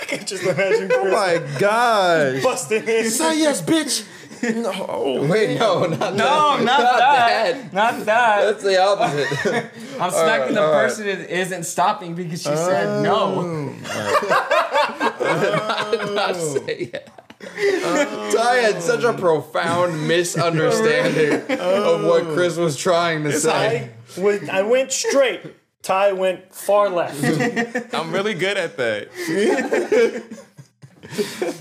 I 0.00 0.04
can 0.04 0.24
just 0.26 0.44
imagine 0.44 0.90
Oh 0.94 1.10
my 1.10 1.38
gosh. 1.58 2.42
busting 2.42 2.86
in. 2.86 3.10
Say 3.10 3.40
yes, 3.40 3.62
bitch. 3.62 4.04
No. 4.42 5.26
Wait, 5.28 5.58
no, 5.58 5.84
not 5.84 6.14
No, 6.14 6.56
that. 6.56 6.64
not 6.64 6.98
that. 6.98 7.72
Not 7.72 8.04
that. 8.06 8.42
That's 8.44 8.62
the 8.62 8.80
opposite. 8.80 9.28
I'm 10.00 10.10
smacking 10.10 10.54
the 10.54 10.62
all 10.62 10.72
right. 10.72 10.88
person 10.88 11.06
that 11.06 11.28
isn't 11.28 11.64
stopping 11.64 12.14
because 12.14 12.40
she 12.42 12.54
said 12.54 13.02
no. 13.02 13.74
Oh. 13.84 16.12
not 16.14 16.36
say 16.36 16.90
it. 16.94 17.08
Ty 17.40 18.56
had 18.56 18.82
such 18.82 19.02
a 19.02 19.14
profound 19.14 20.06
misunderstanding 20.06 21.58
of 21.58 22.04
what 22.04 22.24
Chris 22.34 22.56
was 22.56 22.76
trying 22.76 23.24
to 23.24 23.32
say. 23.32 23.90
I 24.16 24.20
went, 24.20 24.50
I 24.50 24.62
went 24.62 24.92
straight. 24.92 25.40
Ty 25.82 26.12
went 26.12 26.54
far 26.54 26.90
left. 26.90 27.24
I'm 27.94 28.12
really 28.12 28.34
good 28.34 28.58
at 28.58 28.76
that. 28.76 29.08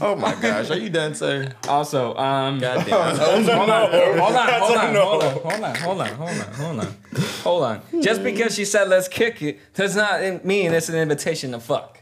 oh 0.02 0.16
my 0.18 0.36
gosh. 0.36 0.70
Are 0.70 0.78
you 0.78 0.90
done, 0.90 1.16
sir? 1.16 1.54
Also, 1.68 2.14
um, 2.18 2.60
Goddamn. 2.60 2.90
hold 3.18 3.50
on, 3.50 3.58
hold 3.58 3.70
on, 3.70 3.92
hold 4.20 4.36
on, 4.36 4.50
hold 4.60 4.78
on, 4.78 4.96
hold 4.96 5.24
on, 5.24 5.36
hold 5.36 5.62
on, 5.64 5.76
hold 5.76 6.02
on, 6.02 6.10
hold 6.10 6.12
on, 6.30 6.54
hold 6.54 6.80
on, 6.80 6.96
hold 7.44 7.64
on. 7.64 7.82
Just 8.02 8.22
because 8.24 8.54
she 8.54 8.66
said 8.66 8.90
let's 8.90 9.08
kick 9.08 9.42
it 9.42 9.60
does 9.74 9.96
not 9.96 10.44
mean 10.44 10.74
it's 10.74 10.90
an 10.90 10.96
invitation 10.96 11.52
to 11.54 11.60
fuck. 11.62 11.99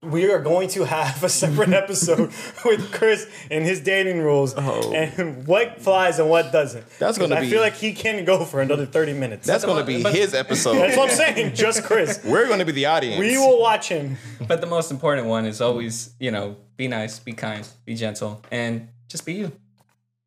We 0.00 0.30
are 0.30 0.38
going 0.38 0.68
to 0.70 0.84
have 0.84 1.24
a 1.24 1.28
separate 1.28 1.70
episode 1.72 2.30
with 2.64 2.92
Chris 2.92 3.28
and 3.50 3.64
his 3.64 3.80
dating 3.80 4.20
rules 4.20 4.54
Oh. 4.56 4.92
and 4.92 5.44
what 5.44 5.80
flies 5.80 6.20
and 6.20 6.30
what 6.30 6.52
doesn't. 6.52 6.84
That's 7.00 7.18
gonna 7.18 7.34
'Cause 7.34 7.44
I 7.44 7.50
feel 7.50 7.60
like 7.60 7.74
he 7.74 7.92
can 7.92 8.24
go 8.24 8.44
for 8.44 8.60
another 8.60 8.86
30 8.86 9.12
minutes. 9.14 9.44
That's 9.44 9.64
going 9.64 9.80
to 9.80 9.84
be 9.84 10.00
but- 10.00 10.14
his 10.14 10.34
episode. 10.34 10.74
That's 10.76 10.96
what 10.96 11.10
I'm 11.10 11.16
saying. 11.16 11.54
Just 11.56 11.82
Chris. 11.82 12.20
We're 12.24 12.46
going 12.46 12.60
to 12.60 12.64
be 12.64 12.70
the 12.70 12.86
audience. 12.86 13.18
We 13.18 13.38
will 13.38 13.58
watch 13.60 13.88
him. 13.88 14.18
But 14.46 14.60
the 14.60 14.68
most 14.68 14.92
important 14.92 15.26
one 15.26 15.46
is 15.46 15.60
always, 15.60 16.10
you 16.20 16.30
know, 16.30 16.54
be 16.76 16.86
nice, 16.86 17.18
be 17.18 17.32
kind, 17.32 17.66
be 17.84 17.96
gentle, 17.96 18.40
and 18.52 18.88
just 19.08 19.26
be 19.26 19.32
you. 19.34 19.50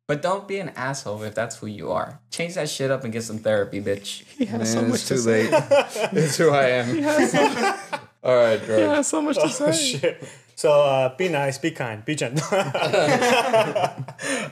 But 0.06 0.20
don't 0.20 0.46
be 0.46 0.58
an 0.58 0.68
asshole 0.76 1.22
if 1.22 1.34
that's 1.34 1.56
who 1.56 1.66
you 1.66 1.90
are. 1.92 2.20
Change 2.30 2.56
that 2.56 2.68
shit 2.68 2.90
up 2.90 3.04
and 3.04 3.12
get 3.12 3.22
some 3.22 3.38
therapy, 3.38 3.80
bitch. 3.80 4.24
He 4.36 4.44
Man, 4.44 4.66
so 4.66 4.82
much 4.82 4.94
it's 4.96 5.08
to 5.08 5.14
too 5.14 5.20
say. 5.20 5.50
late. 5.50 5.64
it's 6.12 6.36
who 6.36 6.50
I 6.50 6.64
am. 6.68 8.00
All 8.22 8.36
right, 8.36 8.64
George. 8.64 8.78
Yeah, 8.78 9.00
so 9.02 9.20
much 9.20 9.36
to 9.36 9.48
say. 9.48 9.68
Oh, 9.68 9.72
shit. 9.72 10.22
So 10.54 10.70
uh, 10.82 11.16
be 11.16 11.28
nice, 11.28 11.58
be 11.58 11.70
kind, 11.72 12.04
be 12.04 12.14
gentle. 12.14 12.46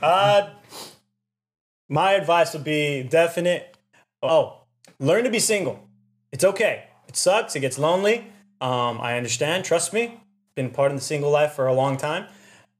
uh, 0.01 0.49
my 1.89 2.13
advice 2.13 2.53
would 2.53 2.63
be 2.63 3.03
definite. 3.03 3.77
Oh, 4.21 4.61
learn 4.99 5.23
to 5.23 5.29
be 5.29 5.39
single. 5.39 5.87
It's 6.31 6.43
okay. 6.43 6.85
It 7.07 7.15
sucks. 7.15 7.55
It 7.55 7.61
gets 7.61 7.77
lonely. 7.79 8.27
Um, 8.59 8.99
I 8.99 9.15
understand. 9.17 9.63
Trust 9.63 9.93
me. 9.93 10.19
Been 10.55 10.69
part 10.69 10.91
of 10.91 10.97
the 10.97 11.03
single 11.03 11.31
life 11.31 11.53
for 11.53 11.67
a 11.67 11.73
long 11.73 11.95
time, 11.95 12.25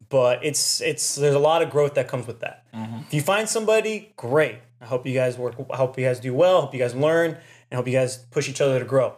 but 0.10 0.44
it's 0.44 0.82
it's 0.82 1.16
there's 1.16 1.36
a 1.36 1.40
lot 1.40 1.62
of 1.62 1.70
growth 1.70 1.94
that 1.94 2.10
comes 2.10 2.28
with 2.28 2.42
that. 2.42 2.66
If 2.74 3.14
you 3.14 3.22
find 3.22 3.48
somebody, 3.48 4.12
great. 4.18 4.58
I 4.82 4.86
hope 4.86 5.08
you 5.08 5.14
guys 5.14 5.38
work. 5.38 5.56
I 5.72 5.78
hope 5.78 5.98
you 5.98 6.06
guys 6.06 6.20
do 6.20 6.34
well. 6.34 6.58
I 6.58 6.62
Hope 6.62 6.74
you 6.74 6.80
guys 6.82 6.94
learn, 6.96 7.38
and 7.70 7.78
hope 7.78 7.88
you 7.88 7.94
guys 7.94 8.18
push 8.18 8.50
each 8.50 8.60
other 8.60 8.78
to 8.80 8.86
grow. 8.86 9.16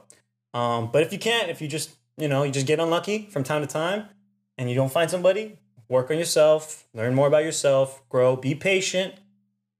Um, 0.53 0.91
but 0.91 1.01
if 1.03 1.11
you 1.11 1.19
can't, 1.19 1.49
if 1.49 1.61
you 1.61 1.67
just 1.67 1.91
you 2.17 2.27
know 2.27 2.43
you 2.43 2.51
just 2.51 2.67
get 2.67 2.79
unlucky 2.79 3.27
from 3.31 3.43
time 3.43 3.61
to 3.61 3.67
time, 3.67 4.05
and 4.57 4.69
you 4.69 4.75
don't 4.75 4.91
find 4.91 5.09
somebody, 5.09 5.57
work 5.89 6.11
on 6.11 6.17
yourself, 6.17 6.85
learn 6.93 7.15
more 7.15 7.27
about 7.27 7.43
yourself, 7.43 8.01
grow, 8.09 8.35
be 8.35 8.53
patient. 8.55 9.13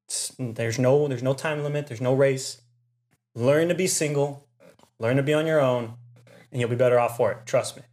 It's- 0.07 0.31
there's 0.39 0.77
no 0.79 1.07
there's 1.07 1.23
no 1.23 1.33
time 1.33 1.63
limit. 1.63 1.87
There's 1.87 2.01
no 2.01 2.13
race. 2.13 2.61
Learn 3.35 3.67
to 3.69 3.75
be 3.75 3.87
single. 3.87 4.47
Learn 4.99 5.17
to 5.17 5.23
be 5.23 5.33
on 5.33 5.45
your 5.47 5.59
own, 5.59 5.93
and 6.51 6.59
you'll 6.61 6.69
be 6.69 6.75
better 6.75 6.99
off 6.99 7.17
for 7.17 7.31
it. 7.31 7.45
Trust 7.45 7.77
me. 7.77 7.83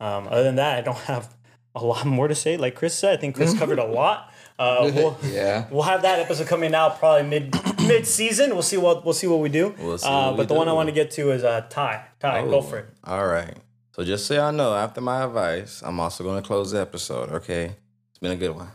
Um, 0.00 0.26
other 0.28 0.42
than 0.42 0.56
that, 0.56 0.78
I 0.78 0.80
don't 0.82 0.98
have 1.12 1.34
a 1.74 1.84
lot 1.84 2.04
more 2.06 2.28
to 2.28 2.34
say. 2.34 2.56
Like 2.56 2.74
Chris 2.74 2.94
said, 2.94 3.18
I 3.18 3.20
think 3.20 3.34
Chris 3.36 3.56
covered 3.58 3.78
a 3.78 3.84
lot. 4.00 4.32
Uh, 4.58 4.90
we'll, 4.94 5.18
Yeah. 5.22 5.66
We'll 5.70 5.82
have 5.82 6.02
that 6.02 6.18
episode 6.18 6.46
coming 6.46 6.74
out 6.74 6.98
probably 6.98 7.28
mid 7.28 7.54
mid 7.86 8.06
season. 8.06 8.50
We'll 8.50 8.62
see 8.62 8.76
what 8.76 9.04
we'll 9.04 9.14
see 9.14 9.26
what 9.26 9.40
we 9.40 9.48
do. 9.48 9.74
We'll 9.78 9.98
see 9.98 10.06
uh, 10.06 10.30
what 10.30 10.36
but 10.36 10.42
we 10.44 10.46
the 10.46 10.54
one 10.54 10.68
I 10.68 10.72
want 10.72 10.88
to 10.88 10.94
get 10.94 11.10
to 11.12 11.30
is 11.30 11.44
uh, 11.44 11.66
Ty. 11.68 12.04
Ty, 12.20 12.42
go 12.46 12.62
for 12.62 12.78
it. 12.78 12.88
All 13.04 13.26
right. 13.26 13.54
So 13.92 14.04
just 14.04 14.26
so 14.26 14.34
y'all 14.34 14.52
know, 14.52 14.74
after 14.74 15.00
my 15.00 15.24
advice, 15.24 15.82
I'm 15.82 15.98
also 16.00 16.22
going 16.22 16.40
to 16.42 16.46
close 16.46 16.72
the 16.72 16.80
episode, 16.80 17.30
okay? 17.30 17.76
It's 18.10 18.18
been 18.20 18.32
a 18.32 18.36
good 18.36 18.54
one. 18.54 18.68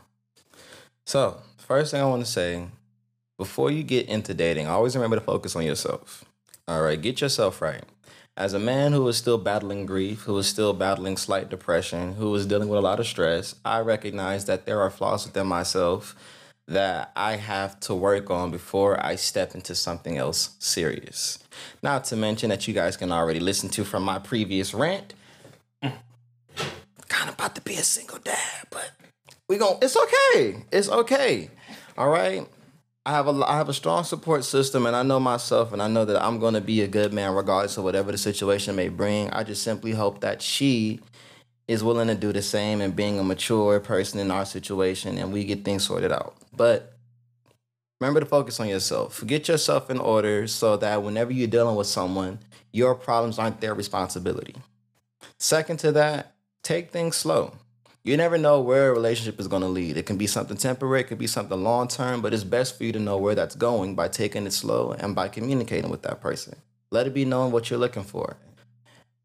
So, 1.06 1.38
first 1.58 1.92
thing 1.92 2.02
I 2.02 2.06
want 2.06 2.26
to 2.26 2.32
say, 2.32 2.66
before 3.38 3.70
you 3.70 3.84
get 3.84 4.08
into 4.08 4.34
dating, 4.34 4.66
always 4.66 4.96
remember 4.96 5.18
to 5.18 5.22
focus 5.22 5.56
on 5.56 5.64
yourself. 5.64 6.26
All 6.68 6.82
right, 6.82 7.00
get 7.00 7.22
yourself 7.22 7.62
right. 7.62 7.84
As 8.38 8.54
a 8.54 8.60
man 8.60 8.94
who 8.94 9.06
is 9.10 9.18
still 9.18 9.38
battling 9.38 9.86
grief, 9.86 10.22
who 10.22 10.38
is 10.38 10.48
still 10.48 10.72
battling 10.74 11.18
slight 11.18 11.50
depression, 11.50 12.14
who 12.14 12.34
is 12.34 12.46
dealing 12.46 12.70
with 12.70 12.80
a 12.80 12.82
lot 12.82 13.00
of 13.02 13.06
stress, 13.06 13.56
I 13.66 13.82
recognize 13.82 14.46
that 14.46 14.66
there 14.66 14.80
are 14.80 14.90
flaws 14.90 15.26
within 15.26 15.48
myself 15.48 16.16
that 16.66 17.12
I 17.14 17.36
have 17.36 17.78
to 17.82 17.94
work 17.94 18.30
on 18.30 18.50
before 18.50 19.06
I 19.06 19.16
step 19.16 19.54
into 19.54 19.76
something 19.76 20.18
else 20.18 20.56
serious. 20.60 21.40
Not 21.84 22.06
to 22.06 22.16
mention 22.16 22.50
that 22.52 22.70
you 22.70 22.74
guys 22.74 22.96
can 22.96 23.12
already 23.12 23.42
listen 23.42 23.68
to 23.72 23.84
from 23.84 24.04
my 24.04 24.18
previous 24.18 24.74
rant. 24.74 25.14
Kind 25.82 27.28
of 27.28 27.34
about 27.34 27.56
to 27.56 27.62
be 27.62 27.74
a 27.74 27.84
single 27.84 28.20
dad, 28.20 28.68
but 28.70 28.92
we 29.50 29.58
gon' 29.58 29.78
it's 29.82 29.98
okay. 29.98 30.64
It's 30.72 30.88
okay. 30.88 31.50
All 31.98 32.10
right. 32.10 32.48
I 33.06 33.12
have 33.12 33.28
a 33.28 33.32
I 33.46 33.58
have 33.58 33.70
a 33.70 33.74
strong 33.74 34.04
support 34.04 34.44
system 34.44 34.86
and 34.86 34.96
I 34.96 35.02
know 35.02 35.20
myself 35.20 35.74
and 35.74 35.82
I 35.82 35.88
know 35.88 36.06
that 36.06 36.22
I'm 36.22 36.40
going 36.40 36.54
to 36.54 36.62
be 36.62 36.82
a 36.82 36.88
good 36.88 37.14
man 37.14 37.34
regardless 37.34 37.78
of 37.78 37.84
whatever 37.84 38.12
the 38.12 38.18
situation 38.18 38.76
may 38.76 38.90
bring. 38.90 39.30
I 39.32 39.44
just 39.44 39.64
simply 39.64 39.92
hope 39.92 40.22
that 40.22 40.42
she 40.42 41.00
is 41.68 41.84
willing 41.84 42.10
to 42.10 42.16
do 42.16 42.32
the 42.32 42.44
same 42.44 42.80
and 42.80 42.96
being 42.96 43.18
a 43.18 43.24
mature 43.24 43.80
person 43.80 44.20
in 44.20 44.30
our 44.30 44.46
situation 44.46 45.18
and 45.18 45.34
we 45.34 45.46
get 45.46 45.66
things 45.66 45.84
sorted 45.84 46.12
out. 46.12 46.36
But 46.56 46.94
remember 48.00 48.20
to 48.20 48.26
focus 48.28 48.60
on 48.60 48.68
yourself. 48.68 49.26
Get 49.26 49.48
yourself 49.48 49.90
in 49.90 49.98
order 49.98 50.46
so 50.46 50.78
that 50.78 51.02
whenever 51.02 51.32
you're 51.32 51.48
dealing 51.48 51.76
with 51.76 51.88
someone, 51.88 52.40
your 52.72 52.94
problems 52.94 53.40
aren't 53.40 53.62
their 53.62 53.74
responsibility. 53.74 54.56
Second 55.40 55.78
to 55.80 55.92
that, 55.94 56.36
take 56.62 56.92
things 56.92 57.16
slow. 57.16 57.54
You 58.04 58.18
never 58.18 58.38
know 58.38 58.60
where 58.62 58.90
a 58.90 58.94
relationship 58.94 59.40
is 59.40 59.48
going 59.48 59.62
to 59.62 59.68
lead. 59.68 59.96
It 59.96 60.08
can 60.08 60.18
be 60.18 60.26
something 60.26 60.58
temporary, 60.58 61.02
it 61.02 61.08
could 61.08 61.20
be 61.20 61.28
something 61.28 61.64
long 61.64 61.88
term, 61.88 62.22
but 62.22 62.34
it's 62.34 62.44
best 62.44 62.78
for 62.78 62.84
you 62.84 62.92
to 62.94 63.00
know 63.00 63.18
where 63.18 63.36
that's 63.36 63.56
going 63.56 63.94
by 63.94 64.08
taking 64.08 64.48
it 64.48 64.54
slow 64.54 64.92
and 64.94 65.14
by 65.14 65.28
communicating 65.28 65.92
with 65.92 66.02
that 66.02 66.20
person. 66.20 66.56
Let 66.90 67.06
it 67.06 67.14
be 67.14 67.26
known 67.26 67.52
what 67.52 67.70
you're 67.70 67.80
looking 67.80 68.04
for. 68.04 68.38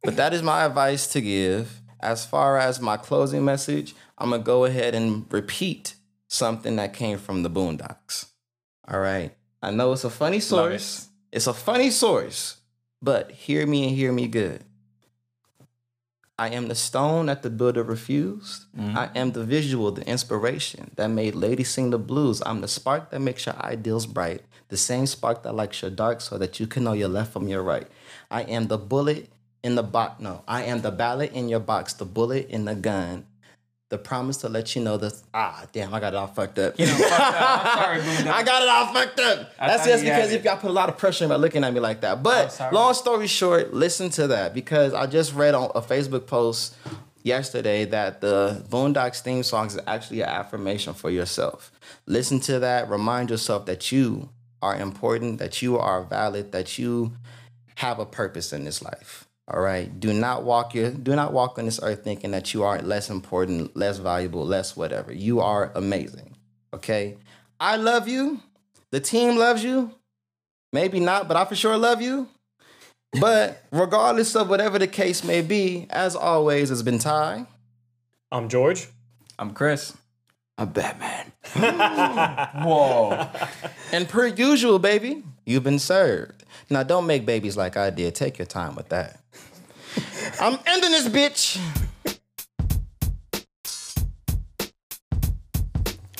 But 0.03 0.17
that 0.17 0.35
is 0.35 0.43
my 0.43 0.65
advice 0.65 1.07
to 1.09 1.23
give. 1.23 1.81
As 2.01 2.27
far 2.27 2.59
as 2.59 2.79
my 2.79 2.99
closing 2.99 3.45
message, 3.45 3.95
I'm 4.19 4.29
going 4.29 4.43
to 4.43 4.47
go 4.47 4.67
ahead 4.67 4.95
and 4.95 5.25
repeat 5.31 5.95
something 6.29 6.77
that 6.77 6.93
came 6.93 7.17
from 7.17 7.43
the 7.43 7.51
Boondocks. 7.51 8.27
All 8.87 9.01
right. 9.01 9.35
I 9.63 9.71
know 9.71 9.93
it's 9.93 10.05
a 10.05 10.11
funny 10.11 10.41
source. 10.41 11.09
It's 11.33 11.47
a 11.47 11.55
funny 11.55 11.91
source, 11.91 12.59
but 13.03 13.33
hear 13.33 13.67
me 13.67 13.89
and 13.89 13.97
hear 13.97 14.13
me 14.13 14.29
good. 14.29 14.63
I 16.39 16.51
am 16.51 16.69
the 16.69 16.75
stone 16.75 17.27
that 17.27 17.43
the 17.43 17.49
builder 17.49 17.83
refused. 17.83 18.67
Mm-hmm. 18.77 18.99
I 18.99 19.11
am 19.15 19.33
the 19.33 19.43
visual, 19.43 19.91
the 19.91 20.07
inspiration 20.07 20.91
that 20.97 21.09
made 21.09 21.35
ladies 21.35 21.71
sing 21.71 21.91
the 21.91 21.99
blues. 21.99 22.43
I'm 22.45 22.61
the 22.61 22.69
spark 22.69 23.11
that 23.11 23.21
makes 23.21 23.47
your 23.47 23.57
ideals 23.57 24.05
bright. 24.05 24.43
The 24.69 24.77
same 24.77 25.07
spark 25.07 25.45
that 25.45 25.55
lights 25.55 25.81
your 25.81 25.91
dark 25.91 26.21
so 26.21 26.37
that 26.37 26.61
you 26.61 26.67
can 26.67 26.85
know 26.85 26.93
your 26.93 27.09
left 27.09 27.33
from 27.33 27.49
your 27.49 27.63
right. 27.63 27.87
I 28.31 28.43
am 28.43 28.67
the 28.67 28.77
bullet 28.77 29.31
in 29.63 29.77
the 29.77 29.83
box. 29.83 30.21
No, 30.21 30.43
I 30.47 30.65
am 30.65 30.83
the 30.83 30.91
ballot 30.91 31.33
in 31.33 31.49
your 31.49 31.61
box, 31.61 31.95
the 31.95 32.05
bullet 32.05 32.49
in 32.51 32.67
the 32.67 32.75
gun. 32.75 33.27
The 33.89 33.99
promise 33.99 34.39
to 34.39 34.49
let 34.49 34.75
you 34.75 34.83
know 34.83 34.97
the 34.97 35.17
ah 35.33 35.65
damn, 35.73 35.95
I 35.95 36.01
got 36.01 36.13
it 36.13 36.17
all 36.17 36.27
fucked 36.27 36.59
up. 36.59 36.79
You 36.79 36.87
know, 36.87 36.93
fuck 36.95 37.09
that. 37.09 37.67
I'm 37.67 37.79
sorry, 37.79 38.01
Boondocks. 38.01 38.33
I 38.33 38.43
got 38.43 38.63
it 38.63 38.69
all 38.69 38.93
fucked 38.93 39.21
up. 39.21 39.57
That's 39.59 39.83
thought 39.85 39.89
just 39.89 40.05
because 40.05 40.33
if 40.33 40.45
y'all 40.45 40.57
put 40.57 40.71
a 40.71 40.73
lot 40.73 40.89
of 40.89 40.99
pressure 40.99 41.29
by 41.29 41.37
looking 41.37 41.63
at 41.63 41.73
me 41.73 41.79
like 41.79 42.01
that. 42.01 42.21
But 42.23 42.61
long 42.73 42.95
story 42.95 43.29
short, 43.29 43.73
listen 43.73 44.11
to 44.11 44.27
that 44.29 44.55
because 44.55 44.93
I 44.93 45.07
just 45.07 45.35
read 45.35 45.55
on 45.55 45.71
a 45.77 45.81
Facebook 45.81 46.27
post 46.27 46.75
yesterday 47.23 47.85
that 47.85 48.21
the 48.21 48.65
Boondocks 48.69 49.21
theme 49.21 49.43
song 49.43 49.67
is 49.67 49.79
actually 49.87 50.23
an 50.23 50.29
affirmation 50.31 50.95
for 50.95 51.11
yourself. 51.11 51.71
Listen 52.07 52.41
to 52.41 52.59
that. 52.61 52.89
Remind 52.89 53.31
yourself 53.31 53.67
that 53.67 53.93
you 53.93 54.31
are 54.63 54.77
important, 54.77 55.39
that 55.39 55.63
you 55.63 55.79
are 55.79 56.03
valid, 56.03 56.53
that 56.53 56.79
you 56.79 57.13
have 57.77 57.99
a 57.99 58.07
purpose 58.07 58.53
in 58.53 58.65
this 58.65 58.83
life. 58.83 59.26
All 59.49 59.61
right. 59.61 59.99
Do 60.01 60.13
not 60.13 60.43
walk 60.43 60.75
your 60.75 60.91
do 60.91 61.15
not 61.15 61.33
walk 61.33 61.59
on 61.59 61.67
this 61.67 61.79
earth 61.83 62.03
thinking 62.03 62.33
that 62.33 62.53
you 62.53 62.65
are 62.65 62.81
less 62.83 63.11
important, 63.11 63.77
less 63.77 63.99
valuable, 63.99 64.45
less 64.45 64.77
whatever. 64.77 65.13
You 65.13 65.41
are 65.41 65.71
amazing. 65.75 66.37
Okay. 66.75 67.17
I 67.61 67.77
love 67.77 68.09
you. 68.09 68.41
The 68.91 69.01
team 69.01 69.37
loves 69.37 69.63
you. 69.63 69.93
Maybe 70.73 71.01
not, 71.01 71.29
but 71.29 71.37
I 71.37 71.45
for 71.45 71.55
sure 71.55 71.77
love 71.77 72.03
you. 72.03 72.29
But 73.21 73.63
regardless 73.71 74.35
of 74.37 74.49
whatever 74.49 74.79
the 74.79 74.87
case 74.87 75.25
may 75.25 75.41
be, 75.41 75.87
as 75.91 76.17
always, 76.17 76.71
it's 76.71 76.83
been 76.83 76.99
Ty. 76.99 77.47
I'm 78.31 78.49
George. 78.49 78.89
I'm 79.39 79.53
Chris. 79.53 79.97
I'm 80.59 80.71
Batman. 80.71 81.33
Whoa. 82.65 83.29
And 83.93 84.09
per 84.09 84.27
usual, 84.27 84.79
baby, 84.79 85.23
you've 85.47 85.63
been 85.65 85.79
served. 85.79 86.45
Now 86.69 86.83
don't 86.83 87.07
make 87.07 87.25
babies 87.25 87.57
like 87.57 87.77
I 87.77 87.91
did. 87.91 88.15
Take 88.15 88.39
your 88.39 88.47
time 88.47 88.75
with 88.75 88.89
that. 88.91 89.21
I'm 90.41 90.59
ending 90.67 90.91
this 90.91 91.09
bitch. 91.09 91.59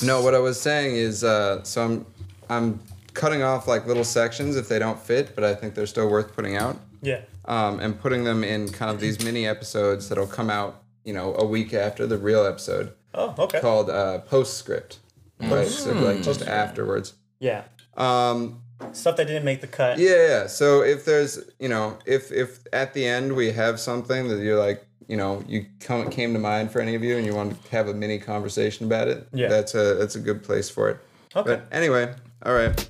No, 0.03 0.23
what 0.23 0.35
I 0.35 0.39
was 0.39 0.61
saying 0.61 0.95
is, 0.97 1.25
uh, 1.25 1.63
so 1.65 1.83
I'm, 1.85 2.07
I'm 2.49 2.81
cutting 3.15 3.43
off 3.43 3.67
like 3.67 3.87
little 3.87 4.05
sections 4.05 4.57
if 4.57 4.69
they 4.69 4.79
don't 4.79 4.99
fit, 4.99 5.35
but 5.35 5.43
I 5.43 5.55
think 5.55 5.75
they're 5.75 5.87
still 5.87 6.09
worth 6.11 6.35
putting 6.35 6.57
out, 6.57 6.79
Yeah. 7.03 7.23
um, 7.47 7.81
and 7.81 7.99
putting 7.99 8.23
them 8.23 8.45
in 8.45 8.69
kind 8.69 8.91
of 8.91 9.01
these 9.01 9.25
mini 9.25 9.47
episodes 9.47 10.09
that'll 10.09 10.27
come 10.27 10.51
out, 10.51 10.83
you 11.05 11.15
know, 11.15 11.35
a 11.39 11.45
week 11.47 11.73
after 11.73 12.07
the 12.07 12.19
real 12.19 12.45
episode, 12.45 12.93
Oh, 13.15 13.35
okay. 13.39 13.61
called 13.61 13.89
uh, 13.89 14.19
postscript, 14.21 14.99
right? 15.41 15.67
So 15.67 15.93
like 15.93 16.23
just 16.23 16.43
afterwards. 16.43 17.15
Yeah. 17.41 17.65
Um, 17.97 18.61
Stuff 18.93 19.17
that 19.17 19.27
didn't 19.27 19.45
make 19.45 19.61
the 19.61 19.67
cut. 19.67 19.99
Yeah, 19.99 20.27
yeah. 20.29 20.47
So 20.47 20.83
if 20.83 21.05
there's, 21.05 21.39
you 21.59 21.69
know, 21.69 21.99
if 22.07 22.31
if 22.33 22.61
at 22.73 22.93
the 22.95 23.07
end 23.07 23.35
we 23.35 23.53
have 23.53 23.81
something 23.81 24.29
that 24.29 24.39
you're 24.43 24.59
like, 24.59 24.85
you 25.09 25.17
know, 25.17 25.43
you 25.49 25.67
come 25.81 26.11
came 26.11 26.33
to 26.35 26.39
mind 26.39 26.71
for 26.71 26.81
any 26.81 26.95
of 26.95 27.03
you 27.03 27.17
and 27.17 27.25
you 27.27 27.35
want 27.35 27.63
to 27.65 27.71
have 27.71 27.89
a 27.89 27.95
mini 27.95 28.19
conversation 28.19 28.87
about 28.87 29.09
it, 29.09 29.27
Yeah. 29.33 29.49
that's 29.49 29.75
a 29.75 29.95
that's 29.95 30.15
a 30.17 30.21
good 30.21 30.43
place 30.43 30.69
for 30.69 30.89
it. 30.91 30.99
Okay. 31.35 31.57
But 31.57 31.67
anyway, 31.73 32.15
all 32.45 32.55
right. 32.55 32.89